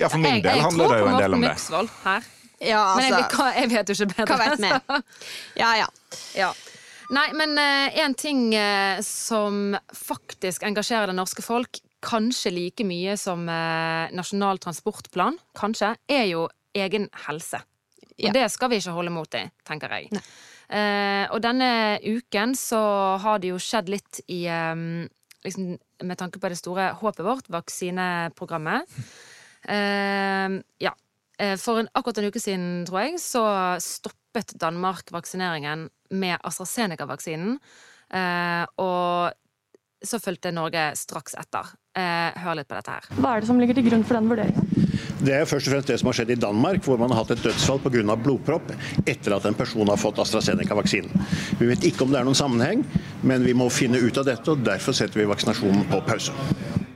Ja, 0.00 0.08
for 0.08 0.18
min 0.22 0.38
Jeg, 0.38 0.44
del 0.46 0.56
jeg 0.60 0.66
handler 0.66 0.94
det 0.94 1.00
jo 1.02 1.10
en 1.12 1.18
del 1.20 1.36
om 1.38 1.44
det. 1.44 1.52
Myksvold 1.52 1.92
her. 2.04 2.28
Ja, 2.62 2.82
Men 2.96 3.04
jeg, 3.08 3.14
altså 3.18 3.40
hva- 3.42 3.54
jeg 3.58 3.70
vet 3.72 3.88
jo 3.90 3.96
ikke 3.98 4.10
bedre. 4.14 4.26
Hva 4.30 4.44
vet 4.44 4.62
vi? 4.62 5.00
Ja, 5.58 5.70
ja. 5.82 5.88
Ja. 6.38 6.52
Nei, 7.12 7.26
men 7.36 7.58
én 7.58 7.98
en 8.06 8.14
ting 8.16 8.44
uh, 8.54 9.00
som 9.04 9.74
faktisk 9.92 10.62
engasjerer 10.64 11.10
det 11.10 11.16
norske 11.18 11.42
folk, 11.44 11.82
kanskje 12.02 12.52
like 12.54 12.86
mye 12.88 13.18
som 13.20 13.42
uh, 13.50 14.06
Nasjonal 14.16 14.62
transportplan, 14.62 15.36
kanskje, 15.58 15.92
er 16.08 16.24
jo 16.30 16.46
egen 16.78 17.10
helse. 17.26 17.60
Og 18.22 18.32
det 18.36 18.46
skal 18.54 18.70
vi 18.70 18.78
ikke 18.80 18.94
holde 18.94 19.12
mot 19.12 19.34
i, 19.34 19.42
tenker 19.66 19.92
jeg. 19.98 20.22
Eh, 20.72 21.26
og 21.28 21.42
denne 21.44 21.98
uken 22.00 22.54
så 22.56 22.80
har 23.20 23.42
det 23.42 23.50
jo 23.52 23.60
skjedd 23.60 23.90
litt 23.92 24.22
i 24.32 24.46
eh, 24.48 24.74
liksom, 25.44 25.74
Med 26.08 26.18
tanke 26.18 26.40
på 26.40 26.48
det 26.48 26.56
store 26.58 26.92
håpet 26.98 27.26
vårt, 27.26 27.50
vaksineprogrammet. 27.52 28.88
Eh, 29.68 30.56
ja. 30.82 30.94
Eh, 31.38 31.56
For 31.60 31.82
en, 31.82 31.90
akkurat 31.94 32.18
en 32.18 32.30
uke 32.32 32.42
siden, 32.42 32.82
tror 32.88 33.04
jeg, 33.04 33.20
så 33.22 33.44
stoppet 33.82 34.56
Danmark 34.58 35.12
vaksineringen 35.14 35.86
med 36.10 36.40
AstraZeneca-vaksinen. 36.42 37.60
Eh, 38.12 38.64
og 38.82 39.32
så 40.02 40.18
fulgte 40.18 40.50
Norge 40.54 40.90
straks 40.98 41.36
etter. 41.38 41.70
Eh, 41.92 42.38
hør 42.40 42.56
litt 42.56 42.68
på 42.70 42.76
dette 42.78 42.94
her. 42.94 43.08
Hva 43.20 43.34
er 43.34 43.42
det 43.42 43.48
som 43.50 43.58
ligger 43.60 43.76
til 43.76 43.84
grunn 43.90 44.04
for 44.08 44.16
den 44.16 44.30
vurderingen? 44.30 44.68
Det 45.22 45.34
er 45.36 45.44
først 45.44 45.68
og 45.68 45.74
fremst 45.74 45.90
det 45.92 45.98
som 46.00 46.08
har 46.08 46.16
skjedd 46.16 46.32
i 46.32 46.38
Danmark, 46.40 46.80
hvor 46.86 46.96
man 46.98 47.12
har 47.12 47.20
hatt 47.20 47.34
et 47.34 47.42
dødsfall 47.44 47.82
pga. 47.84 48.16
blodpropp 48.16 48.72
etter 49.04 49.36
at 49.36 49.44
en 49.44 49.54
person 49.54 49.88
har 49.88 50.00
fått 50.00 50.18
AstraZeneca-vaksinen. 50.24 51.12
Vi 51.60 51.68
vet 51.68 51.84
ikke 51.84 52.06
om 52.06 52.14
det 52.14 52.20
er 52.20 52.24
noen 52.24 52.38
sammenheng, 52.38 52.84
men 53.22 53.44
vi 53.44 53.52
må 53.52 53.68
finne 53.68 54.00
ut 54.00 54.18
av 54.18 54.24
dette, 54.24 54.50
og 54.50 54.64
derfor 54.64 54.96
setter 54.96 55.20
vi 55.20 55.28
vaksinasjonen 55.28 55.84
på 55.92 56.00
pause. 56.08 56.32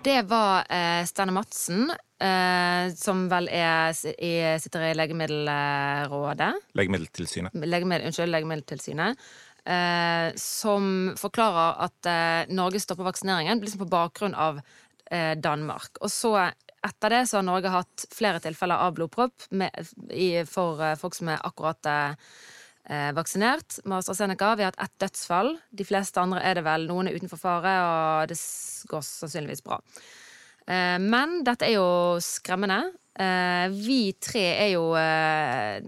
Det 0.07 0.23
var 0.31 0.65
eh, 0.71 1.03
Steinar 1.05 1.35
Madsen, 1.35 1.91
eh, 2.23 2.89
som 2.97 3.27
vel 3.29 3.51
er, 3.53 3.93
i, 4.17 4.33
sitter 4.63 4.89
i 4.89 4.95
Legemiddelrådet. 4.97 6.53
Legemiddeltilsynet. 6.79 7.59
Legemiddel, 7.67 8.09
unnskyld, 8.09 8.33
Legemiddeltilsynet. 8.33 9.27
Eh, 9.67 10.33
som 10.39 11.13
forklarer 11.19 11.81
at 11.89 12.07
eh, 12.07 12.55
Norge 12.55 12.79
stopper 12.79 13.09
vaksineringen 13.09 13.59
liksom 13.59 13.83
på 13.83 13.89
bakgrunn 13.91 14.37
av 14.39 14.61
Danmark. 15.39 16.01
Og 16.03 16.11
så 16.11 16.33
etter 16.87 17.11
det 17.17 17.23
så 17.31 17.41
har 17.41 17.47
Norge 17.47 17.71
hatt 17.73 18.05
flere 18.15 18.41
tilfeller 18.43 18.79
av 18.85 18.93
blodpropp 18.95 19.47
med, 19.59 19.75
i, 20.13 20.45
for 20.47 20.83
eh, 20.83 20.97
folk 21.01 21.17
som 21.19 21.31
er 21.33 21.43
akkurat 21.47 21.89
eh, 21.91 23.09
vaksinert 23.17 23.81
med 23.85 23.99
AstraZeneca. 23.99 24.53
Vi 24.59 24.63
har 24.67 24.71
hatt 24.75 24.85
ett 24.87 24.99
dødsfall. 25.07 25.57
De 25.71 25.87
fleste 25.89 26.23
andre 26.23 26.43
er 26.47 26.59
det 26.61 26.67
vel. 26.67 26.87
Noen 26.91 27.11
er 27.11 27.17
utenfor 27.19 27.41
fare, 27.43 27.73
og 27.87 28.31
det 28.31 28.39
går 28.93 29.03
sannsynligvis 29.09 29.65
bra. 29.67 29.81
Eh, 30.69 30.99
Men 31.03 31.41
dette 31.47 31.67
er 31.67 31.77
jo 31.79 31.89
skremmende. 32.23 32.93
Eh, 33.19 33.67
Vi 33.73 34.13
tre 34.23 34.45
er 34.67 34.71
jo 34.77 34.91
eh, 35.01 35.81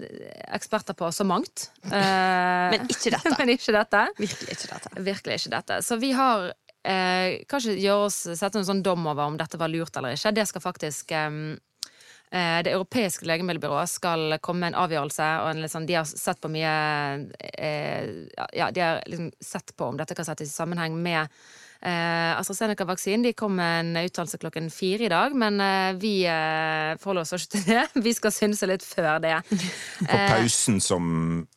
eksperter 0.56 0.96
på 0.98 1.12
så 1.14 1.26
mangt. 1.28 1.68
Eh, 1.84 2.70
Men 2.74 2.88
ikke 2.90 3.12
dette. 3.14 3.36
Men 3.38 3.54
ikke 3.54 3.76
dette. 3.76 4.06
Virkelig 4.18 4.56
ikke 4.56 4.72
dette. 4.74 5.04
Virkelig 5.12 5.38
ikke 5.42 5.54
dette. 5.60 5.82
Så 5.86 6.00
vi 6.02 6.10
har 6.16 6.50
eh, 6.84 7.44
Kanskje 7.48 7.78
gjøre 7.78 8.08
oss, 8.08 8.20
sette 8.38 8.60
en 8.60 8.68
sånn 8.68 8.84
dom 8.84 9.06
over 9.06 9.26
om 9.26 9.38
dette 9.40 9.60
var 9.60 9.72
lurt 9.72 9.96
eller 9.96 10.16
ikke. 10.16 10.34
Det 10.36 10.46
skal 10.50 10.64
faktisk 10.64 11.14
eh, 11.16 11.54
Det 12.28 12.72
europeiske 12.74 13.24
legemiddelbyrået 13.24 13.88
skal 13.88 14.36
komme 14.44 14.66
med 14.66 14.74
en 14.74 14.82
avgjørelse. 14.82 15.28
Og 15.44 15.70
sånn, 15.72 15.88
de 15.88 15.96
har 15.96 16.08
sett 16.08 16.42
på 16.42 16.50
mye 16.52 16.74
eh, 17.54 18.26
Ja, 18.56 18.70
de 18.70 18.84
har 18.84 19.00
liksom 19.06 19.32
sett 19.40 19.74
på 19.76 19.92
om 19.92 19.98
dette 20.00 20.18
kan 20.18 20.28
settes 20.28 20.52
i 20.52 20.58
sammenheng 20.58 20.98
med 21.00 21.26
eh, 21.80 22.38
AstraZeneca-vaksinen. 22.38 23.22
De 23.22 23.32
kom 23.32 23.56
med 23.56 23.80
en 23.80 24.04
uttalelse 24.04 24.38
klokken 24.38 24.70
fire 24.70 25.04
i 25.04 25.08
dag, 25.12 25.34
men 25.36 25.60
eh, 25.60 25.92
vi 26.00 26.14
eh, 26.26 26.94
forholder 27.00 27.24
oss 27.24 27.34
ikke 27.36 27.52
til 27.56 27.66
det. 27.68 27.84
Vi 28.08 28.14
skal 28.16 28.34
synse 28.34 28.68
litt 28.68 28.86
før 28.86 29.18
det. 29.22 29.36
For 30.08 30.24
pausen 30.32 30.80
som 30.84 31.10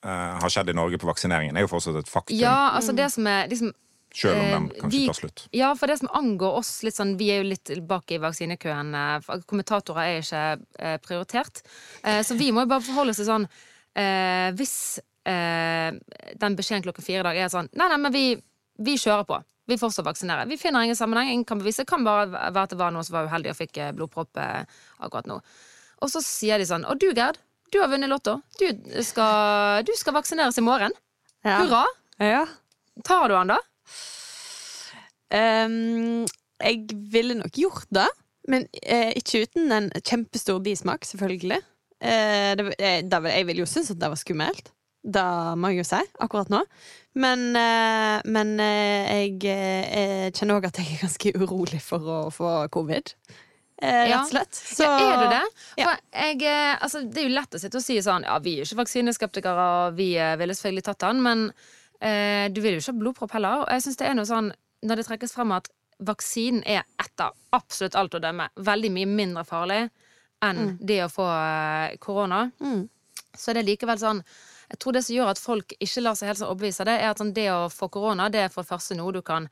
eh, 0.03 0.33
har 0.41 0.53
skjedd 0.53 0.73
i 0.73 0.77
Norge 0.77 1.01
på 1.01 1.09
vaksineringen, 1.09 1.57
er 1.57 1.65
jo 1.65 1.71
fortsatt 1.71 2.01
et 2.01 2.11
faktum. 2.11 2.37
Ja, 2.37 2.73
altså 2.75 2.95
det 2.97 3.11
som 3.13 3.27
er 3.29 3.49
liksom 3.51 3.73
Selv 4.13 4.35
om 4.39 4.45
den 4.51 4.65
Eh, 4.71 4.81
kanskje 4.81 4.91
vi- 4.91 5.05
tar 5.07 5.13
slutt. 5.13 5.47
Ja, 5.55 5.73
for 5.75 5.87
det 5.87 5.99
som 5.99 6.09
angår 6.13 6.57
oss 6.59 6.83
litt 6.83 6.95
sånn 6.95 7.17
Vi 7.17 7.29
er 7.31 7.43
jo 7.43 7.49
litt 7.49 7.87
bak 7.87 8.11
i 8.11 8.17
vaksinekøen. 8.17 8.93
eh, 8.93 9.39
Kommentatorer 9.47 10.03
er 10.03 10.21
ikke 10.21 10.65
eh, 10.79 10.97
prioritert. 10.97 11.61
Eh, 12.03 12.21
Så 12.23 12.35
vi 12.37 12.51
må 12.51 12.61
jo 12.61 12.65
bare 12.67 12.81
forholde 12.81 13.09
oss 13.11 13.17
til 13.17 13.25
sånn 13.25 13.47
eh, 13.95 14.51
Hvis 14.51 14.99
eh, 15.25 15.91
den 16.37 16.55
beskjeden 16.57 16.83
klokken 16.83 17.03
fire 17.03 17.19
i 17.21 17.23
dag 17.23 17.37
er 17.37 17.47
sånn 17.49 17.69
Nei, 17.73 17.87
nei, 17.87 17.97
men 17.97 18.11
vi, 18.11 18.41
vi 18.79 18.95
kjører 18.97 19.25
på. 19.25 19.41
Vi 19.67 19.77
fortsatt 19.77 20.03
vaksinerer. 20.05 20.47
Vi 20.49 20.57
finner 20.57 20.81
ingen 20.83 20.95
sammenheng. 20.97 21.29
Ingen 21.31 21.45
kan 21.45 21.59
bevise. 21.59 21.77
Det 21.85 21.87
kan 21.87 22.03
bare 22.03 22.27
være 22.27 22.63
at 22.63 22.69
det 22.73 22.77
var 22.79 22.91
noen 22.91 23.05
som 23.05 23.13
var 23.13 23.27
uheldig 23.29 23.51
og 23.51 23.55
fikk 23.55 23.77
blodpropp 23.95 24.35
akkurat 24.99 25.27
nå. 25.29 25.39
Og 26.01 26.09
så 26.09 26.19
sier 26.25 26.57
de 26.57 26.65
sånn 26.65 26.83
Og 26.89 26.97
du, 26.99 27.13
Gerd. 27.13 27.37
Du 27.71 27.79
har 27.79 27.87
vunnet 27.87 28.09
Lotto. 28.09 28.41
Du 28.59 28.67
skal, 29.03 29.83
du 29.87 29.93
skal 29.95 30.13
vaksineres 30.17 30.57
i 30.57 30.61
morgen. 30.65 30.91
Ja. 31.45 31.61
Hurra! 31.63 31.85
Ja. 32.19 32.45
Tar 33.05 33.29
du 33.29 33.35
den, 33.35 33.47
da? 33.53 33.57
Ehm, 35.31 36.25
jeg 36.61 36.85
ville 37.11 37.37
nok 37.39 37.55
gjort 37.57 37.87
det, 37.93 38.07
men 38.51 38.67
eh, 38.83 39.13
ikke 39.17 39.45
uten 39.45 39.71
en 39.71 39.89
kjempestor 40.01 40.59
bismak, 40.63 41.05
selvfølgelig. 41.07 41.61
Eh, 42.01 42.51
det, 42.57 42.73
eh, 42.79 43.01
det, 43.05 43.21
jeg 43.29 43.47
ville 43.47 43.63
jo 43.63 43.69
synes 43.69 43.93
at 43.93 44.01
det 44.01 44.11
var 44.11 44.19
skummelt. 44.19 44.71
Det 45.01 45.23
må 45.57 45.71
jeg 45.71 45.81
jo 45.81 45.87
si, 45.87 46.01
akkurat 46.21 46.51
nå. 46.53 46.59
Men, 47.17 47.47
eh, 47.57 48.19
men 48.29 48.53
eh, 48.61 49.13
jeg 49.25 49.39
eh, 49.49 50.27
kjenner 50.29 50.59
òg 50.59 50.67
at 50.69 50.81
jeg 50.81 50.93
er 50.93 51.07
ganske 51.07 51.33
urolig 51.41 51.81
for 51.81 52.05
å 52.05 52.19
få 52.33 52.51
covid. 52.73 53.15
Eh, 53.81 54.03
rett 54.11 54.19
og 54.19 54.29
slett. 54.29 54.53
Så, 54.53 54.85
Ja, 54.85 54.97
er 55.01 55.23
du 55.23 55.33
det? 55.33 55.43
Ja. 55.81 55.95
Jeg, 56.13 56.43
altså, 56.77 57.01
det 57.01 57.23
er 57.23 57.29
jo 57.29 57.37
lett 57.39 57.57
å 57.57 57.61
sitte 57.61 57.79
og 57.79 57.85
si 57.85 57.95
sånn 58.05 58.27
Ja, 58.27 58.35
vi 58.43 58.59
er 58.59 58.67
ikke 58.67 58.83
vaksineskeptikere, 58.83 59.69
og 59.87 59.97
vi 59.97 60.11
ville 60.37 60.53
selvfølgelig 60.53 60.85
tatt 60.85 61.05
den, 61.07 61.23
men 61.25 61.47
eh, 62.01 62.47
du 62.51 62.61
vil 62.61 62.75
jo 62.75 62.81
ikke 62.81 62.91
ha 62.93 62.99
blodpropp 63.03 63.35
heller. 63.37 63.63
Og 63.63 63.71
jeg 63.75 63.85
synes 63.85 63.97
det 64.01 64.07
er 64.09 64.17
noe 64.17 64.25
sånn 64.29 64.51
Når 64.81 64.97
det 64.97 65.05
trekkes 65.05 65.35
frem 65.35 65.51
at 65.53 65.67
vaksinen 66.01 66.63
er 66.65 66.81
etter 66.97 67.29
absolutt 67.53 67.93
alt 67.95 68.15
å 68.17 68.21
dømme 68.23 68.47
veldig 68.57 68.89
mye 68.95 69.05
mindre 69.05 69.43
farlig 69.45 69.83
enn 70.41 70.71
det 70.81 71.03
å 71.05 71.09
få 71.13 71.27
eh, 71.29 71.97
korona, 72.01 72.47
Mm. 72.59 72.87
så 73.37 73.53
det 73.53 73.61
er 73.61 73.67
likevel 73.69 73.99
sånn 74.01 74.23
jeg 74.71 74.79
tror 74.79 74.93
det 74.95 75.03
som 75.05 75.15
gjør 75.15 75.29
at 75.29 75.37
folk 75.37 75.73
ikke 75.77 76.01
lar 76.01 76.15
seg 76.15 76.31
helt 76.31 76.39
så 76.39 76.47
overbevise 76.47 76.81
av 76.81 76.87
det, 76.87 76.95
er 77.03 77.09
at 77.11 77.19
sånn, 77.19 77.33
det 77.35 77.49
å 77.51 77.67
få 77.69 77.89
korona, 77.91 78.29
det 78.31 78.39
er 78.45 78.49
for 78.49 78.63
det 78.63 78.69
første 78.71 78.95
noe 78.95 79.11
du 79.11 79.21
kan 79.21 79.49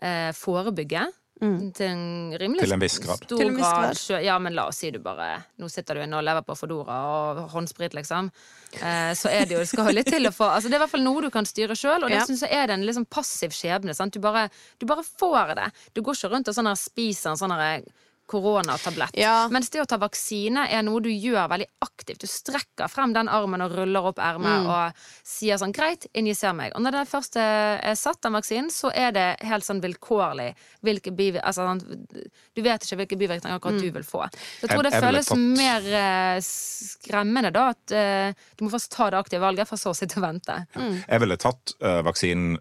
eh, 0.00 0.30
forebygge. 0.32 1.02
Til 1.40 1.86
en 1.86 2.32
rimelig 2.36 2.60
Til 2.66 2.72
en 2.76 2.82
viss 2.82 2.98
grad. 3.00 3.22
stor 3.24 3.40
en 3.40 3.54
viss 3.56 3.64
grad. 3.64 3.94
grad. 3.96 4.24
Ja, 4.26 4.34
men 4.38 4.52
la 4.54 4.66
oss 4.68 4.76
si 4.82 4.90
du 4.92 4.98
bare 5.00 5.28
Nå 5.58 5.70
sitter 5.72 5.94
du 5.96 6.02
inne 6.04 6.18
og 6.20 6.24
lever 6.26 6.44
på 6.44 6.56
Fodora 6.58 6.98
og 7.08 7.40
håndsprit, 7.54 7.94
liksom. 7.96 8.28
Eh, 8.76 9.12
så 9.16 9.30
er 9.32 9.46
det 9.48 9.56
jo 9.56 9.62
Det 9.64 9.68
skal 9.72 9.88
jo 9.88 9.94
litt 9.96 10.06
til 10.12 10.28
å 10.28 10.34
få 10.36 10.50
Altså, 10.52 10.68
det 10.68 10.74
er 10.76 10.82
i 10.82 10.84
hvert 10.84 10.92
fall 10.92 11.06
noe 11.06 11.22
du 11.24 11.30
kan 11.30 11.48
styre 11.48 11.72
sjøl, 11.78 12.04
og 12.04 12.10
det 12.12 12.18
Ja. 12.20 12.26
synes 12.28 12.42
jeg 12.44 12.52
er 12.52 12.66
det 12.68 12.74
en 12.76 12.84
liksom 12.86 13.06
passiv 13.08 13.50
skjebne. 13.56 13.94
Sant? 13.96 14.12
Du, 14.12 14.20
bare, 14.20 14.50
du 14.78 14.86
bare 14.86 15.02
får 15.02 15.54
det. 15.56 15.70
Du 15.94 16.02
går 16.02 16.12
ikke 16.14 16.30
rundt 16.36 16.48
og 16.52 16.54
sånn 16.54 16.68
her 16.68 16.76
spiser 16.76 17.30
en 17.32 17.40
sånn 17.40 17.56
her 17.56 17.82
koronatablett. 18.30 19.18
Ja. 19.18 19.48
Mens 19.50 19.70
det 19.74 19.82
å 19.82 19.88
ta 19.90 19.98
vaksine 20.00 20.68
er 20.70 20.84
noe 20.86 21.02
du 21.02 21.10
gjør 21.10 21.48
veldig 21.50 21.66
aktivt. 21.82 22.22
Du 22.22 22.30
strekker 22.30 22.90
frem 22.90 23.14
den 23.16 23.30
armen 23.32 23.64
og 23.64 23.74
ruller 23.74 24.10
opp 24.12 24.22
ermet 24.22 24.68
og 24.70 25.02
sier 25.26 25.58
sånn 25.60 25.74
greit, 25.74 26.06
injiser 26.14 26.54
meg. 26.56 26.74
Og 26.78 26.84
når 26.84 27.00
det 27.00 27.04
først 27.10 27.40
er 27.42 27.98
satt 27.98 28.22
den 28.22 28.36
vaksinen, 28.38 28.70
så 28.74 28.92
er 28.94 29.10
det 29.16 29.26
helt 29.50 29.66
sånn 29.66 29.82
vilkårlig 29.82 30.52
hvilke 30.86 31.10
bivirkninger 31.10 31.46
altså, 31.46 31.66
sånn, 31.66 32.30
Du 32.54 32.62
vet 32.62 32.84
ikke 32.84 33.00
hvilke 33.02 33.18
bivirkninger 33.20 33.58
akkurat 33.58 33.82
du 33.82 33.90
vil 33.90 34.06
få. 34.06 34.22
Så 34.30 34.66
jeg 34.68 34.74
tror 34.74 34.86
det 34.86 34.94
jeg 34.94 35.00
jeg 35.00 35.08
føles 35.08 35.30
tatt- 35.30 35.60
mer 35.60 35.90
eh, 36.00 36.40
skremmende 36.44 37.52
da 37.54 37.66
at 37.74 37.94
eh, 37.96 38.48
du 38.56 38.64
må 38.64 38.72
først 38.72 38.92
ta 38.94 39.10
det 39.10 39.20
aktive 39.20 39.44
valget, 39.44 39.68
for 39.68 39.80
så 39.80 39.92
å 39.94 39.96
sitte 39.96 40.20
og 40.20 40.26
vente. 40.26 40.56
Jeg 40.76 41.22
ville 41.22 41.38
tatt 41.40 41.74
uh, 41.82 42.00
vaksinen 42.06 42.58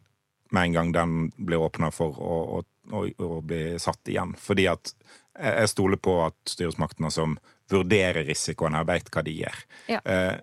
med 0.55 0.69
en 0.69 0.73
gang 0.73 0.91
den 0.95 1.17
blir 1.37 1.61
åpna 1.61 1.91
for 1.93 2.15
å, 2.17 2.37
å, 2.57 2.63
å, 2.95 3.03
å 3.05 3.41
bli 3.45 3.77
satt 3.81 4.09
igjen. 4.09 4.33
Fordi 4.39 4.65
at 4.71 4.93
jeg 5.39 5.71
stoler 5.71 5.99
på 6.01 6.15
at 6.25 6.35
styresmaktene 6.49 7.11
som 7.13 7.37
vurderer 7.71 8.25
risikoen 8.27 8.75
her, 8.77 8.87
veit 8.89 9.09
hva 9.13 9.23
de 9.25 9.35
gjør. 9.39 9.63
Ja. 9.91 10.01
Eh, 10.03 10.35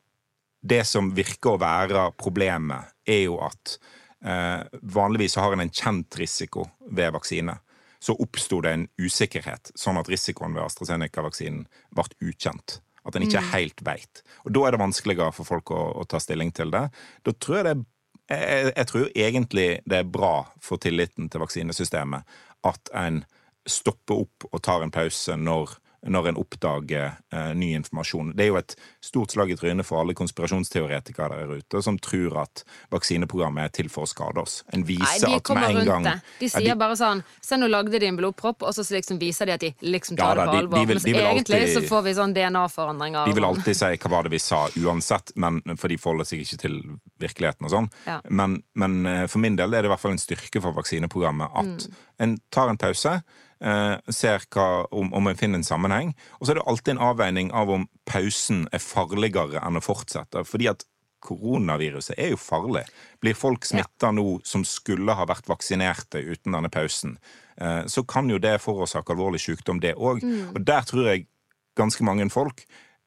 det 0.66 0.82
som 0.88 1.12
virker 1.14 1.54
å 1.54 1.60
være 1.62 2.08
problemet, 2.18 2.94
er 3.06 3.26
jo 3.26 3.38
at 3.44 3.76
eh, 4.24 4.62
vanligvis 4.82 5.36
har 5.38 5.54
en 5.54 5.62
en 5.66 5.70
kjent 5.72 6.18
risiko 6.18 6.66
ved 6.90 7.14
vaksine. 7.14 7.58
Så 7.98 8.16
oppsto 8.22 8.60
det 8.62 8.72
en 8.72 8.88
usikkerhet, 9.00 9.72
sånn 9.74 9.98
at 10.00 10.08
risikoen 10.10 10.54
ved 10.54 10.66
AstraZeneca-vaksinen 10.66 11.66
ble 11.94 12.30
ukjent. 12.30 12.80
At 13.06 13.16
en 13.16 13.22
ikke 13.22 13.42
helt 13.52 13.82
veit. 13.86 14.24
Og 14.44 14.54
da 14.54 14.66
er 14.66 14.74
det 14.74 14.82
vanskeligere 14.82 15.34
for 15.34 15.46
folk 15.46 15.70
å, 15.70 15.82
å 16.02 16.06
ta 16.10 16.18
stilling 16.22 16.50
til 16.54 16.72
det. 16.74 16.88
Da 17.22 17.34
tror 17.38 17.60
jeg 17.60 17.68
det 17.68 17.76
jeg, 18.26 18.72
jeg 18.72 18.86
tror 18.90 19.08
egentlig 19.14 19.66
det 19.86 19.98
er 20.00 20.10
bra 20.10 20.34
for 20.62 20.82
tilliten 20.82 21.28
til 21.30 21.42
vaksinesystemet 21.44 22.26
at 22.66 22.90
en 22.98 23.22
stopper 23.66 24.22
opp 24.26 24.48
og 24.52 24.62
tar 24.62 24.82
en 24.82 24.90
pause 24.94 25.36
når, 25.36 25.76
når 26.06 26.28
en 26.28 26.36
oppdager 26.38 27.16
eh, 27.34 27.52
ny 27.58 27.72
informasjon. 27.74 28.28
Det 28.38 28.44
er 28.44 28.50
jo 28.52 28.56
et 28.60 28.76
stort 29.02 29.32
slag 29.34 29.50
i 29.50 29.56
trynet 29.58 29.86
for 29.88 29.98
alle 30.04 30.14
konspirasjonsteoretikere 30.14 31.40
der 31.40 31.56
ute 31.58 31.80
som 31.82 31.96
tror 31.98 32.36
at 32.44 32.62
vaksineprogrammet 32.94 33.64
er 33.64 33.72
til 33.74 33.88
for 33.90 34.06
å 34.06 34.10
skade 34.10 34.38
oss. 34.42 34.60
En 34.72 34.84
Nei, 34.84 34.94
viser 34.94 35.26
de 35.26 35.34
at 35.40 35.50
med 35.56 35.80
en 35.80 35.88
gang 35.88 36.06
det. 36.06 36.14
De 36.38 36.46
Ja, 36.46 36.60
sier 36.60 36.78
bare 36.78 36.94
sånn 36.98 37.22
Se, 37.42 37.56
nå 37.58 37.66
lagde 37.70 37.98
de 37.98 38.06
en 38.06 38.16
blodpropp, 38.18 38.62
og 38.66 38.74
så 38.74 38.82
liksom 38.86 39.18
viser 39.18 39.46
de 39.50 39.52
at 39.56 39.60
de 39.66 39.72
liksom 39.82 40.16
Ja 40.18 40.28
tar 40.30 40.36
da, 40.36 40.44
det 40.44 40.52
på 40.52 40.58
alvor. 40.62 40.78
de 40.78 40.86
vil- 40.92 41.02
de 41.02 41.12
vil 41.12 41.22
egentlig 41.26 41.60
alltid- 41.62 41.74
så 41.74 41.88
får 41.88 42.02
vi 42.04 42.14
sånn 42.14 42.34
DNA-forandringer. 42.34 43.24
De 43.26 43.32
vil 43.32 43.42
sånn. 43.42 43.56
alltid 43.56 43.76
si 43.76 43.84
hva 43.96 44.10
var 44.10 44.22
det 44.22 44.30
vi 44.30 44.38
sa 44.38 44.68
uansett, 44.68 45.32
men, 45.36 45.60
for 45.76 45.88
de 45.88 45.96
forholder 45.96 46.24
seg 46.24 46.40
ikke 46.40 46.58
til 46.58 46.82
virkeligheten 47.18 47.64
og 47.66 47.70
sånn. 47.70 47.90
Ja. 48.06 48.20
Men, 48.30 48.62
men 48.74 49.06
eh, 49.06 49.26
for 49.26 49.38
min 49.38 49.56
del 49.56 49.74
er 49.74 49.82
det 49.82 49.90
i 49.90 49.94
hvert 49.94 50.00
fall 50.00 50.12
en 50.12 50.18
styrke 50.22 50.62
for 50.62 50.72
vaksineprogrammet 50.72 51.50
at 51.54 51.88
en 52.20 52.38
tar 52.50 52.68
en 52.70 52.76
pause, 52.78 53.22
ser 53.56 54.42
hva, 54.52 54.84
om, 54.92 55.06
om 55.16 55.30
en 55.30 55.38
finner 55.38 55.56
en 55.56 55.64
sammenheng, 55.64 56.10
og 56.36 56.44
så 56.44 56.52
er 56.52 56.58
det 56.58 56.66
alltid 56.68 56.92
en 56.92 57.06
avveining 57.06 57.52
av 57.56 57.70
om 57.72 57.86
pausen 58.04 58.66
er 58.68 58.82
farligere 58.84 59.62
enn 59.64 59.80
å 59.80 59.84
fortsette. 59.84 60.42
Fordi 60.44 60.68
at 60.74 60.84
koronaviruset 61.26 62.18
er 62.18 62.32
jo 62.34 62.40
farlig. 62.40 62.84
Blir 63.22 63.36
folk 63.38 63.66
smitta 63.66 64.12
nå 64.14 64.40
som 64.46 64.64
skulle 64.66 65.16
ha 65.16 65.26
vært 65.28 65.48
vaksinerte 65.50 66.22
uten 66.22 66.56
denne 66.56 66.70
pausen, 66.72 67.16
eh, 67.56 67.84
så 67.86 68.04
kan 68.08 68.30
jo 68.30 68.40
det 68.42 68.58
forårsake 68.62 69.14
alvorlig 69.14 69.42
sykdom, 69.42 69.80
det 69.82 69.96
òg. 69.96 70.24
Og 70.54 70.60
der 70.66 70.86
tror 70.86 71.10
jeg 71.10 71.28
ganske 71.76 72.04
mange 72.04 72.28
folk 72.32 72.64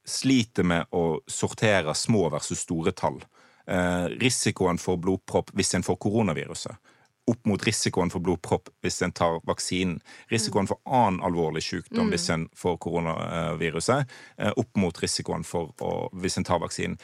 sliter 0.09 0.65
med 0.65 0.89
å 0.95 1.19
sortere 1.29 1.93
små 1.95 2.29
versus 2.33 2.63
store 2.65 2.91
tall. 2.91 3.21
Eh, 3.69 4.05
risikoen 4.21 4.79
for 4.81 4.97
blodpropp 4.97 5.51
hvis 5.53 5.75
en 5.77 5.85
får 5.85 5.99
koronaviruset. 6.01 6.88
Opp 7.29 7.45
mot 7.45 7.61
risikoen 7.67 8.09
for 8.13 8.23
blodpropp 8.25 8.71
hvis 8.83 9.01
en 9.05 9.13
tar 9.15 9.39
vaksinen. 9.47 9.99
Risikoen 10.31 10.67
for 10.69 10.81
annen 10.89 11.21
alvorlig 11.25 11.61
sykdom 11.65 12.09
hvis 12.13 12.25
en 12.33 12.47
får 12.57 12.77
koronaviruset. 12.85 14.09
Eh, 14.39 14.53
opp 14.57 14.77
mot 14.81 15.01
risikoen 15.03 15.45
for 15.47 15.73
å, 15.85 16.09
hvis 16.17 16.39
en 16.41 16.47
tar 16.47 16.61
vaksinen. 16.63 16.97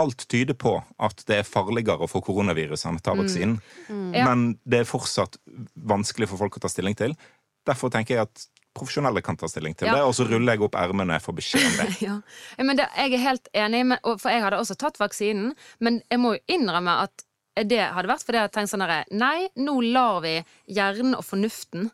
Alt 0.00 0.24
tyder 0.32 0.56
på 0.56 0.78
at 1.04 1.20
det 1.28 1.42
er 1.42 1.46
farligere 1.46 2.06
å 2.06 2.08
få 2.10 2.22
koronaviruset 2.24 2.88
enn 2.88 2.98
å 2.98 3.04
ta 3.04 3.12
vaksinen. 3.18 3.58
Ja. 4.16 4.24
Men 4.30 4.54
det 4.64 4.82
er 4.82 4.88
fortsatt 4.88 5.36
vanskelig 5.76 6.30
for 6.32 6.40
folk 6.40 6.56
å 6.56 6.62
ta 6.64 6.70
stilling 6.72 6.96
til. 6.98 7.12
Derfor 7.68 7.92
tenker 7.92 8.16
jeg 8.16 8.24
at 8.24 8.46
profesjonelle 8.72 9.20
kan 9.22 9.36
ta 9.36 9.46
stilling 9.52 9.74
til 9.76 9.86
Ja. 9.90 9.98
det, 9.98 10.02
og 10.08 10.14
så 10.16 10.24
ruller 10.24 10.56
jeg 10.56 10.62
opp 10.64 10.74
ermene 10.80 11.18
for 11.20 11.36
beskjed 11.36 11.66
om 11.68 11.74
det. 11.76 11.90
Ja. 12.08 12.14
Ja, 12.56 12.64
Men 12.64 12.80
det, 12.80 12.88
jeg 12.96 13.12
er 13.18 13.22
helt 13.28 13.48
enig, 13.52 13.82
med, 13.92 14.00
for 14.16 14.32
jeg 14.32 14.42
hadde 14.42 14.58
også 14.58 14.78
tatt 14.80 14.96
vaksinen. 14.98 15.52
Men 15.78 16.00
jeg 16.10 16.18
må 16.24 16.32
jo 16.38 16.40
innrømme 16.56 16.96
at 17.04 17.26
det 17.56 17.80
hadde 17.94 18.08
vært 18.08 18.24
fordi 18.24 18.38
jeg 18.38 18.46
hadde 18.46 18.54
tenkt 18.56 18.72
sånn 18.72 18.84
herre 18.84 19.02
Nei, 19.12 19.48
nå 19.60 19.74
lar 19.92 20.22
vi 20.24 20.38
hjernen 20.72 21.16
og 21.18 21.24
fornuften 21.26 21.90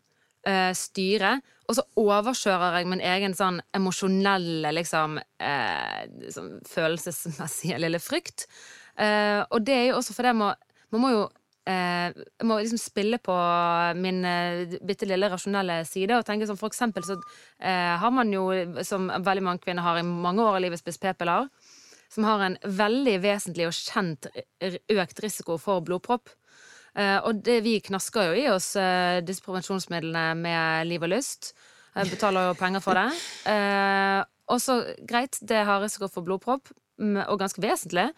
uh, 0.47 0.71
styre, 0.77 1.39
og 1.69 1.77
så 1.77 1.85
overkjører 1.99 2.79
jeg 2.79 2.89
min 2.89 3.03
egen 3.05 3.35
sånn 3.37 3.59
emosjonelle, 3.77 4.71
liksom 4.73 5.19
uh, 5.19 5.99
sånn 6.31 6.55
følelsesmessige 6.69 7.81
lille 7.83 7.99
frykt. 8.01 8.47
Uh, 8.99 9.43
og 9.51 9.61
det 9.67 9.75
er 9.75 9.85
jo 9.91 9.99
også 9.99 10.15
fordi 10.15 10.33
jeg 10.33 10.39
Man 10.89 11.03
må 11.03 11.11
jo 11.13 11.27
eh, 11.69 12.09
jeg 12.09 12.47
må 12.47 12.57
liksom 12.59 12.79
spille 12.81 13.19
på 13.21 13.35
min 13.99 14.23
eh, 14.25 14.77
bitte 14.85 15.07
lille 15.09 15.29
rasjonelle 15.31 15.81
side. 15.87 16.17
Og 16.17 16.25
tenke 16.27 16.47
sånn, 16.49 16.59
For 16.59 16.71
eksempel 16.71 17.05
så 17.05 17.19
eh, 17.59 17.95
har 18.01 18.13
man 18.15 18.33
jo, 18.33 18.49
som 18.87 19.09
veldig 19.09 19.45
mange 19.45 19.63
kvinner 19.65 19.85
har 19.85 19.99
i 19.99 20.05
mange 20.07 20.45
år 20.45 20.59
i 20.59 20.65
livet, 20.65 20.81
spist 20.81 21.01
p-piller. 21.03 21.49
Som 22.09 22.25
har 22.25 22.41
en 22.41 22.57
veldig 22.63 23.19
vesentlig 23.21 23.67
og 23.69 23.75
kjent 23.77 24.29
økt 24.65 25.23
risiko 25.23 25.59
for 25.61 25.83
blodpropp. 25.85 26.31
Eh, 26.97 27.17
og 27.21 27.43
det, 27.45 27.59
vi 27.65 27.77
knasker 27.85 28.31
jo 28.31 28.39
i 28.39 28.47
oss 28.49 28.73
eh, 28.79 29.21
disse 29.25 29.45
prevensjonsmidlene 29.45 30.33
med 30.39 30.89
liv 30.89 31.05
og 31.05 31.13
lyst. 31.13 31.53
Jeg 31.93 32.09
betaler 32.13 32.49
jo 32.49 32.57
penger 32.57 32.83
for 32.83 32.97
det. 32.97 33.07
Eh, 33.51 34.19
og 34.49 34.61
så, 34.63 34.79
greit, 35.05 35.37
det 35.45 35.61
har 35.67 35.83
risiko 35.83 36.09
for 36.09 36.25
blodpropp, 36.25 36.71
og 36.99 37.35
ganske 37.39 37.61
vesentlig. 37.63 38.09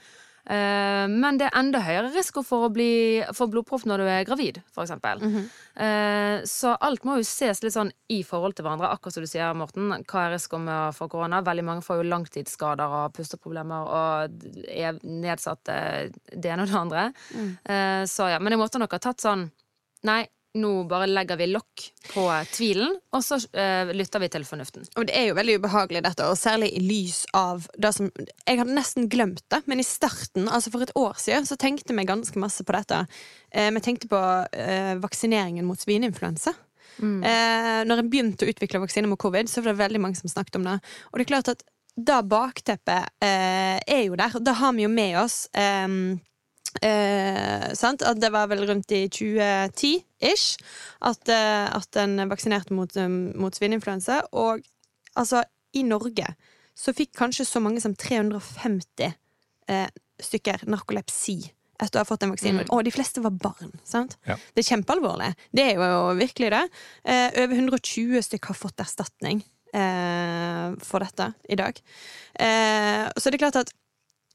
Eh, 0.45 1.06
men 1.12 1.38
det 1.38 1.47
er 1.47 1.58
enda 1.60 1.82
høyere 1.86 2.12
risiko 2.15 2.43
for 2.45 2.67
å 2.67 2.71
bli 2.73 3.21
for 3.38 3.51
blodpropp 3.51 3.86
når 3.89 4.01
du 4.01 4.10
er 4.10 4.25
gravid, 4.27 4.62
for 4.73 4.84
eksempel. 4.84 5.21
-hmm. 5.21 6.45
så 6.45 6.75
alt 6.82 7.04
må 7.04 7.17
jo 7.17 7.23
ses 7.23 7.63
litt 7.63 7.73
sånn 7.73 7.91
i 8.10 8.23
forhold 8.23 8.56
til 8.56 8.65
hverandre, 8.65 8.89
akkurat 8.89 9.13
som 9.13 9.23
du 9.23 9.27
sier, 9.27 9.54
Morten. 9.54 10.04
Hva 10.06 10.25
er 10.25 10.34
risikoen 10.34 10.65
med 10.65 10.89
å 10.89 10.91
få 10.93 11.08
korona? 11.08 11.41
Veldig 11.41 11.63
mange 11.63 11.82
får 11.82 11.95
jo 11.97 12.10
langtidsskader 12.10 12.88
og 12.88 13.13
pusteproblemer 13.13 13.82
og 13.88 14.32
er 14.67 14.99
nedsatt 15.04 15.67
eh, 15.69 16.10
det 16.36 16.49
ene 16.49 16.63
og 16.63 16.67
det 16.67 16.77
andre. 16.77 17.13
Mm. 17.36 17.58
så 18.08 18.30
ja, 18.30 18.39
men 18.39 18.51
jeg 18.51 18.60
måtte 18.60 18.80
nok 18.80 18.91
ha 18.91 18.99
tatt 18.99 19.21
sånn 19.21 19.51
Nei, 20.04 20.25
nå 20.57 20.71
bare 20.89 21.07
legger 21.07 21.39
vi 21.39 21.47
lokk 21.51 21.83
på 22.11 22.25
tvilen, 22.51 22.95
og 23.15 23.23
så 23.23 23.37
uh, 23.39 23.91
lytter 23.95 24.23
vi 24.23 24.29
til 24.33 24.47
fornuften. 24.47 24.87
Og 24.99 25.07
det 25.07 25.15
er 25.15 25.29
jo 25.29 25.37
veldig 25.37 25.59
ubehagelig, 25.61 26.01
dette, 26.03 26.27
og 26.27 26.39
særlig 26.39 26.71
i 26.75 26.81
lys 26.83 27.21
av 27.37 27.69
det 27.79 27.93
som 27.95 28.09
Jeg 28.11 28.59
hadde 28.59 28.75
nesten 28.75 29.07
glemt 29.11 29.43
det, 29.53 29.61
men 29.71 29.79
i 29.79 29.87
starten, 29.87 30.49
altså 30.51 30.73
for 30.73 30.83
et 30.83 30.95
år 30.99 31.15
siden, 31.21 31.47
så 31.47 31.55
tenkte 31.59 31.95
vi 31.95 32.07
ganske 32.09 32.43
masse 32.43 32.65
på 32.67 32.75
dette. 32.75 33.05
Eh, 33.53 33.71
vi 33.71 33.83
tenkte 33.85 34.11
på 34.11 34.21
eh, 34.51 34.97
vaksineringen 34.99 35.67
mot 35.67 35.79
svineinfluensa. 35.79 36.55
Eh, 37.01 37.81
når 37.87 38.01
en 38.01 38.09
begynte 38.11 38.45
å 38.45 38.51
utvikle 38.51 38.81
vaksiner 38.83 39.09
mot 39.09 39.21
covid, 39.21 39.49
så 39.49 39.61
var 39.61 39.73
det 39.73 39.81
veldig 39.81 40.01
mange 40.03 40.19
som 40.19 40.31
snakket 40.31 40.59
om 40.59 40.67
det. 40.67 40.79
Og 41.11 41.17
det 41.17 41.25
er 41.25 41.31
klart 41.31 41.53
at 41.53 41.63
da 41.95 42.21
bakteppet 42.23 43.23
eh, 43.23 43.77
er 43.79 44.03
jo 44.05 44.17
der. 44.19 44.37
Da 44.43 44.55
har 44.59 44.75
vi 44.77 44.85
jo 44.85 44.91
med 44.91 45.17
oss 45.21 45.45
eh, 45.57 45.87
Eh, 46.79 47.67
sant? 47.77 48.03
At 48.07 48.21
det 48.21 48.31
var 48.34 48.47
vel 48.51 48.63
rundt 48.69 48.93
i 48.95 49.03
2010-ish 49.12 50.62
at, 51.07 51.31
eh, 51.31 51.67
at 51.67 51.99
en 51.99 52.29
vaksinerte 52.31 52.75
mot, 52.75 52.95
um, 52.95 53.31
mot 53.41 53.55
svineinfluensa. 53.55 54.21
Og 54.31 54.63
altså, 55.19 55.43
i 55.75 55.84
Norge 55.88 56.36
så 56.77 56.93
fikk 56.95 57.13
kanskje 57.19 57.45
så 57.47 57.62
mange 57.63 57.81
som 57.84 57.95
350 57.95 59.12
eh, 59.71 59.89
stykker 60.21 60.63
narkolepsi 60.71 61.41
etter 61.81 61.97
å 61.97 62.03
ha 62.03 62.07
fått 62.07 62.25
en 62.25 62.34
vaksine. 62.36 62.65
Og 62.73 62.84
de 62.86 62.93
fleste 62.93 63.23
var 63.23 63.34
barn. 63.41 63.73
Sant? 63.88 64.17
Ja. 64.29 64.38
Det 64.53 64.63
er 64.63 64.69
kjempealvorlig. 64.75 65.31
Det 65.49 65.65
er 65.71 65.79
jo 65.81 66.13
virkelig 66.19 66.51
det. 66.53 66.62
Eh, 67.03 67.27
over 67.43 67.57
120 67.57 68.25
stykker 68.27 68.53
har 68.53 68.60
fått 68.60 68.84
erstatning 68.84 69.41
eh, 69.73 70.67
for 70.86 71.03
dette 71.03 71.31
i 71.49 71.57
dag. 71.60 71.81
Eh, 72.38 73.05
så 73.17 73.31
det 73.31 73.39
er 73.39 73.43
klart 73.47 73.62
at 73.63 73.73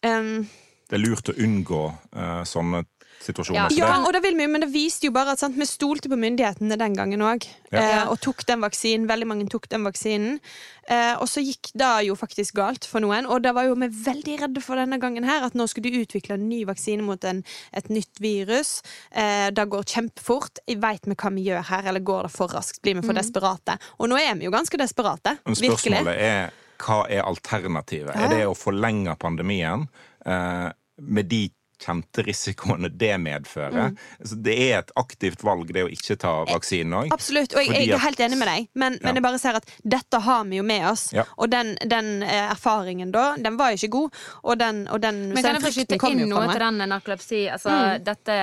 em, 0.06 0.48
det 0.86 0.98
er 0.98 1.02
lurt 1.02 1.32
å 1.32 1.34
unngå 1.42 1.82
uh, 1.90 2.42
sånne 2.46 2.84
situasjoner. 3.26 3.58
Ja. 3.58 3.68
Så 3.70 3.78
Ja, 3.78 4.06
og 4.06 4.12
det 4.14 4.22
vil 4.22 4.36
vi, 4.38 4.46
men 4.50 4.62
det 4.62 4.70
viste 4.72 5.08
jo 5.08 5.14
bare 5.14 5.34
at 5.34 5.42
sant, 5.42 5.56
vi 5.58 5.66
stolte 5.68 6.10
på 6.12 6.18
myndighetene 6.20 6.78
den 6.78 6.96
gangen 6.96 7.24
òg. 7.24 7.46
Ja. 7.72 8.04
Uh, 8.04 8.12
og 8.12 8.20
tok 8.22 8.44
den 8.48 8.62
vaksinen. 8.64 9.08
Veldig 9.10 9.28
mange 9.28 9.48
tok 9.50 9.68
den 9.72 9.86
vaksinen. 9.86 10.38
Uh, 10.86 11.18
og 11.18 11.26
så 11.30 11.42
gikk 11.42 11.72
det 11.74 11.90
jo 12.06 12.14
faktisk 12.18 12.54
galt 12.60 12.86
for 12.86 13.02
noen, 13.02 13.26
og 13.26 13.42
da 13.42 13.50
var 13.56 13.66
jo 13.66 13.74
vi 13.80 13.88
veldig 13.90 14.36
redde 14.44 14.62
for 14.62 14.78
denne 14.78 15.00
gangen 15.02 15.26
her. 15.26 15.46
At 15.46 15.56
nå 15.58 15.66
skulle 15.70 15.90
de 15.90 16.04
utvikle 16.06 16.36
en 16.38 16.46
ny 16.48 16.62
vaksine 16.68 17.04
mot 17.06 17.24
en, 17.26 17.42
et 17.76 17.90
nytt 17.90 18.22
virus. 18.22 18.78
Uh, 19.10 19.48
det 19.54 19.66
går 19.72 19.88
kjempefort. 19.96 20.62
Veit 20.66 21.08
vi 21.08 21.16
hva 21.16 21.32
vi 21.34 21.48
gjør 21.48 21.66
her, 21.72 21.90
eller 21.90 22.04
går 22.06 22.28
det 22.28 22.34
for 22.36 22.52
raskt? 22.52 22.82
Blir 22.84 23.00
vi 23.00 23.06
for 23.06 23.16
desperate? 23.16 23.80
Og 23.98 24.12
nå 24.12 24.20
er 24.20 24.38
vi 24.38 24.46
jo 24.46 24.54
ganske 24.54 24.78
desperate. 24.80 25.38
men 25.42 25.58
Virkelig. 25.58 25.98
spørsmålet 25.98 26.22
er 26.30 26.62
hva 26.82 27.02
er 27.10 27.26
alternativet? 27.26 28.14
Ja. 28.14 28.26
Er 28.26 28.34
det 28.34 28.42
å 28.48 28.56
forlenge 28.56 29.16
pandemien 29.20 29.86
eh, 30.26 30.72
med 31.02 31.30
de 31.30 31.46
kjente 31.76 32.22
risikoene 32.24 32.88
det 32.88 33.12
medfører? 33.20 33.90
Mm. 33.92 33.96
Så 34.24 34.38
det 34.40 34.54
er 34.64 34.78
et 34.78 34.92
aktivt 34.96 35.42
valg, 35.44 35.68
det 35.76 35.82
å 35.84 35.90
ikke 35.92 36.16
ta 36.22 36.30
vaksinen 36.48 36.94
òg. 37.02 37.10
Absolutt, 37.12 37.52
og 37.52 37.60
jeg, 37.60 37.82
jeg 37.84 37.92
er 37.92 38.00
helt 38.00 38.22
enig 38.24 38.38
med 38.40 38.48
deg, 38.48 38.68
men, 38.80 38.96
Ja. 38.96 39.04
men 39.04 39.20
jeg 39.20 39.26
bare 39.26 39.40
ser 39.42 39.58
at 39.60 39.68
dette 39.84 40.20
har 40.24 40.44
vi 40.48 40.56
jo 40.56 40.64
med 40.64 40.86
oss. 40.88 41.10
Ja. 41.12 41.26
Og 41.36 41.52
den, 41.52 41.74
den 41.84 42.22
eh, 42.24 42.46
erfaringen 42.48 43.12
da, 43.12 43.26
den 43.36 43.58
var 43.60 43.74
jo 43.74 43.82
ikke 43.82 43.92
god. 43.92 44.20
Og 44.42 44.58
den, 44.62 44.86
og 44.88 45.02
den, 45.04 45.20
Men 45.34 45.42
kan 45.44 45.58
jeg 45.58 45.66
få 45.66 45.74
skyte 45.76 46.00
inn 46.08 46.24
noe 46.32 46.46
til 46.48 46.64
den 46.64 46.80
narkolepsi? 46.88 47.42
Altså, 47.52 47.76
Dette 48.00 48.36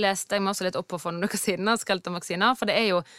leste 0.00 0.38
jeg 0.38 0.44
meg 0.46 0.56
også 0.56 0.68
litt 0.70 0.78
opp 0.80 0.88
på 0.88 1.02
for 1.02 1.12
noen 1.12 1.28
uker 1.28 1.40
siden, 1.40 1.68
av 1.68 1.82
skeletonvaksiner, 1.84 2.56
for 2.56 2.70
det 2.72 2.80
er 2.80 2.94
jo 2.94 3.02
eh, 3.04 3.12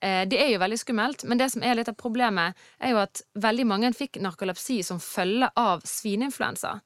det 0.00 0.38
er 0.40 0.48
jo 0.54 0.58
veldig 0.62 0.78
skummelt, 0.80 1.24
men 1.28 1.38
det 1.38 1.50
som 1.52 1.62
er 1.62 1.74
litt 1.76 1.88
av 1.92 1.96
problemet, 2.00 2.56
er 2.80 2.94
jo 2.94 3.00
at 3.02 3.20
veldig 3.36 3.66
mange 3.68 3.92
fikk 3.96 4.20
narkolepsi 4.24 4.80
som 4.86 5.00
følge 5.00 5.50
av 5.60 5.82
svineinfluensa. 5.84 6.80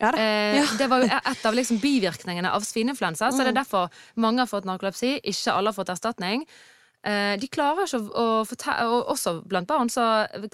Ja. 0.00 0.10
Eh, 0.16 0.56
Ja. 0.56 0.66
Det 0.78 0.88
var 0.90 1.02
jo 1.04 1.08
et 1.12 1.46
av 1.46 1.54
liksom 1.54 1.78
bivirkningene 1.80 2.50
av 2.50 2.64
svineinfluensa. 2.66 3.30
Så 3.32 3.44
det 3.44 3.52
er 3.54 3.60
derfor 3.62 3.90
mange 4.16 4.40
har 4.42 4.46
fått 4.50 4.64
narkolepsi, 4.64 5.20
ikke 5.22 5.52
alle 5.54 5.70
har 5.70 5.76
fått 5.76 5.92
erstatning. 5.94 6.46
Eh, 7.04 7.34
De 7.36 7.48
klarer 7.52 7.84
ikke 7.84 7.98
å, 8.00 8.24
å 8.40 8.44
fortelle, 8.48 8.84
og 8.88 9.10
også 9.12 9.34
blant 9.44 9.68
barn, 9.68 9.90
så 9.92 10.04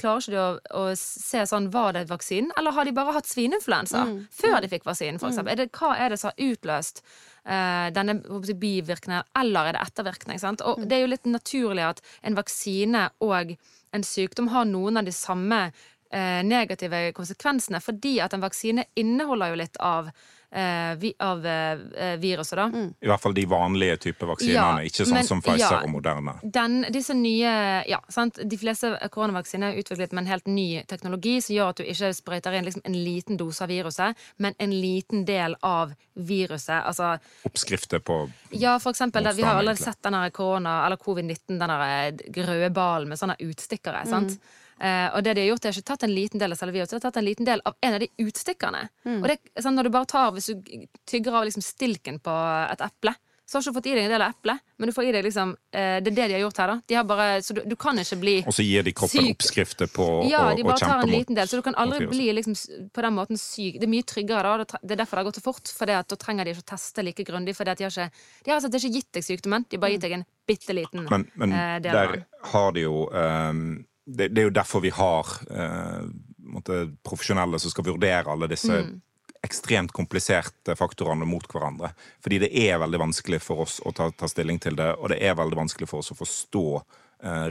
klarer 0.00 0.18
ikke 0.24 0.32
de 0.34 0.40
å, 0.42 0.48
å 0.80 0.84
se 0.98 1.44
sånn 1.46 1.68
Var 1.70 1.92
det 1.94 2.08
vaksinen, 2.10 2.50
eller 2.58 2.74
har 2.74 2.84
de 2.88 2.94
bare 2.96 3.14
hatt 3.14 3.28
svineinfluensa 3.30 4.02
før 4.34 4.60
de 4.64 4.70
fikk 4.72 4.84
vaksinen? 4.88 5.20
Er 5.46 5.56
det, 5.60 5.68
hva 5.78 5.92
er 5.96 6.10
det 6.10 6.18
som 6.18 6.32
har 6.32 6.42
utløst 6.50 7.04
eh, 7.44 7.90
denne 7.94 8.18
bivirkningen, 8.58 9.22
eller 9.38 9.70
er 9.70 9.78
det 9.78 9.84
ettervirkning? 9.86 10.40
Sant? 10.42 10.60
Og 10.66 10.82
det 10.90 10.96
er 10.98 11.04
jo 11.06 11.12
litt 11.14 11.30
naturlig 11.30 11.86
at 11.86 12.02
en 12.26 12.34
vaksine 12.34 13.08
og 13.20 13.54
en 13.94 14.02
sykdom 14.06 14.48
har 14.50 14.66
noen 14.66 14.98
av 14.98 15.06
de 15.06 15.14
samme 15.14 15.62
eh, 16.10 16.42
negative 16.42 17.12
konsekvensene, 17.14 17.78
fordi 17.80 18.18
at 18.20 18.34
en 18.34 18.42
vaksine 18.42 18.84
inneholder 18.98 19.54
jo 19.54 19.62
litt 19.62 19.76
av, 19.78 20.10
av 20.50 21.46
eh, 21.46 22.16
viruset, 22.18 22.56
da. 22.58 22.64
I 23.00 23.06
hvert 23.06 23.20
fall 23.22 23.34
de 23.36 23.44
vanlige 23.46 23.96
typer 23.96 24.26
vaksinene, 24.32 24.82
Ja, 24.82 24.88
ikke 24.88 25.04
sånn 25.06 25.14
men- 25.20 25.26
som 25.28 25.40
Pfizer 25.42 25.76
ja. 25.76 25.82
og 25.84 25.90
Moderna. 25.90 26.34
Den, 26.42 26.82
disse 26.90 27.14
nye, 27.14 27.84
ja, 27.88 28.00
sant? 28.08 28.38
De 28.44 28.58
fleste 28.58 28.90
koronavaksiner 29.10 29.72
er 29.72 29.82
utviklet 29.82 30.12
med 30.12 30.24
en 30.24 30.30
helt 30.32 30.46
ny 30.50 30.82
teknologi 30.90 31.36
som 31.40 31.54
gjør 31.56 31.68
at 31.74 31.76
du 31.76 31.84
ikke 31.84 32.12
sprøyter 32.14 32.56
inn 32.58 32.64
liksom 32.66 32.82
en 32.84 32.98
liten 33.04 33.36
dose 33.40 33.62
av 33.62 33.68
viruset, 33.70 34.16
men 34.38 34.54
en 34.58 34.70
liten 34.70 35.24
del 35.24 35.54
av 35.62 35.94
viruset. 36.14 36.82
Altså, 36.84 37.18
Oppskrifter 37.46 38.00
på 38.02 38.30
ja, 38.50 38.78
for 38.78 38.90
eksempel, 38.90 39.24
da, 39.24 39.32
vi 39.32 39.42
har 39.46 39.54
allerede 39.60 39.78
sett 39.82 40.02
denne 40.02 40.30
korona, 40.34 40.80
eller 40.86 40.96
covid-19, 40.96 41.58
den 41.58 41.70
der 41.70 42.46
røde 42.46 42.70
ballen 42.74 43.08
med 43.08 43.18
sånne 43.18 43.36
utstikkere. 43.38 44.06
sant? 44.06 44.40
Eh, 44.80 45.08
og 45.14 45.24
det 45.24 45.34
de 45.36 45.44
har 45.44 45.50
gjort, 45.52 45.66
er 45.68 45.76
ikke 45.76 45.90
tatt 45.92 46.06
en 46.06 46.14
liten 46.14 46.40
del 46.40 46.54
av 46.54 46.60
selve 46.60 46.78
viruset, 46.78 46.94
de 46.94 47.00
har 47.00 47.06
tatt 47.08 47.20
en 47.20 47.26
liten 47.26 47.48
del 47.48 47.62
av 47.68 47.76
en 47.84 47.96
av 47.96 48.00
de 48.00 48.10
utstikkerne. 48.24 48.86
Og 49.18 49.26
det, 49.28 49.40
sånn, 49.60 49.76
når 49.76 49.88
du 49.88 49.96
bare 49.96 50.08
tar, 50.08 50.30
Hvis 50.32 50.52
du 50.52 50.86
tygger 51.08 51.36
av 51.36 51.44
liksom 51.48 51.64
stilken 51.64 52.20
på 52.22 52.36
et 52.70 52.84
eple, 52.84 53.14
så 53.50 53.58
har 53.58 53.64
du 53.64 53.66
ikke 53.66 53.78
fått 53.80 53.86
i 53.90 53.94
deg 53.96 54.04
en 54.04 54.12
del 54.12 54.22
av 54.22 54.30
eplet, 54.30 54.62
men 54.78 54.86
du 54.86 54.94
får 54.94 55.06
i 55.08 55.12
deg 55.16 55.24
liksom 55.26 55.52
eh, 55.74 55.96
Det 55.98 56.12
er 56.12 56.14
det 56.14 56.26
de 56.30 56.34
har 56.36 56.42
gjort 56.44 56.58
her, 56.62 56.70
da. 56.70 56.76
De 56.86 56.94
har 56.94 57.06
bare, 57.08 57.24
så 57.42 57.56
du, 57.56 57.64
du 57.66 57.74
kan 57.82 57.98
ikke 57.98 58.18
bli 58.22 58.34
syk. 58.38 58.50
Og 58.52 58.54
så 58.54 58.66
gir 58.66 58.86
de 58.86 58.92
kroppen 58.94 59.24
Syk. 59.26 59.30
oppskrifter 59.34 59.90
på 59.90 60.06
ja, 60.30 60.44
å, 60.46 60.52
de 60.54 60.66
bare 60.68 60.78
tar 60.78 61.02
en 61.02 61.10
liten 61.10 61.38
del, 61.38 61.50
så 61.50 61.58
du 61.58 61.64
kan 61.66 61.74
aldri 61.82 62.06
bli 62.12 62.28
liksom, 62.38 62.54
på 62.94 63.04
den 63.08 63.16
måten 63.16 63.40
syk. 63.42 63.80
Det 63.82 63.88
er 63.88 63.90
mye 63.90 64.06
tryggere 64.06 64.54
da. 64.62 64.78
Det 64.78 64.94
er 64.94 65.02
derfor 65.02 65.18
det 65.18 65.24
har 65.24 65.28
gått 65.32 65.40
så 65.40 65.44
fort. 65.48 65.74
For 65.80 65.90
da 65.90 65.98
trenger 66.14 66.46
de 66.46 66.54
ikke 66.54 66.62
å 66.62 66.70
teste 66.76 67.06
like 67.08 67.26
grundig. 67.26 67.56
For 67.58 67.66
de 67.66 67.74
har 67.74 67.90
ikke, 67.90 68.22
de 68.46 68.54
har 68.54 68.60
altså 68.60 68.70
ikke 68.70 68.94
gitt 69.00 69.10
deg 69.18 69.26
sykdommen, 69.26 69.66
de 69.66 69.80
har 69.80 69.82
bare 69.82 69.96
gitt 69.96 70.06
deg 70.06 70.18
en 70.20 70.26
bitte 70.46 70.74
liten 70.74 71.06
Men, 71.10 71.26
men 71.34 71.58
eh, 71.58 71.76
del 71.82 71.98
av 71.98 72.14
der 72.14 72.26
har 72.54 72.72
de 72.78 72.86
jo 72.86 73.02
ehm, 73.10 73.66
det, 74.06 74.28
det 74.28 74.42
er 74.42 74.48
jo 74.48 74.56
derfor 74.56 74.82
vi 74.84 74.92
har 74.94 75.28
eh, 75.50 76.02
måtte, 76.50 76.82
profesjonelle 77.06 77.60
som 77.62 77.72
skal 77.72 77.86
vurdere 77.92 78.30
alle 78.32 78.50
disse 78.50 78.80
Mm. 78.80 79.00
ekstremt 79.42 79.92
kompliserte 79.96 80.74
faktorene 80.76 81.24
mot 81.24 81.46
hverandre. 81.48 81.94
Fordi 82.20 82.38
det 82.42 82.50
er 82.52 82.78
veldig 82.78 82.98
vanskelig 83.00 83.38
for 83.40 83.62
oss 83.64 83.78
å 83.80 83.92
ta, 83.96 84.10
ta 84.12 84.28
stilling 84.28 84.58
til 84.60 84.76
det, 84.76 84.90
og 84.98 85.08
det 85.08 85.20
er 85.24 85.38
veldig 85.38 85.56
vanskelig 85.56 85.88
for 85.88 86.02
oss 86.04 86.12
å 86.12 86.18
forstå 86.18 86.64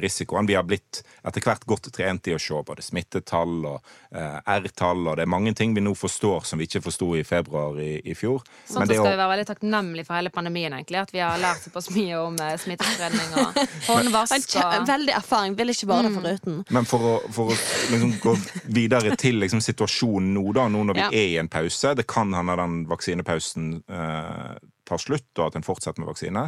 risikoen. 0.01 0.47
Vi 0.49 0.55
har 0.57 0.63
blitt 0.63 1.03
etter 1.23 1.41
hvert 1.45 1.65
godt 1.69 1.91
trent 1.93 2.27
i 2.27 2.33
å 2.33 2.39
se 2.41 2.57
både 2.65 2.81
smittetall 2.81 3.65
og 3.69 3.91
eh, 4.15 4.39
R-tall, 4.57 5.03
og 5.11 5.17
det 5.19 5.23
er 5.27 5.29
mange 5.29 5.53
ting 5.55 5.75
vi 5.75 5.83
nå 5.85 5.93
forstår 5.95 6.45
som 6.49 6.57
vi 6.59 6.65
ikke 6.65 6.81
forsto 6.81 7.11
i 7.19 7.23
februar 7.23 7.77
i, 7.79 8.01
i 8.09 8.15
fjor. 8.17 8.41
Sånn 8.65 8.81
Men 8.81 8.87
så 8.89 8.95
skal 8.97 9.05
å- 9.05 9.11
vi 9.13 9.19
være 9.21 9.33
veldig 9.35 9.47
takknemlige 9.51 10.05
for 10.07 10.17
hele 10.17 10.29
pandemien, 10.33 10.73
egentlig. 10.73 10.99
At 11.03 11.13
vi 11.13 11.19
har 11.21 11.37
lært 11.37 11.61
såpass 11.67 11.89
mye 11.93 12.17
om 12.23 12.39
eh, 12.41 12.55
smittespredning 12.57 13.35
og 13.43 13.59
En 13.59 13.67
håndvask 13.89 14.55
og 14.63 14.87
veldig 14.89 15.13
erfaring. 15.19 15.55
Vil 15.59 15.69
ikke 15.75 15.87
bare 15.91 16.09
det 16.09 16.15
foruten. 16.17 16.59
Men 16.73 16.85
for 16.89 17.05
å, 17.11 17.13
for 17.35 17.53
å 17.53 17.59
liksom 17.93 18.15
gå 18.23 18.35
videre 18.79 19.15
til 19.19 19.39
liksom 19.43 19.61
situasjonen 19.61 20.33
nå, 20.35 20.45
da, 20.57 20.67
nå 20.71 20.83
når 20.89 20.97
vi 20.97 21.05
Ja. 21.05 21.09
er 21.13 21.27
i 21.35 21.37
en 21.39 21.47
pause 21.49 21.93
Det 21.95 22.07
kan 22.09 22.33
hende 22.33 22.55
den 22.57 22.85
vaksinepausen 22.89 23.83
eh, 23.89 24.55
tar 24.89 24.97
slutt, 24.97 25.29
og 25.37 25.45
at 25.51 25.55
en 25.59 25.63
fortsetter 25.65 25.99
med 26.01 26.09
vaksine. 26.09 26.47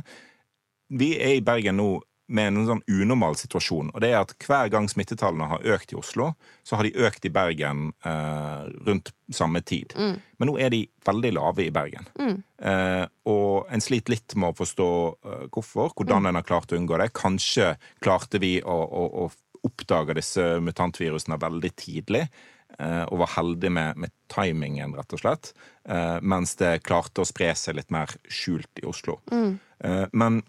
Vi 0.91 1.13
er 1.21 1.37
i 1.37 1.43
Bergen 1.45 1.77
nå 1.77 1.89
med 2.31 2.47
en 2.53 2.65
sånn 2.69 2.81
unormal 2.87 3.35
situasjon. 3.39 3.89
Og 3.91 4.01
det 4.03 4.13
er 4.13 4.21
at 4.23 4.31
hver 4.47 4.71
gang 4.73 4.87
smittetallene 4.91 5.49
har 5.51 5.65
økt 5.75 5.91
i 5.93 5.97
Oslo, 5.99 6.31
så 6.63 6.79
har 6.79 6.87
de 6.87 6.93
økt 7.05 7.27
i 7.27 7.31
Bergen 7.35 7.89
eh, 8.07 8.63
rundt 8.87 9.11
samme 9.35 9.61
tid. 9.67 9.93
Men 10.39 10.49
nå 10.49 10.55
er 10.63 10.71
de 10.73 10.81
veldig 11.07 11.31
lave 11.37 11.65
i 11.67 11.73
Bergen. 11.75 12.07
Eh, 12.61 13.03
og 13.29 13.67
en 13.71 13.83
sliter 13.83 14.15
litt 14.15 14.35
med 14.39 14.53
å 14.53 14.57
forstå 14.61 14.89
eh, 15.11 15.45
hvorfor, 15.51 15.91
hvordan 15.97 16.31
en 16.31 16.39
har 16.39 16.47
klart 16.47 16.71
å 16.73 16.79
unngå 16.79 16.97
det. 17.03 17.11
Kanskje 17.17 17.73
klarte 18.03 18.39
vi 18.43 18.55
å, 18.63 18.77
å, 18.79 19.05
å 19.27 19.67
oppdage 19.67 20.15
disse 20.17 20.47
mutantvirusene 20.65 21.37
veldig 21.41 21.71
tidlig. 21.77 22.23
eh, 22.79 23.03
og 23.11 23.19
var 23.19 23.33
heldig 23.35 23.69
med, 23.75 23.97
med 23.99 24.13
timingen, 24.31 24.95
rett 24.95 25.13
og 25.13 25.19
slett. 25.21 25.51
eh, 25.85 26.17
mens 26.21 26.55
det 26.55 26.79
klarte 26.87 27.21
å 27.21 27.27
spre 27.27 27.51
seg 27.59 27.75
litt 27.77 27.91
mer 27.91 28.07
skjult 28.31 28.79
i 28.81 28.87
Oslo. 28.87 29.19
Eh, 29.83 30.05
men 30.13 30.41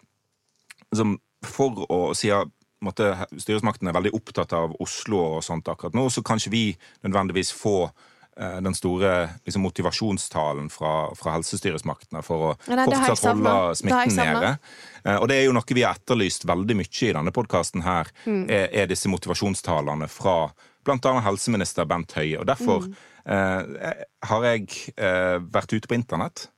som 0.95 1.17
for 1.45 1.85
å 1.91 2.01
siden 2.19 2.51
måtte, 2.83 3.13
styresmakten 3.39 3.87
er 3.89 3.95
veldig 3.95 4.11
opptatt 4.19 4.53
av 4.59 4.73
Oslo 4.83 5.21
og 5.37 5.45
sånt 5.47 5.69
akkurat 5.71 5.95
nå, 5.95 6.09
så 6.11 6.23
kan 6.27 6.41
ikke 6.41 6.51
vi 6.51 6.65
nødvendigvis 7.05 7.53
få 7.55 7.77
eh, 7.87 8.57
den 8.65 8.75
store 8.75 9.13
liksom, 9.47 9.63
motivasjonstalen 9.63 10.67
fra, 10.73 11.13
fra 11.15 11.37
helsestyresmaktene 11.37 12.25
for 12.27 12.49
å 12.49 12.51
Nei, 12.73 12.87
fortsatt 12.89 13.23
holde 13.29 13.55
smitten 13.79 14.17
nede. 14.19 14.57
Eh, 15.05 15.15
og 15.21 15.29
det 15.31 15.37
er 15.39 15.47
jo 15.47 15.55
noe 15.55 15.77
vi 15.79 15.85
har 15.87 15.95
etterlyst 15.95 16.49
veldig 16.51 16.77
mye 16.81 16.91
i 17.07 17.13
denne 17.15 17.35
podkasten 17.35 17.87
her, 17.87 18.11
Mm. 18.27 18.45
er, 18.51 18.67
er 18.83 18.91
disse 18.91 19.09
motivasjonstalene 19.09 20.09
fra 20.11 20.51
annet 20.89 21.23
helseminister 21.23 21.87
Bent 21.87 22.13
Høie. 22.19 22.41
Og 22.41 22.47
derfor 22.51 22.89
Mm. 22.89 22.97
eh, 23.27 24.03
har 24.27 24.43
jeg 24.51 24.67
eh, 24.97 25.39
vært 25.39 25.73
ute 25.79 25.87
på 25.87 25.95
internett. 25.95 26.49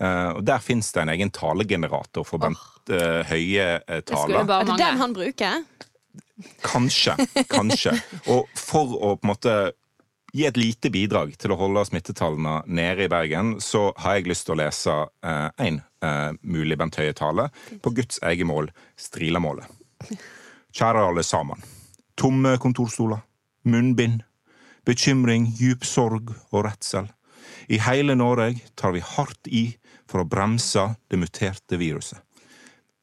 Eh, 0.00 0.30
og 0.34 0.44
Der 0.44 0.58
fins 0.58 0.90
det 0.92 1.02
en 1.02 1.08
egen 1.14 1.30
talegenerator 1.30 2.24
for 2.26 2.38
Bent 2.42 2.56
eh, 2.58 2.79
Høie 2.90 3.26
høye 3.30 3.68
Det 3.86 4.06
taler. 4.10 4.42
Er 4.42 4.64
det 4.68 4.78
den 4.80 5.00
han 5.00 5.14
bruker? 5.16 5.62
Kanskje. 6.64 7.14
Kanskje. 7.50 7.94
Og 8.32 8.48
for 8.58 8.96
å 8.96 9.12
på 9.18 9.26
en 9.26 9.32
måte 9.32 9.54
gi 10.32 10.46
et 10.46 10.58
lite 10.58 10.90
bidrag 10.94 11.34
til 11.40 11.52
å 11.52 11.58
holde 11.58 11.82
smittetallene 11.88 12.60
nede 12.70 13.06
i 13.06 13.10
Bergen, 13.10 13.56
så 13.60 13.90
har 13.98 14.18
jeg 14.18 14.30
lyst 14.30 14.46
til 14.46 14.54
å 14.54 14.60
lese 14.62 14.96
én 15.60 15.80
mulig 16.40 16.78
Bent 16.78 16.98
Høie-tale 17.00 17.48
på 17.82 17.92
Guds 17.96 18.20
eget 18.26 18.48
mål, 18.48 18.70
Strilamålet. 18.98 19.66
Kjære 20.72 21.06
alle 21.10 21.24
sammen. 21.26 21.60
Tomme 22.20 22.54
kontorstoler, 22.62 23.24
munnbind, 23.66 24.22
bekymring, 24.86 25.50
djup 25.58 25.84
sorg 25.84 26.30
og 26.52 26.64
redsel. 26.68 27.10
I 27.70 27.80
hele 27.82 28.16
Norge 28.18 28.62
tar 28.78 28.94
vi 28.94 29.02
hardt 29.04 29.50
i 29.50 29.66
for 30.10 30.22
å 30.22 30.28
bremse 30.28 30.88
det 31.10 31.18
muterte 31.20 31.78
viruset. 31.80 32.18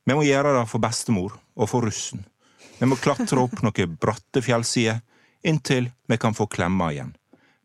Vi 0.08 0.16
må 0.16 0.24
gjøre 0.24 0.54
det 0.56 0.66
for 0.72 0.80
bestemor 0.80 1.34
og 1.60 1.68
for 1.68 1.84
russen. 1.84 2.24
Vi 2.80 2.88
må 2.88 2.96
klatre 3.02 3.42
opp 3.44 3.60
noen 3.66 3.98
bratte 4.00 4.40
fjellsider 4.46 5.02
inntil 5.48 5.90
vi 6.08 6.18
kan 6.22 6.36
få 6.38 6.48
klemmer 6.48 6.94
igjen. 6.96 7.12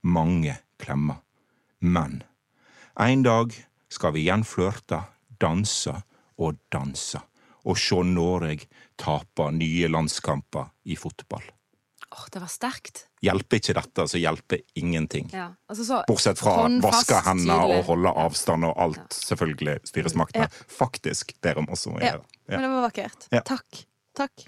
Mange 0.02 0.56
klemmer. 0.82 1.20
Men 1.78 2.22
en 2.98 3.22
dag 3.22 3.54
skal 3.92 4.16
vi 4.16 4.24
igjen 4.24 4.42
flørte, 4.46 5.04
danse 5.38 5.94
og 6.42 6.58
danse, 6.72 7.20
og 7.62 7.78
se 7.78 8.02
Norge 8.02 8.66
tape 8.98 9.50
nye 9.54 9.90
landskamper 9.92 10.72
i 10.90 10.98
fotball. 10.98 11.44
Åh, 12.12 12.26
det 12.32 12.42
var 12.42 12.50
sterkt. 12.52 13.06
Hjelper 13.24 13.56
ikke 13.56 13.74
dette, 13.78 14.04
så 14.10 14.18
hjelper 14.20 14.60
ingenting. 14.76 15.30
Ja. 15.32 15.46
Altså, 15.70 15.86
så, 15.86 16.00
Bortsett 16.08 16.42
fra 16.42 16.66
å 16.66 16.68
vaske 16.84 17.22
hendene 17.24 17.78
og 17.78 17.86
holde 17.88 18.12
avstand 18.26 18.66
og 18.68 18.74
alt 18.84 19.16
selvfølgelig 19.16 19.78
styresmaktene 19.88 20.50
faktisk 20.68 21.32
ber 21.40 21.62
om 21.62 21.70
oss 21.72 21.86
om 21.88 21.96
å 21.96 22.02
Ja. 22.02 22.10
gjøre. 22.18 22.24
Men 22.58 22.68
det 22.68 22.74
var 22.74 22.86
vakkert. 22.88 23.28
Ja. 23.34 23.42
Takk. 23.46 23.84
Takk. 24.16 24.46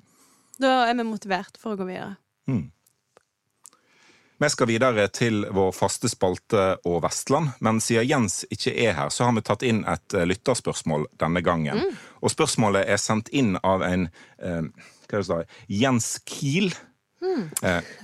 Da 0.60 0.84
er 0.88 0.94
vi 0.98 1.06
motivert 1.08 1.58
for 1.60 1.74
å 1.74 1.80
gå 1.80 1.88
videre. 1.88 2.14
Vi 4.44 4.48
skal 4.50 4.66
videre 4.66 5.06
til 5.08 5.44
vår 5.54 5.70
faste 5.72 6.08
spalte 6.10 6.62
og 6.84 6.98
Vestland, 7.04 7.54
men 7.64 7.78
siden 7.80 8.04
Jens 8.04 8.40
ikke 8.52 8.74
er 8.82 8.96
her, 8.98 9.12
så 9.14 9.28
har 9.28 9.36
vi 9.36 9.44
tatt 9.46 9.62
inn 9.64 9.84
et 9.88 10.16
eh, 10.16 10.26
lytterspørsmål 10.26 11.06
denne 11.22 11.40
gangen. 11.46 11.78
Mm. 11.80 12.00
Og 12.20 12.32
spørsmålet 12.34 12.90
er 12.90 12.98
sendt 13.00 13.30
inn 13.32 13.54
av 13.62 13.84
en 13.86 14.08
eh, 14.42 14.66
hva 15.08 15.20
det 15.20 15.28
står, 15.28 15.46
Jens 15.70 16.10
Kiel. 16.26 16.74
Mm. 17.22 17.46
Eh, 17.62 17.94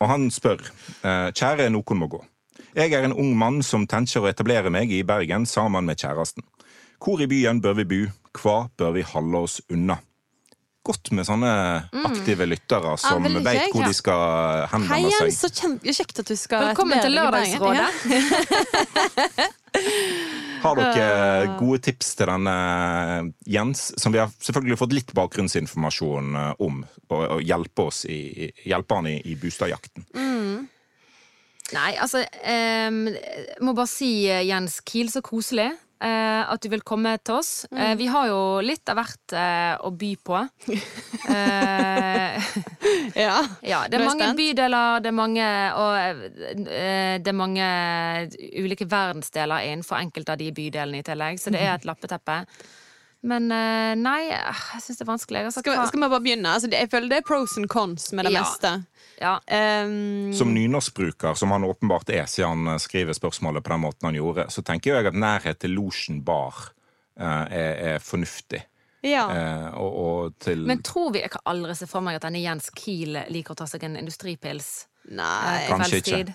og 0.00 0.10
han 0.10 0.26
spør 0.34 0.64
eh, 0.64 1.28
Kjære 1.36 1.68
Noen 1.70 2.00
må 2.00 2.08
gå. 2.16 2.22
Jeg 2.76 2.96
er 2.96 3.06
en 3.06 3.14
ung 3.14 3.36
mann 3.38 3.62
som 3.62 3.86
tenker 3.86 4.24
å 4.24 4.30
etablere 4.32 4.72
meg 4.72 4.90
i 4.90 5.04
Bergen 5.06 5.46
sammen 5.46 5.86
med 5.86 6.00
kjæresten. 6.00 6.44
Hvor 6.98 7.20
i 7.20 7.28
byen 7.30 7.60
bør 7.62 7.78
vi 7.78 7.90
bo? 7.92 8.02
Hva 8.36 8.68
bør 8.78 8.90
vi 8.96 9.02
holde 9.06 9.36
oss 9.46 9.56
unna? 9.72 9.96
Godt 10.86 11.10
med 11.18 11.24
sånne 11.26 11.50
aktive 12.06 12.46
lyttere 12.46 12.92
som 13.02 13.24
ja, 13.26 13.40
vet 13.42 13.74
hvor 13.74 13.82
de 13.82 13.90
skal 13.96 14.20
Hei, 14.22 14.68
henvende 14.70 15.10
seg. 15.10 15.26
Jens. 15.26 15.40
Så 15.42 15.48
kjent, 15.50 15.82
kjekt 15.98 16.20
at 16.22 16.30
du 16.30 16.36
skal 16.38 16.62
Velkommen 16.68 17.02
til. 17.02 17.10
Lørdagsrådet. 17.16 17.90
Har 20.62 20.78
dere 20.78 21.56
gode 21.62 21.80
tips 21.88 22.14
til 22.18 22.30
denne 22.30 22.56
Jens, 23.50 23.80
som 24.00 24.14
vi 24.14 24.20
har 24.22 24.30
selvfølgelig 24.32 24.78
fått 24.80 24.94
litt 24.96 25.10
bakgrunnsinformasjon 25.16 26.26
eh, 26.40 26.52
om, 26.64 26.74
og, 27.10 27.22
og 27.36 27.40
hjelpe, 27.44 27.80
oss 27.90 28.04
i, 28.08 28.50
hjelpe 28.64 28.98
han 28.98 29.06
i, 29.10 29.16
i 29.26 29.36
bostadjakten? 29.40 30.06
Nei, 31.74 31.96
altså 31.98 32.22
um, 32.22 33.08
må 33.66 33.74
bare 33.74 33.90
si, 33.90 34.10
eh, 34.30 34.44
Jens 34.46 34.78
Kiel, 34.86 35.10
så 35.10 35.22
koselig 35.24 35.72
eh, 35.72 35.80
at 36.04 36.60
du 36.62 36.68
vil 36.68 36.82
komme 36.86 37.14
til 37.24 37.38
oss. 37.38 37.50
Eh, 37.72 37.94
vi 37.96 38.06
har 38.12 38.28
jo 38.28 38.40
litt 38.64 38.88
av 38.92 38.98
hvert 39.00 39.34
eh, 39.36 39.74
å 39.80 39.90
by 39.96 40.12
på. 40.26 40.42
Eh, 41.30 42.36
Ja. 43.16 43.40
ja, 43.64 43.78
det 43.88 43.96
er 43.96 44.04
mange 44.04 44.28
bydeler, 44.36 45.00
det 45.00 45.08
er 45.08 45.14
mange 45.16 45.46
Og 45.80 45.92
eh, 45.96 47.16
det 47.22 47.30
er 47.30 47.36
mange 47.36 47.66
ulike 48.60 48.86
verdensdeler 48.88 49.64
innenfor 49.70 49.98
enkelte 50.00 50.34
av 50.34 50.40
de 50.40 50.50
bydelene 50.54 51.00
i 51.00 51.06
tillegg, 51.06 51.40
så 51.40 51.52
det 51.54 51.62
er 51.64 51.74
et 51.78 51.88
lappeteppe. 51.88 52.42
Men 53.22 53.48
eh, 53.50 53.94
nei, 53.98 54.28
jeg 54.28 54.82
syns 54.84 54.98
det 55.00 55.04
er 55.06 55.08
vanskelig. 55.08 55.40
Altså, 55.48 55.62
Skal, 55.64 55.74
vi, 55.80 55.86
skal 55.88 56.02
vi 56.02 56.08
bare 56.12 56.22
begynne? 56.22 56.52
Altså, 56.52 56.68
jeg 56.70 56.90
føler 56.92 57.08
det 57.10 57.16
er 57.22 57.26
pros 57.26 57.56
and 57.58 57.66
cons 57.72 58.12
med 58.12 58.28
det 58.28 58.32
Ja. 58.36 58.42
meste. 58.44 58.72
ja. 59.20 59.32
Um, 59.86 60.32
Som 60.36 60.52
nynorskbruker, 60.54 61.34
som 61.34 61.50
han 61.50 61.64
åpenbart 61.64 62.10
er 62.10 62.26
siden 62.30 62.66
han 62.68 62.78
skriver 62.78 63.16
spørsmålet 63.16 63.64
på 63.64 63.72
den 63.72 63.80
måten 63.82 64.06
han 64.10 64.14
gjorde, 64.14 64.46
så 64.52 64.62
tenker 64.62 64.94
jeg 64.94 65.06
at 65.06 65.14
nærhet 65.14 65.58
til 65.58 65.70
Losjen 65.74 66.22
bar 66.24 66.70
uh, 67.18 67.46
er, 67.50 67.96
er 67.96 67.98
fornuftig. 67.98 68.62
ja. 69.02 69.24
Uh, 69.26 69.78
og, 69.80 69.96
og 70.04 70.38
til 70.38 70.58
Men 70.66 70.82
tror 70.82 71.12
vi 71.12 71.20
Jeg 71.24 71.30
kan 71.30 71.40
aldri 71.46 71.74
se 71.74 71.86
for 71.86 72.00
meg 72.04 72.16
at 72.20 72.22
denne 72.28 72.42
Jens 72.44 72.70
Kiel 72.74 73.18
liker 73.32 73.56
å 73.56 73.58
ta 73.58 73.66
seg 73.66 73.82
en 73.88 73.96
industripils. 73.96 74.86
Nei. 75.08 75.62
eh, 75.62 75.68
Kanskje 75.70 76.00
ikke. 76.02 76.34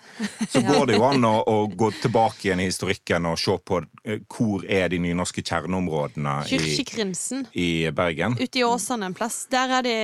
Så 0.50 0.62
går 0.64 0.86
det 0.88 0.98
jo 0.98 1.06
an 1.08 1.26
å, 1.28 1.34
å 1.44 1.56
gå 1.68 1.92
tilbake 2.02 2.48
igjen 2.48 2.64
i 2.64 2.70
historikken 2.70 3.28
og 3.28 3.40
se 3.42 3.58
på 3.68 3.82
eh, 4.06 4.22
hvor 4.32 4.64
er 4.70 4.92
de 4.94 5.02
nynorske 5.04 5.44
kjerneområdene 5.44 6.38
i, 6.48 6.62
i 7.66 7.70
Bergen. 7.96 8.38
Ute 8.40 8.62
i 8.62 8.66
Åsane 8.68 9.12
en 9.12 9.18
plass. 9.18 9.44
Der 9.52 9.78
er 9.80 9.88
det 9.88 9.98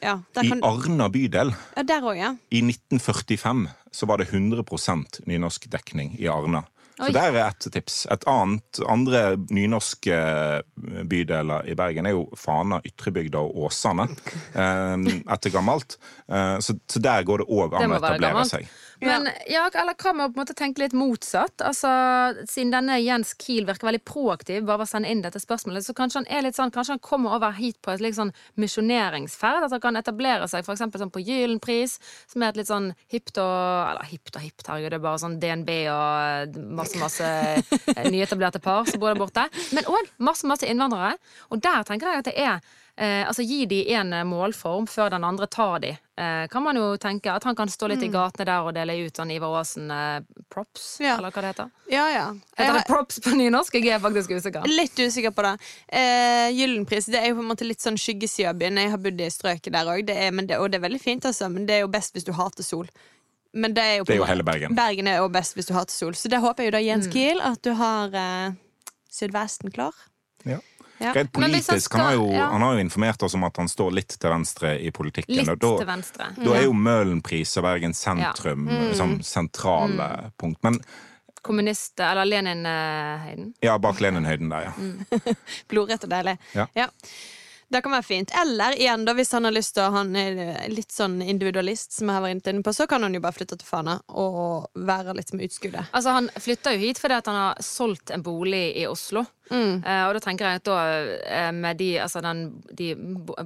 Ja, 0.00 0.18
der, 0.34 0.48
I 0.48 0.60
Arna 0.64 1.08
bydel 1.12 1.52
ja, 1.76 1.82
der 1.82 2.04
også, 2.04 2.18
ja. 2.18 2.34
i 2.50 2.62
1945 2.64 3.66
så 3.94 4.06
var 4.10 4.18
det 4.18 4.30
100% 4.32 5.20
nynorsk 5.28 5.68
dekning 5.70 6.16
i 6.18 6.26
Arna. 6.28 6.64
Så 6.96 7.08
Oi. 7.08 7.12
der 7.14 7.34
er 7.34 7.48
et 7.48 7.64
tips. 7.74 8.04
Et 8.14 8.24
annet, 8.30 8.78
andre 8.86 9.22
nynorske 9.50 10.14
bydeler 11.10 11.66
i 11.66 11.74
Bergen 11.78 12.06
er 12.06 12.14
jo 12.14 12.28
Fana, 12.38 12.78
Ytrebygda 12.86 13.42
og 13.42 13.66
Åsane 13.66 14.06
eh, 14.62 15.08
etter 15.34 15.54
gammelt. 15.54 15.96
Eh, 16.28 16.58
så, 16.58 16.74
så 16.88 17.00
der 17.04 17.22
går 17.22 17.42
det 17.42 17.50
òg 17.52 17.74
Det 17.74 17.82
an 17.82 17.92
å 17.92 18.00
etablere 18.00 18.48
seg. 18.48 18.68
Men 19.04 19.26
ja, 19.50 19.66
eller 19.68 19.96
hva 19.98 20.12
med 20.16 20.24
å 20.24 20.30
på 20.30 20.38
en 20.38 20.42
måte 20.44 20.54
tenke 20.56 20.80
litt 20.80 20.94
motsatt? 20.96 21.60
Altså, 21.66 21.90
Siden 22.48 22.70
denne 22.72 22.96
Jens 23.02 23.34
Kiel 23.36 23.66
virker 23.68 23.90
veldig 23.90 24.04
proaktiv 24.06 24.62
bare 24.64 24.80
ved 24.80 24.86
å 24.86 24.92
sende 24.94 25.10
inn 25.12 25.20
dette 25.24 25.42
spørsmålet, 25.42 25.84
så 25.84 25.92
kanskje 25.96 26.22
han 26.22 26.28
er 26.32 26.46
litt 26.46 26.56
sånn, 26.56 26.72
kanskje 26.72 26.96
han 26.96 27.02
kommer 27.04 27.34
over 27.36 27.52
hit 27.58 27.76
på 27.84 27.92
et 27.92 28.04
litt 28.04 28.16
sånn 28.16 28.32
misjoneringsferd? 28.60 29.66
At 29.66 29.74
han 29.76 29.82
kan 29.82 30.00
etablere 30.00 30.48
seg 30.48 30.64
eksempel 30.64 31.02
sånn 31.02 31.12
på 31.12 31.20
Gylenpris, 31.26 31.98
som 32.30 32.44
er 32.44 32.54
et 32.54 32.62
litt 32.62 32.70
sånn 32.70 32.92
hipt 33.12 33.36
og 33.42 33.52
Eller 33.84 34.08
hipt 34.08 34.38
og 34.38 34.44
hipt, 34.44 34.64
herregud, 34.68 34.94
det 34.94 34.96
er 34.96 35.04
bare 35.04 35.20
sånn 35.20 35.36
DNB 35.42 35.70
og 35.92 36.56
masse, 36.78 36.96
masse 37.02 37.28
eh, 37.92 38.08
nyetablerte 38.14 38.62
par 38.64 38.88
som 38.88 39.02
bor 39.02 39.12
der 39.12 39.20
borte. 39.20 39.44
Men 39.76 39.90
òg 39.90 40.14
masse, 40.24 40.46
masse 40.48 40.68
innvandrere. 40.70 41.18
Og 41.52 41.60
der 41.64 41.84
tenker 41.84 42.14
jeg 42.14 42.24
at 42.24 42.30
det 42.30 42.38
er 42.40 42.64
Eh, 42.94 43.26
altså 43.26 43.42
Gi 43.42 43.64
de 43.66 43.80
en 43.94 44.14
målform 44.30 44.86
før 44.86 45.10
den 45.10 45.24
andre 45.26 45.48
tar 45.50 45.80
de. 45.82 45.96
Eh, 46.16 46.46
kan 46.46 46.62
man 46.62 46.76
jo 46.78 46.92
tenke 47.02 47.26
At 47.34 47.42
han 47.42 47.56
kan 47.58 47.66
stå 47.66 47.88
litt 47.90 48.02
i 48.06 48.08
gatene 48.08 48.44
der 48.46 48.62
og 48.62 48.74
dele 48.76 48.94
ut 49.02 49.16
sånn 49.18 49.32
Ivar 49.34 49.50
Aasen-props, 49.58 51.00
Ja. 51.02 51.16
eller 51.18 51.32
hva 51.34 51.42
det 51.42 51.48
heter. 51.54 51.70
Ja, 51.90 52.04
ja. 52.12 52.26
Heter 52.56 52.76
det 52.78 52.84
props 52.86 53.18
på 53.20 53.32
nynorsk? 53.34 53.74
Jeg 53.74 53.88
er 53.96 53.98
faktisk 53.98 54.30
usikker. 54.30 54.62
er 54.62 54.68
litt 54.76 54.94
usikker 54.94 55.34
på 55.34 55.42
det. 55.42 55.54
Eh, 55.88 56.50
Gyllenpris 56.54 57.06
det 57.10 57.18
er 57.18 57.28
jo 57.32 57.40
på 57.40 57.42
en 57.42 57.50
måte 57.50 57.66
litt 57.66 57.80
sånn 57.82 57.98
skyggesida 57.98 58.50
av 58.50 58.60
byen. 58.60 58.78
Jeg 58.78 58.90
har 58.94 58.98
bodd 58.98 59.20
i 59.20 59.26
strøket 59.30 59.72
der 59.72 59.84
òg, 59.90 60.06
og 60.60 60.70
det 60.70 60.78
er 60.78 60.86
veldig 60.86 61.00
fint, 61.02 61.24
altså. 61.24 61.50
Men 61.50 61.66
det 61.66 61.74
er 61.74 61.80
jo 61.80 61.88
best 61.88 62.14
hvis 62.14 62.24
du 62.24 62.32
hater 62.32 62.62
sol. 62.62 62.86
Men 63.52 63.74
det 63.74 63.82
er 63.82 63.96
jo, 63.98 64.04
på 64.04 64.06
Det 64.06 64.14
er 64.14 64.22
jo 64.22 64.24
hele 64.30 64.42
Bergen. 64.44 64.74
Bergen 64.74 65.06
er 65.08 65.16
jo 65.18 65.28
best 65.28 65.54
hvis 65.56 65.66
du 65.66 65.74
hater 65.74 65.92
sol. 65.92 66.12
Så 66.14 66.28
det 66.28 66.38
håper 66.40 66.62
jeg 66.62 66.72
jo 66.72 66.78
da, 66.78 66.78
Mm. 66.78 66.86
Jens 66.86 67.06
Kiel, 67.12 67.40
at 67.40 67.62
du 67.62 67.72
har 67.74 68.14
eh, 68.14 68.52
Sydvesten 69.10 69.70
klar. 69.72 69.92
Ja. 70.44 70.58
Ja. 70.98 71.12
Rent 71.16 71.32
politisk, 71.34 71.88
skal, 71.88 72.00
han 72.00 72.06
har, 72.06 72.14
jo, 72.14 72.26
ja. 72.32 72.44
han 72.52 72.62
har 72.62 72.74
jo 72.76 72.82
informert 72.84 73.22
oss 73.26 73.34
om 73.34 73.44
at 73.44 73.56
han 73.58 73.68
står 73.68 73.90
litt 73.98 74.14
til 74.14 74.30
venstre 74.30 74.76
i 74.78 74.92
politikken. 74.94 75.36
Litt 75.40 75.50
og 75.50 75.58
da, 75.58 75.72
til 75.82 75.88
venstre. 75.88 76.28
Da 76.38 76.54
er 76.54 76.66
jo 76.68 76.72
Møhlenpris 76.76 77.56
og 77.58 77.66
Bergen 77.66 77.94
sentrum 77.98 78.68
Mm. 78.70 78.94
som 78.94 79.16
sentrale 79.22 80.30
punkt. 80.40 80.62
Men 80.62 80.78
Kommunist... 81.44 82.00
Eller 82.00 82.24
Lenin-høyden. 82.24 83.54
ja, 83.60 83.78
bak 83.78 84.00
Leninhøyden 84.00 84.48
der, 84.48 84.70
ja. 84.70 84.72
Mm. 84.78 85.34
Blodrett 85.68 86.04
og 86.06 86.10
deilig. 86.14 86.38
Ja. 86.54 86.88
Det 87.68 87.82
kan 87.82 87.92
være 87.92 88.02
fint. 88.06 88.30
Eller 88.40 88.76
igjen, 88.78 89.04
da, 89.04 89.12
hvis 89.18 89.32
han 89.34 89.44
har 89.48 89.52
lyst 89.52 89.74
til 89.74 89.82
å 89.84 89.90
Han 89.94 90.14
er 90.16 90.68
litt 90.70 90.92
sånn 90.94 91.18
individualist, 91.22 91.92
som 91.96 92.08
jeg 92.08 92.16
har 92.16 92.22
vært 92.24 92.48
inne 92.52 92.62
på, 92.64 92.72
så 92.76 92.86
kan 92.88 93.02
han 93.02 93.14
jo 93.16 93.20
bare 93.24 93.36
flytte 93.36 93.58
til 93.60 93.66
Fana 93.68 93.98
og 94.08 94.68
være 94.88 95.14
litt 95.18 95.32
med 95.34 95.48
utskuddet. 95.48 95.90
Altså, 95.92 96.14
han 96.16 96.28
flytter 96.38 96.76
jo 96.76 96.84
hit 96.86 97.00
fordi 97.02 97.18
at 97.18 97.30
han 97.30 97.40
har 97.40 97.62
solgt 97.64 98.12
en 98.14 98.22
bolig 98.24 98.62
i 98.80 98.86
Oslo. 98.88 99.24
Mm. 99.50 99.84
Eh, 99.84 100.02
og 100.06 100.14
da 100.16 100.20
tenker 100.24 100.48
jeg 100.48 100.60
at 100.60 100.68
da, 100.68 100.76
eh, 101.28 101.50
med 101.52 101.76
de, 101.76 101.90
altså 102.00 102.22
den, 102.24 102.44
de 102.72 102.94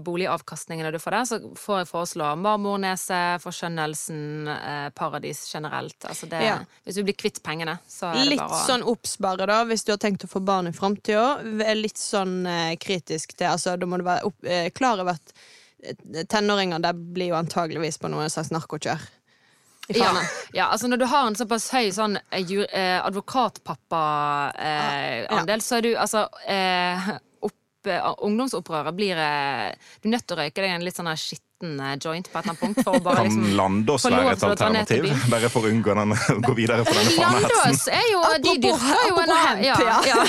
boligavkastningene 0.07 0.93
du 0.95 0.99
får 1.03 1.17
der, 1.17 1.29
så 1.31 1.39
får 1.59 1.81
jeg 1.83 1.91
foreslå 1.91 2.31
Marmorneset, 2.39 3.43
Forskjønnelsen, 3.43 4.23
eh, 4.53 4.89
Paradis 4.95 5.43
generelt. 5.53 5.99
Altså 6.05 6.31
det, 6.31 6.43
Ja. 6.45 6.59
Hvis 6.87 7.01
du 7.01 7.05
blir 7.05 7.19
kvitt 7.19 7.43
pengene, 7.43 7.79
så 7.89 8.13
er 8.13 8.23
det 8.23 8.31
Litt 8.31 8.45
bare 8.45 8.55
Litt 8.55 8.71
sånn 8.71 8.87
obs 8.87 9.19
bare, 9.19 9.47
da, 9.51 9.65
hvis 9.65 9.85
du 9.85 9.93
har 9.93 9.99
tenkt 9.99 10.25
å 10.25 10.31
få 10.31 10.45
barn 10.45 10.71
i 10.71 10.73
framtida. 10.73 11.43
Litt 11.75 11.99
sånn 11.99 12.47
eh, 12.47 12.77
kritisk 12.77 13.37
til 13.37 13.51
altså, 13.51 13.77
Da 13.79 13.87
må 13.87 13.99
du 13.99 14.07
være 14.07 14.25
opp, 14.29 14.39
klar 14.75 15.01
over 15.03 15.19
at 15.19 15.33
tenåringer 16.29 16.83
der 16.83 16.93
blir 16.95 17.33
jo 17.33 17.39
antageligvis 17.39 17.99
på 18.03 18.11
noe 18.11 18.27
slags 18.31 18.51
narkokjør. 18.51 19.03
Ja, 19.97 20.11
ja, 20.53 20.67
altså 20.69 20.89
når 20.89 20.97
du 21.01 21.07
har 21.09 21.27
en 21.31 21.37
såpass 21.39 21.71
høy 21.73 21.87
sånn 21.97 22.19
eh, 22.31 22.43
ju- 22.45 22.67
eh, 22.69 22.99
advokatpappa-andel, 23.07 25.61
så 25.65 25.77
er 25.79 25.83
du 25.87 25.91
altså 25.97 26.27
eh, 26.47 27.09
opp, 27.47 27.87
eh, 27.89 28.09
Ungdomsopprøret 28.27 28.95
blir 28.99 29.17
eh, 29.17 29.73
Du 30.03 30.09
er 30.11 30.15
nødt 30.17 30.27
til 30.29 30.37
å 30.37 30.41
røyke 30.43 30.61
deg 30.65 30.71
en 30.77 30.85
litt 30.85 30.97
sånn 30.99 31.09
skitten 31.17 31.48
eh, 31.65 31.95
joint 32.01 32.29
på 32.33 32.39
et 32.39 32.45
eller 32.45 32.53
annet 32.55 32.61
punkt 32.61 32.85
for 32.85 32.99
å 32.99 33.03
bare 33.03 33.23
Kan 33.23 33.31
liksom 33.31 33.57
Landås 33.59 34.05
være 34.07 34.35
et 34.37 34.45
alternativ? 34.49 35.09
Bare 35.33 35.51
for 35.53 35.67
å 35.67 35.73
unngå 35.73 35.97
den, 35.99 36.15
å 36.15 36.39
gå 36.47 36.55
videre 36.59 36.85
på 36.87 36.95
denne 36.95 37.15
fanehetsen. 37.17 37.49
Landås 37.49 37.89
er 37.99 38.07
jo 38.13 38.23
De 38.47 38.55
dyrker 38.67 39.09
jo 39.09 39.19
en 39.25 39.35
hemp, 39.37 39.65
ja, 39.67 39.79
ja. 39.89 39.99
ja. 40.13 40.21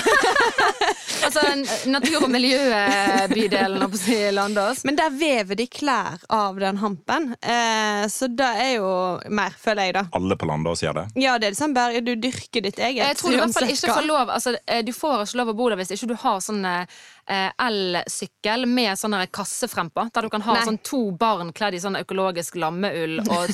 Altså 1.20 1.42
natur- 1.90 2.24
og 2.24 2.30
miljøbydelen, 2.32 3.76
holdt 3.82 3.92
på 3.92 3.98
å 3.98 4.00
si, 4.00 4.16
Landås. 4.32 4.84
Men 4.88 4.96
der 4.98 5.12
vever 5.12 5.58
de 5.58 5.66
klær 5.70 6.22
av 6.32 6.56
den 6.60 6.78
hampen, 6.80 7.34
eh, 7.42 8.06
så 8.08 8.28
det 8.32 8.48
er 8.64 8.70
jo 8.78 8.88
mer, 9.28 9.52
føler 9.60 9.90
jeg, 9.90 9.96
da. 9.98 10.04
Alle 10.16 10.38
på 10.40 10.48
Landås 10.48 10.84
gjør 10.84 11.02
det. 11.02 11.06
Ja, 11.20 11.36
det 11.38 11.50
er 11.50 11.56
liksom 11.56 11.76
bare 11.76 12.00
du 12.04 12.14
dyrker 12.16 12.64
ditt 12.64 12.80
eget. 12.80 13.02
Jeg 13.04 13.20
tror 13.20 13.34
du 13.34 13.38
i 13.38 13.42
hvert 13.42 13.56
fall 13.58 13.68
ikke 13.74 13.92
får 13.92 14.06
lov 14.08 14.32
altså, 14.32 14.54
eh, 14.64 14.82
Du 14.86 14.92
får 14.96 15.26
ikke 15.26 15.40
lov 15.42 15.52
å 15.52 15.56
bo 15.60 15.68
der 15.70 15.80
hvis 15.82 15.92
ikke 15.96 16.10
du 16.12 16.16
har 16.24 16.40
sånn 16.44 16.64
eh, 16.64 17.50
elsykkel 17.60 18.66
med 18.70 18.98
sånne 18.98 19.26
kasse 19.34 19.68
frempå. 19.70 20.08
Der 20.14 20.26
du 20.26 20.32
kan 20.32 20.44
ha 20.48 20.56
Nei. 20.58 20.64
sånn 20.66 20.80
to 20.86 21.02
barn 21.20 21.52
kledd 21.56 21.76
i 21.76 21.80
sånn 21.82 21.98
økologisk 22.00 22.56
lammeull, 22.60 23.20
og 23.20 23.50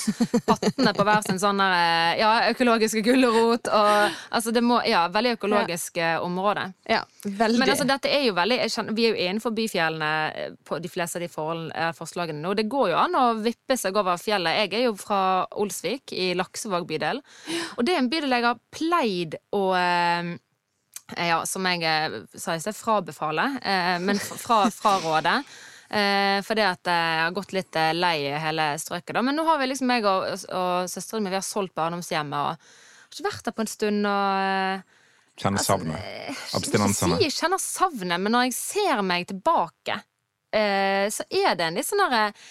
pattene 0.46 0.92
på 0.96 1.06
hver 1.06 1.24
sin 1.26 1.40
sånn 1.42 1.60
eh, 1.64 2.16
ja, 2.20 2.30
økologiske 2.52 3.02
gulrot, 3.06 3.70
og 3.70 4.16
altså 4.30 4.54
det 4.54 4.62
må 4.64 4.78
Ja, 4.86 5.06
veldig 5.10 5.34
økologisk 5.38 5.98
ja. 5.98 6.16
område. 6.22 6.68
Ja, 6.86 7.00
veldig. 7.24 7.58
Men 7.58 7.72
altså, 7.72 7.86
dette 7.88 8.10
er 8.12 8.26
jo 8.28 8.36
veldig 8.36 8.58
kjenner, 8.70 8.94
Vi 8.94 9.06
er 9.06 9.14
jo 9.14 9.24
innenfor 9.24 9.54
byfjellene 9.56 10.10
eh, 10.30 10.56
på 10.66 10.78
de 10.82 10.90
fleste 10.92 11.18
av 11.18 11.24
de 11.24 11.30
eh, 11.74 11.92
forslagene 11.96 12.42
nå. 12.42 12.54
Det 12.58 12.68
går 12.70 12.92
jo 12.92 12.98
an 13.00 13.18
å 13.18 13.26
vippe 13.40 13.78
seg 13.80 13.96
over 13.98 14.20
fjellet. 14.20 14.62
Jeg 14.62 14.74
er 14.78 14.86
jo 14.86 14.96
fra 15.00 15.20
Olsvik, 15.58 16.14
i 16.14 16.32
Laksevåg 16.38 16.86
bydel. 16.88 17.22
Og 17.76 17.86
det 17.86 17.96
er 17.96 18.02
en 18.02 18.10
bydel 18.12 18.36
jeg 18.36 18.46
har 18.46 18.60
pleid 18.74 19.38
å 19.56 19.62
ja, 21.16 21.38
som 21.46 21.66
jeg 21.70 22.26
sa 22.34 22.56
i 22.56 22.62
sted, 22.62 22.74
frabefale, 22.74 23.44
men 24.02 24.18
fra, 24.18 24.64
fraråde. 24.74 25.36
Eh, 25.90 26.40
fordi 26.42 26.64
at 26.66 26.88
jeg 26.90 27.20
har 27.22 27.34
gått 27.36 27.52
litt 27.54 27.76
lei 27.94 28.16
i 28.26 28.34
hele 28.42 28.72
strøket. 28.82 29.14
Da. 29.14 29.22
Men 29.22 29.36
nå 29.38 29.44
har 29.46 29.60
vi 29.62 29.68
liksom 29.70 29.92
jeg 29.94 30.04
og, 30.10 30.26
og 30.50 30.90
søsteren 30.90 31.22
min 31.22 31.30
vi 31.34 31.38
har 31.38 31.46
solgt 31.46 31.74
barndomshjemmet 31.78 32.36
og 32.36 32.56
har 32.56 33.14
ikke 33.14 33.28
vært 33.28 33.44
der 33.46 33.54
på 33.56 33.64
en 33.66 33.70
stund. 33.70 34.06
og... 34.10 34.42
eh, 34.42 35.02
Kjenner 35.36 35.60
savnet. 35.62 36.00
ikke 36.00 36.56
Abstinensene. 36.56 37.16
si 37.20 37.26
jeg 37.28 37.36
kjenner 37.36 37.60
savnet, 37.60 38.20
men 38.24 38.32
når 38.32 38.46
jeg 38.48 38.54
ser 38.56 39.02
meg 39.04 39.26
tilbake, 39.28 39.98
eh, 40.56 41.06
så 41.12 41.26
er 41.28 41.54
det 41.58 41.66
en 41.68 41.76
litt 41.76 41.86
sånn 41.86 42.02
eh, 42.08 42.46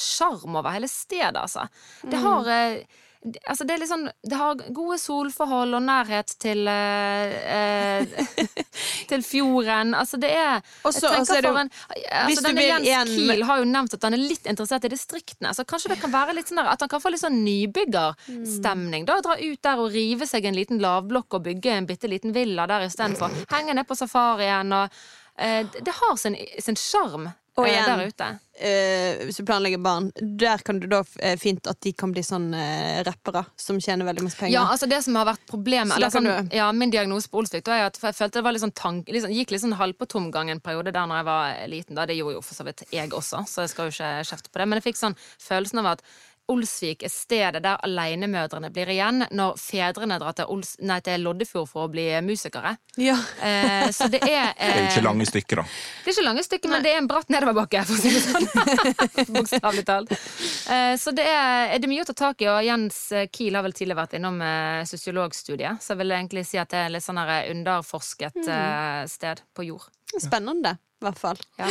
sjarm 0.00 0.56
over 0.56 0.72
hele 0.72 0.88
stedet, 0.88 1.36
altså. 1.36 1.66
Det 2.02 2.16
Mm. 2.16 2.24
har 2.24 2.48
eh, 2.48 3.01
Altså, 3.22 3.62
det 3.62 3.74
er 3.76 3.78
litt 3.78 3.90
sånn 3.90 4.08
Det 4.26 4.34
har 4.34 4.56
gode 4.74 4.96
solforhold 4.98 5.76
og 5.78 5.82
nærhet 5.86 6.32
til 6.42 6.66
eh, 6.66 7.34
eh, 7.54 8.46
Til 9.12 9.22
fjorden. 9.22 9.92
Altså, 9.94 10.18
det 10.18 10.32
er 10.34 10.58
Også- 10.82 11.06
jeg 11.06 11.26
tenker 11.28 11.38
er 11.38 11.46
for 11.46 11.60
en, 11.60 11.70
altså, 12.10 12.42
Denne 12.48 12.64
Jens 12.66 12.88
en... 12.88 13.12
Kiel 13.12 13.44
har 13.46 13.60
jo 13.62 13.68
nevnt 13.70 13.94
at 13.94 14.06
han 14.08 14.16
er 14.16 14.22
litt 14.22 14.48
interessert 14.50 14.88
i 14.88 14.90
distriktene. 14.90 15.52
Så 15.54 15.62
kanskje 15.68 15.92
det 15.94 16.00
kan 16.02 16.10
være 16.14 16.34
litt 16.34 16.50
sånn 16.50 16.58
der, 16.62 16.72
at 16.72 16.82
han 16.82 16.90
kan 16.90 17.02
få 17.04 17.12
litt 17.14 17.22
sånn 17.22 17.38
nybyggerstemning. 17.46 19.06
Da 19.06 19.20
Dra 19.22 19.36
ut 19.38 19.62
der 19.62 19.82
og 19.84 19.92
rive 19.94 20.26
seg 20.26 20.48
en 20.48 20.58
liten 20.58 20.82
lavblokk 20.82 21.38
og 21.38 21.44
bygge 21.46 21.76
en 21.76 21.86
bitte 21.86 22.10
liten 22.10 22.34
villa 22.34 22.66
der 22.70 22.88
istedenfor. 22.88 23.30
Henge 23.52 23.76
ned 23.78 23.86
på 23.86 23.98
safarien 23.98 24.74
og 24.74 25.02
eh, 25.38 25.62
Det 25.78 25.94
har 26.00 26.18
sin 26.18 26.80
sjarm 26.80 27.30
Og 27.60 27.66
eh, 27.66 27.72
igjen, 27.74 27.84
der 27.84 28.08
ute. 28.08 28.26
eh, 28.64 29.22
hvis 29.26 29.36
du 29.36 29.44
planlegger 29.44 29.80
barn, 29.84 30.06
der 30.40 30.62
kan 30.64 30.78
du 30.80 30.86
da 30.88 31.02
eh, 31.20 31.34
fint 31.36 31.66
at 31.68 31.80
de 31.84 31.92
kan 31.92 32.14
bli 32.14 32.22
sånn 32.24 32.46
eh, 32.56 33.02
rappere 33.04 33.42
som 33.60 33.76
tjener 33.82 34.08
veldig 34.08 34.24
masse 34.24 34.38
penger. 34.40 34.54
Ja, 34.54 34.62
altså 34.72 34.88
det 34.88 35.02
som 35.04 35.18
har 35.20 35.28
vært 35.28 35.44
problemet 35.50 35.98
eller 35.98 36.14
sånn, 36.14 36.30
ja, 36.54 36.70
Min 36.72 36.94
diagnose 36.94 37.28
på 37.28 37.42
Olsvik 37.42 37.66
da, 37.68 37.76
er 37.76 37.90
at 37.90 38.00
jeg 38.00 38.16
følte 38.16 38.40
det 38.40 38.46
var 38.46 38.56
litt 38.56 38.64
sånn 38.64 38.72
tank, 38.78 39.12
litt 39.12 39.26
sånn, 39.26 39.36
gikk 39.36 39.52
litt 39.52 39.64
sånn 39.66 39.76
halv 39.76 40.00
på 40.00 40.08
tomgang 40.16 40.48
en 40.54 40.64
periode 40.64 40.94
der 40.96 41.06
når 41.10 41.20
jeg 41.20 41.28
var 41.28 41.62
liten. 41.74 41.98
Da. 42.00 42.08
Det 42.08 42.16
gjorde 42.16 42.38
jo 42.38 42.44
for 42.48 42.56
så 42.56 42.64
vidt 42.70 42.86
jeg 42.88 43.12
også, 43.12 43.44
så 43.52 43.66
jeg 43.66 43.74
skal 43.74 43.90
jo 43.90 43.96
ikke 43.98 44.12
kjefte 44.32 44.48
på 44.52 44.62
det. 44.62 44.68
Men 44.72 44.80
jeg 44.80 44.88
fikk 44.88 45.02
sånn 45.04 45.18
følelsen 45.44 45.84
av 45.84 45.92
at 45.96 46.06
Olsvik 46.50 47.04
er 47.06 47.10
stedet 47.12 47.62
der 47.62 47.78
alenemødrene 47.86 48.70
blir 48.74 48.90
igjen 48.90 49.22
når 49.30 49.58
fedrene 49.60 50.18
drar 50.18 50.34
til, 50.36 50.48
Ols 50.50 50.74
nei, 50.82 50.98
til 51.04 51.22
Loddefjord 51.22 51.68
for 51.70 51.86
å 51.86 51.90
bli 51.92 52.06
musikere. 52.26 52.74
Ja. 53.00 53.14
Eh, 53.40 53.86
så 53.94 54.08
det 54.12 54.22
er 54.26 54.50
Det 54.58 54.66
er 54.66 54.80
eh, 54.82 54.88
ikke 54.90 55.04
lange 55.06 55.26
stykker, 55.28 55.62
da. 55.62 55.64
det 56.02 56.10
er 56.10 56.16
ikke 56.16 56.26
lange 56.26 56.44
stykker, 56.46 56.72
men 56.72 56.84
det 56.84 56.92
er 56.92 56.98
en 57.00 57.08
bratt 57.10 57.30
nedoverbakke, 57.32 57.84
for 57.86 57.94
å 57.94 58.02
si 58.02 58.12
det 58.12 58.24
sånn. 58.26 59.30
Bokstavelig 59.36 59.86
talt. 59.88 60.12
Eh, 60.16 60.96
Så 61.00 61.14
det 61.16 61.28
er, 61.30 61.76
det 61.78 61.86
er 61.88 61.92
mye 61.94 62.04
å 62.04 62.10
ta 62.10 62.16
tak 62.24 62.42
i, 62.44 62.50
og 62.50 62.60
Jens 62.66 63.00
Kiel 63.32 63.56
har 63.58 63.66
vel 63.66 63.76
tidligere 63.76 64.02
vært 64.02 64.18
innom 64.18 64.42
eh, 64.42 64.82
sosiologstudiet, 64.90 65.82
så 65.82 65.94
jeg 65.94 66.02
vil 66.02 66.16
egentlig 66.18 66.44
si 66.48 66.60
at 66.60 66.74
det 66.74 66.84
er 66.86 66.92
litt 66.96 67.06
sånn 67.06 67.22
underforsket 67.22 68.42
eh, 68.44 69.02
sted 69.10 69.42
på 69.54 69.70
jord. 69.70 69.88
Spennende, 70.18 70.76
i 71.00 71.06
hvert 71.06 71.20
fall. 71.22 71.40
Ja. 71.60 71.70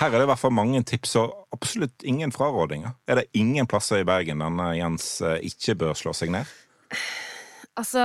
Her 0.00 0.14
er 0.14 0.22
det 0.22 0.24
i 0.24 0.28
hvert 0.30 0.40
fall 0.40 0.54
mange 0.56 0.80
tips 0.88 1.10
og 1.20 1.32
absolutt 1.52 2.06
ingen 2.08 2.30
frarådinger. 2.32 2.94
Er 3.04 3.20
det 3.20 3.26
ingen 3.36 3.66
plasser 3.68 4.00
i 4.00 4.06
Bergen 4.08 4.40
denne 4.40 4.70
Jens 4.78 5.18
eh, 5.20 5.42
ikke 5.44 5.76
bør 5.82 5.98
slå 5.98 6.14
seg 6.16 6.32
ned? 6.32 6.48
Altså 7.76 8.00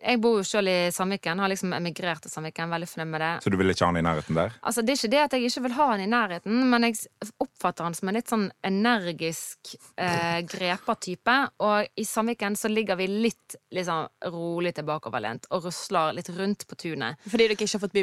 Jeg 0.00 0.22
bor 0.24 0.38
jo 0.38 0.46
sjøl 0.48 0.70
i 0.72 0.78
Sandviken, 0.96 1.42
har 1.44 1.52
liksom 1.52 1.74
emigrert 1.76 2.24
til 2.24 2.32
Sandviken, 2.32 2.72
veldig 2.72 2.88
fornøyd 2.88 3.12
med 3.12 3.20
det. 3.20 3.30
Så 3.44 3.52
du 3.52 3.58
vil 3.60 3.74
ikke 3.74 3.84
ha 3.84 3.90
han 3.92 4.00
i 4.00 4.06
nærheten 4.08 4.40
der? 4.40 4.56
Altså, 4.64 4.80
det 4.80 4.94
er 4.94 5.02
ikke 5.02 5.12
det 5.12 5.22
at 5.26 5.36
jeg 5.36 5.50
ikke 5.50 5.64
vil 5.66 5.76
ha 5.76 5.90
han 5.92 6.06
i 6.06 6.08
nærheten, 6.08 6.64
men 6.72 6.88
jeg 6.88 6.96
oppfatter 7.44 7.84
han 7.84 8.00
som 8.00 8.08
en 8.08 8.16
litt 8.16 8.32
sånn 8.32 8.48
energisk 8.64 9.76
eh, 10.00 10.40
grepertype. 10.48 11.38
Og 11.60 12.00
i 12.00 12.08
Sandviken 12.08 12.56
så 12.56 12.72
ligger 12.72 12.96
vi 12.96 13.12
litt 13.28 13.60
liksom, 13.76 14.08
rolig 14.32 14.72
tilbakeoverlent 14.80 15.52
og 15.52 15.68
rusler 15.68 16.16
litt 16.16 16.32
rundt 16.40 16.64
på 16.64 16.84
tunet. 16.88 17.20
Fordi 17.28 17.50
dere 17.50 17.60
ikke 17.60 17.74
har 17.76 17.84
fått 17.84 18.00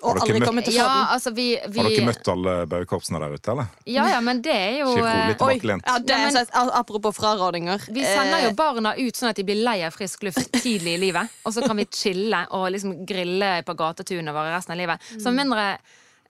bybarn. 0.00 0.18
Har 0.20 0.26
dere 0.40 0.52
møtt- 0.58 0.72
Ja, 0.74 1.06
altså 1.14 1.32
vi, 1.34 1.46
vi 1.68 1.80
Har 1.80 1.88
dere 1.90 2.06
møtt 2.06 2.28
alle 2.32 2.54
baukorpsene 2.66 3.20
der 3.20 3.34
ute, 3.34 3.50
eller? 3.52 3.66
Ja, 3.86 4.06
ja, 4.08 4.20
men 4.20 4.40
det 4.42 4.54
er 4.54 4.78
jo 4.80 4.92
eh, 4.96 5.34
tilbakelent. 5.34 5.84
Ja, 5.86 5.98
det 5.98 6.10
er 6.16 6.32
men- 6.32 6.46
så, 6.46 6.70
apropos 6.80 7.16
frarådinger. 7.16 7.78
Vi 7.92 8.04
sender 8.04 8.42
jo 8.44 8.48
Eh, 8.48 8.54
barna 8.54 8.94
ut 8.96 9.14
sånn 9.14 9.30
at 9.30 9.36
de 9.36 9.44
blir 9.44 9.62
lei 9.64 9.82
av 9.84 9.92
frisk 9.92 10.22
luft 10.22 10.52
tidlig 10.62 10.94
i 10.94 11.00
livet. 11.08 11.28
Og 11.44 11.52
så 11.52 11.62
kan 11.66 11.76
vi 11.76 11.84
chille 11.86 12.46
og 12.50 12.70
liksom 12.72 13.04
grille 13.06 13.62
på 13.64 13.74
gatetunet 13.76 14.32
våre 14.34 14.54
resten 14.56 14.72
av 14.72 14.78
livet. 14.78 15.00
Så 15.20 15.32
mindre 15.34 15.78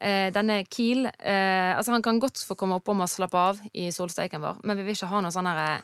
eh, 0.00 0.30
denne 0.30 0.64
Kiel 0.70 1.06
eh, 1.06 1.76
Altså 1.76 1.90
Han 1.92 2.02
kan 2.02 2.20
godt 2.20 2.38
få 2.46 2.54
komme 2.56 2.76
oppom 2.78 3.00
og 3.02 3.08
slappe 3.08 3.34
av 3.36 3.58
i 3.74 3.88
solsteiken 3.90 4.40
vår, 4.40 4.60
men 4.64 4.76
vi 4.76 4.82
vil 4.84 4.94
ikke 4.94 5.08
ha 5.10 5.20
noe 5.20 5.30
sånn 5.34 5.46
her, 5.46 5.76
eh, 5.76 5.80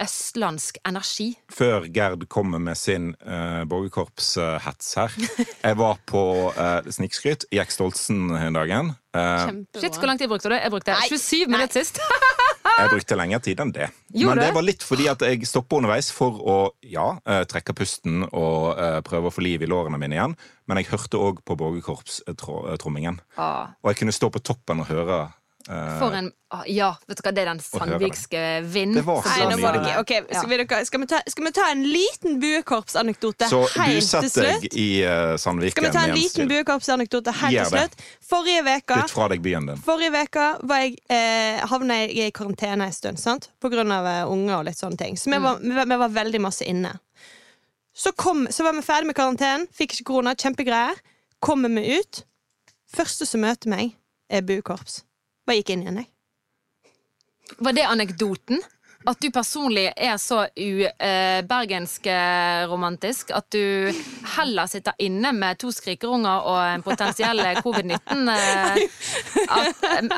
østlandsk 0.00 0.78
energi. 0.88 1.34
Før 1.52 1.84
Gerd 1.92 2.24
kommer 2.32 2.62
med 2.62 2.78
sin 2.80 3.12
uh, 3.20 3.62
borgerkorpshets 3.68 4.94
her. 4.96 5.16
Jeg 5.66 5.78
var 5.80 6.00
på 6.08 6.22
uh, 6.56 6.88
Snikskryt 6.88 7.44
i 7.52 7.60
Jekstoltsen 7.60 8.28
den 8.32 8.56
dagen. 8.56 8.94
Uh. 9.12 9.66
Shit, 9.76 9.98
hvor 9.98 10.06
lang 10.08 10.20
tid 10.20 10.30
brukte 10.30 10.48
du? 10.52 10.56
Jeg 10.56 10.72
brukte 10.72 10.94
Nei, 10.94 11.08
27 11.10 11.50
minutter 11.50 11.82
sist. 11.82 12.00
jeg 12.80 12.92
brukte 12.92 13.18
lengre 13.18 13.40
tid 13.44 13.60
enn 13.62 13.72
det. 13.74 13.88
Gjorde 14.14 14.36
Men 14.36 14.44
det 14.44 14.54
var 14.56 14.66
litt 14.66 14.86
fordi 14.86 15.08
at 15.10 15.24
jeg 15.26 15.48
stoppa 15.48 15.80
underveis 15.80 16.10
for 16.14 16.38
å 16.40 16.56
ja, 16.86 17.06
eh, 17.26 17.42
trekke 17.50 17.74
pusten 17.76 18.24
og 18.28 18.78
uh, 18.78 19.00
prøve 19.06 19.30
å 19.30 19.34
få 19.34 19.44
liv 19.44 19.64
i 19.64 19.68
lårene 19.70 20.00
mine 20.00 20.16
igjen. 20.16 20.36
Men 20.70 20.80
jeg 20.80 20.90
hørte 20.92 21.20
òg 21.20 21.42
på 21.46 21.56
borgerkorpstrommingen. 21.58 23.20
Ah, 23.36 23.74
Og 23.82 23.92
jeg 23.92 24.02
kunne 24.02 24.14
stå 24.14 24.30
på 24.32 24.42
toppen 24.52 24.84
og 24.84 24.90
høre. 24.90 25.20
Eh, 25.68 25.98
for 26.00 26.14
en 26.16 26.30
ah, 26.54 26.62
Ja, 26.66 26.90
vet 27.08 27.20
du 27.20 27.22
hva, 27.24 27.32
det 27.34 27.42
er 27.42 27.50
den 27.50 27.60
sandvikske 27.64 28.42
vind. 28.64 28.94
Det 28.98 29.04
var 29.06 29.20
så 29.24 29.32
skal, 29.34 29.58
vi, 30.50 30.84
skal, 30.84 31.00
vi 31.00 31.08
ta, 31.10 31.20
skal 31.26 31.46
vi 31.46 31.52
ta 31.56 31.66
en 31.70 31.82
liten 31.86 32.38
buekorpsanekdote 32.42 33.50
så 33.50 33.60
helt 33.76 34.06
til 34.06 34.30
slutt? 34.30 34.64
deg 34.64 34.78
i 34.78 34.88
uh, 35.04 35.34
Sandviken. 35.40 35.76
Skal 35.76 35.88
vi 35.88 35.92
ta 35.98 36.06
en 36.08 36.16
liten 36.16 36.50
buekorpsanekdote 36.50 37.34
helt 37.42 37.58
til 37.58 37.72
slutt? 37.74 38.08
Forrige 38.30 38.64
veka 38.66 39.02
Litt 39.02 39.14
fra 39.14 39.28
deg 39.34 39.44
byen 39.44 39.70
din. 39.72 39.84
Forrige 39.84 40.24
uke 40.24 40.48
eh, 41.10 41.60
havna 41.70 42.00
jeg 42.04 42.30
i 42.30 42.32
karantene 42.34 42.88
en 42.88 42.96
stund, 42.96 43.20
sant? 43.20 43.50
på 43.60 43.68
grunn 43.72 43.92
av 43.94 44.08
uh, 44.08 44.32
unger 44.32 44.60
og 44.60 44.66
litt 44.70 44.80
sånne 44.80 44.98
ting. 45.00 45.20
Så 45.20 45.32
vi 45.32 45.38
var, 45.42 45.60
vi, 45.62 45.76
vi 45.76 46.00
var 46.04 46.18
veldig 46.20 46.42
masse 46.42 46.66
inne. 46.66 46.96
Så, 47.96 48.12
kom, 48.12 48.46
så 48.50 48.64
var 48.64 48.72
vi 48.72 48.82
ferdig 48.82 49.10
med 49.10 49.18
karantenen, 49.18 49.66
fikk 49.74 49.98
ikke 49.98 50.12
korona, 50.12 50.34
kjempegreier. 50.38 50.98
Kommer 51.42 51.72
vi 51.72 51.98
ut. 51.98 52.24
Første 52.90 53.26
som 53.28 53.42
møter 53.44 53.70
meg, 53.70 53.94
er 54.30 54.44
buekorps. 54.46 55.02
Bare 55.50 55.64
gikk 55.64 55.70
inn 55.74 55.80
igjen, 55.82 55.96
jeg. 55.98 57.56
Var 57.58 57.74
det 57.74 57.84
anekdoten? 57.90 58.60
At 59.08 59.16
du 59.24 59.30
personlig 59.32 59.86
er 59.96 60.18
så 60.20 60.42
u-bergensk-romantisk 60.60 63.30
at 63.32 63.46
du 63.54 63.88
heller 64.36 64.66
sitter 64.68 64.92
inne 65.00 65.30
med 65.32 65.56
to 65.62 65.70
skrikerunger 65.72 66.44
og 66.50 66.58
en 66.74 66.82
potensiell 66.84 67.40
covid-19 67.64 68.28
eh, 68.34 68.76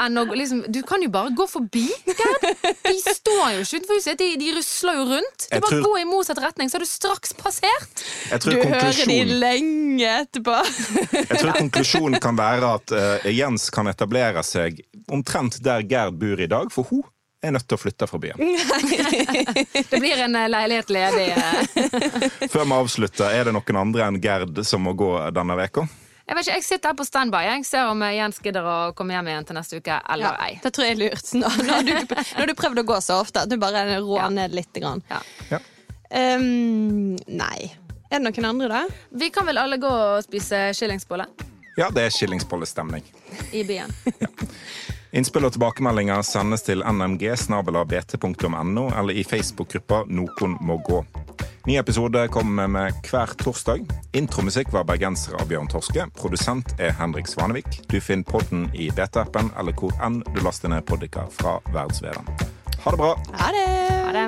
enn 0.03 0.19
å 0.19 0.25
liksom 0.35 0.65
Du 0.75 0.81
kan 0.87 0.99
jo 1.05 1.11
bare 1.15 1.31
gå 1.37 1.47
forbi, 1.51 1.85
Gerd! 2.11 2.43
De 2.83 2.97
står 3.07 3.53
jo 3.55 3.61
ikke 3.63 3.77
utenfor 3.79 3.95
huset, 4.01 4.19
de, 4.19 4.29
de 4.43 4.51
rusler 4.59 4.95
jo 4.99 5.05
rundt. 5.13 5.41
Du 5.47 5.55
bare 5.61 5.71
tror- 5.77 5.85
går 5.87 5.97
i 6.03 6.09
motsatt 6.11 6.43
retning, 6.43 6.67
så 6.73 6.77
er 6.81 6.85
du 6.85 6.89
straks 6.91 7.31
passert. 7.39 7.95
Jeg 8.33 8.39
Du 8.43 8.51
hører 8.59 9.07
de 9.15 9.21
lenge 9.31 10.11
etterpå. 10.25 10.57
jeg 11.21 11.39
tror 11.39 11.53
konklusjonen 11.61 12.19
kan 12.23 12.35
være 12.39 12.67
at 12.81 12.87
uh, 12.99 13.31
Jens 13.31 13.71
kan 13.75 13.87
etablere 13.91 14.43
seg 14.47 14.83
omtrent 15.13 15.61
der 15.65 15.83
Gerd 15.87 16.15
bor 16.19 16.41
i 16.43 16.47
dag, 16.51 16.67
for 16.75 16.83
hun 16.91 17.03
er 17.43 17.55
nødt 17.57 17.67
til 17.69 17.77
å 17.77 17.81
flytte 17.83 18.07
fra 18.07 18.19
byen. 18.23 18.39
Det 19.91 19.99
blir 20.01 20.21
en 20.25 20.37
eh, 20.39 20.49
leilighet 20.53 20.91
ledig. 20.95 21.29
eh. 21.35 22.49
Før 22.53 22.65
vi 22.65 22.77
avslutter, 22.77 23.33
er 23.35 23.49
det 23.51 23.55
noen 23.57 23.81
andre 23.81 24.07
enn 24.09 24.21
Gerd 24.23 24.63
som 24.69 24.85
må 24.87 24.93
gå 24.99 25.09
denne 25.35 25.57
uka? 25.59 25.87
Jeg 26.23 26.37
vet 26.39 26.47
ikke, 26.47 26.55
jeg 26.61 26.65
sitter 26.65 26.93
her 26.93 26.97
på 27.01 27.05
standby. 27.05 27.41
Jeg 27.49 27.65
ser 27.67 27.89
om 27.91 28.03
eh, 28.07 28.15
Jens 28.21 28.39
gidder 28.45 28.65
å 28.71 28.77
komme 28.97 29.17
hjem 29.17 29.33
igjen 29.33 29.49
til 29.49 29.59
neste 29.59 29.81
uke 29.83 29.99
eller 30.15 30.29
Ja, 30.39 30.47
ei. 30.47 30.61
det 30.63 30.71
tror 30.77 30.87
jeg 30.87 30.95
er 30.97 31.01
lurt. 31.03 31.33
Nå 31.35 31.51
nå 31.67 31.75
har 31.75 31.83
du, 31.89 31.93
nå 31.99 32.23
har 32.39 32.47
du 32.53 32.55
prøvd 32.63 32.83
å 32.85 32.89
gå 32.93 32.99
så 33.05 33.19
ofte 33.25 33.43
at 33.43 33.51
du 33.51 33.59
bare 33.61 33.83
rår 33.99 34.21
Ja. 34.23 34.29
ned 34.39 34.55
litt. 34.57 34.71
Grann. 34.79 35.03
Ja. 35.11 35.19
Ja. 35.51 35.59
Um, 36.39 37.17
nei. 37.27 37.73
Er 38.13 38.21
det 38.21 38.27
noen 38.29 38.45
andre, 38.53 38.69
da? 38.69 38.83
Vi 39.19 39.31
kan 39.35 39.47
vel 39.49 39.59
alle 39.59 39.79
gå 39.83 39.89
og 39.91 40.23
spise 40.27 40.69
skillingsbolle 40.77 41.25
Ja, 41.81 41.87
det 41.91 42.03
er 42.07 42.13
skillingsbollestemning. 42.13 43.03
i 43.57 43.63
byen. 43.65 43.91
Innspill 45.13 45.45
og 45.45 45.53
tilbakemeldinger 45.53 46.23
sendes 46.25 46.63
til 46.65 46.81
nmg.bt.no 46.89 48.85
eller 48.97 49.13
i 49.13 49.25
Facebook-gruppa 49.29 50.07
Noen 50.09 50.55
må 50.65 50.79
gå. 50.87 51.03
Ny 51.69 51.77
episode 51.79 52.23
kommer 52.33 52.67
med 52.67 52.97
hver 53.11 53.35
torsdag. 53.39 53.85
Intromusikk 54.17 54.73
var 54.73 54.89
bergenser 54.89 55.37
av 55.37 55.53
Bjørn 55.53 55.69
Torske. 55.69 56.09
Produsent 56.17 56.73
er 56.81 56.97
Henrik 56.97 57.29
Svanevik. 57.29 57.83
Du 57.93 58.01
finner 58.01 58.25
podden 58.25 58.71
i 58.73 58.89
BT-appen 58.89 59.53
eller 59.61 59.77
hvor 59.77 59.93
enn 60.01 60.23
du 60.33 60.41
laster 60.41 60.73
ned 60.73 60.89
poddiker 60.89 61.29
fra 61.37 61.59
verdensveven. 61.69 62.25
Ha 62.83 62.97
det 62.97 63.05
bra. 63.05 63.13
Ha 63.37 63.53
det. 63.53 63.69
Ha 63.93 64.17
det. 64.17 64.27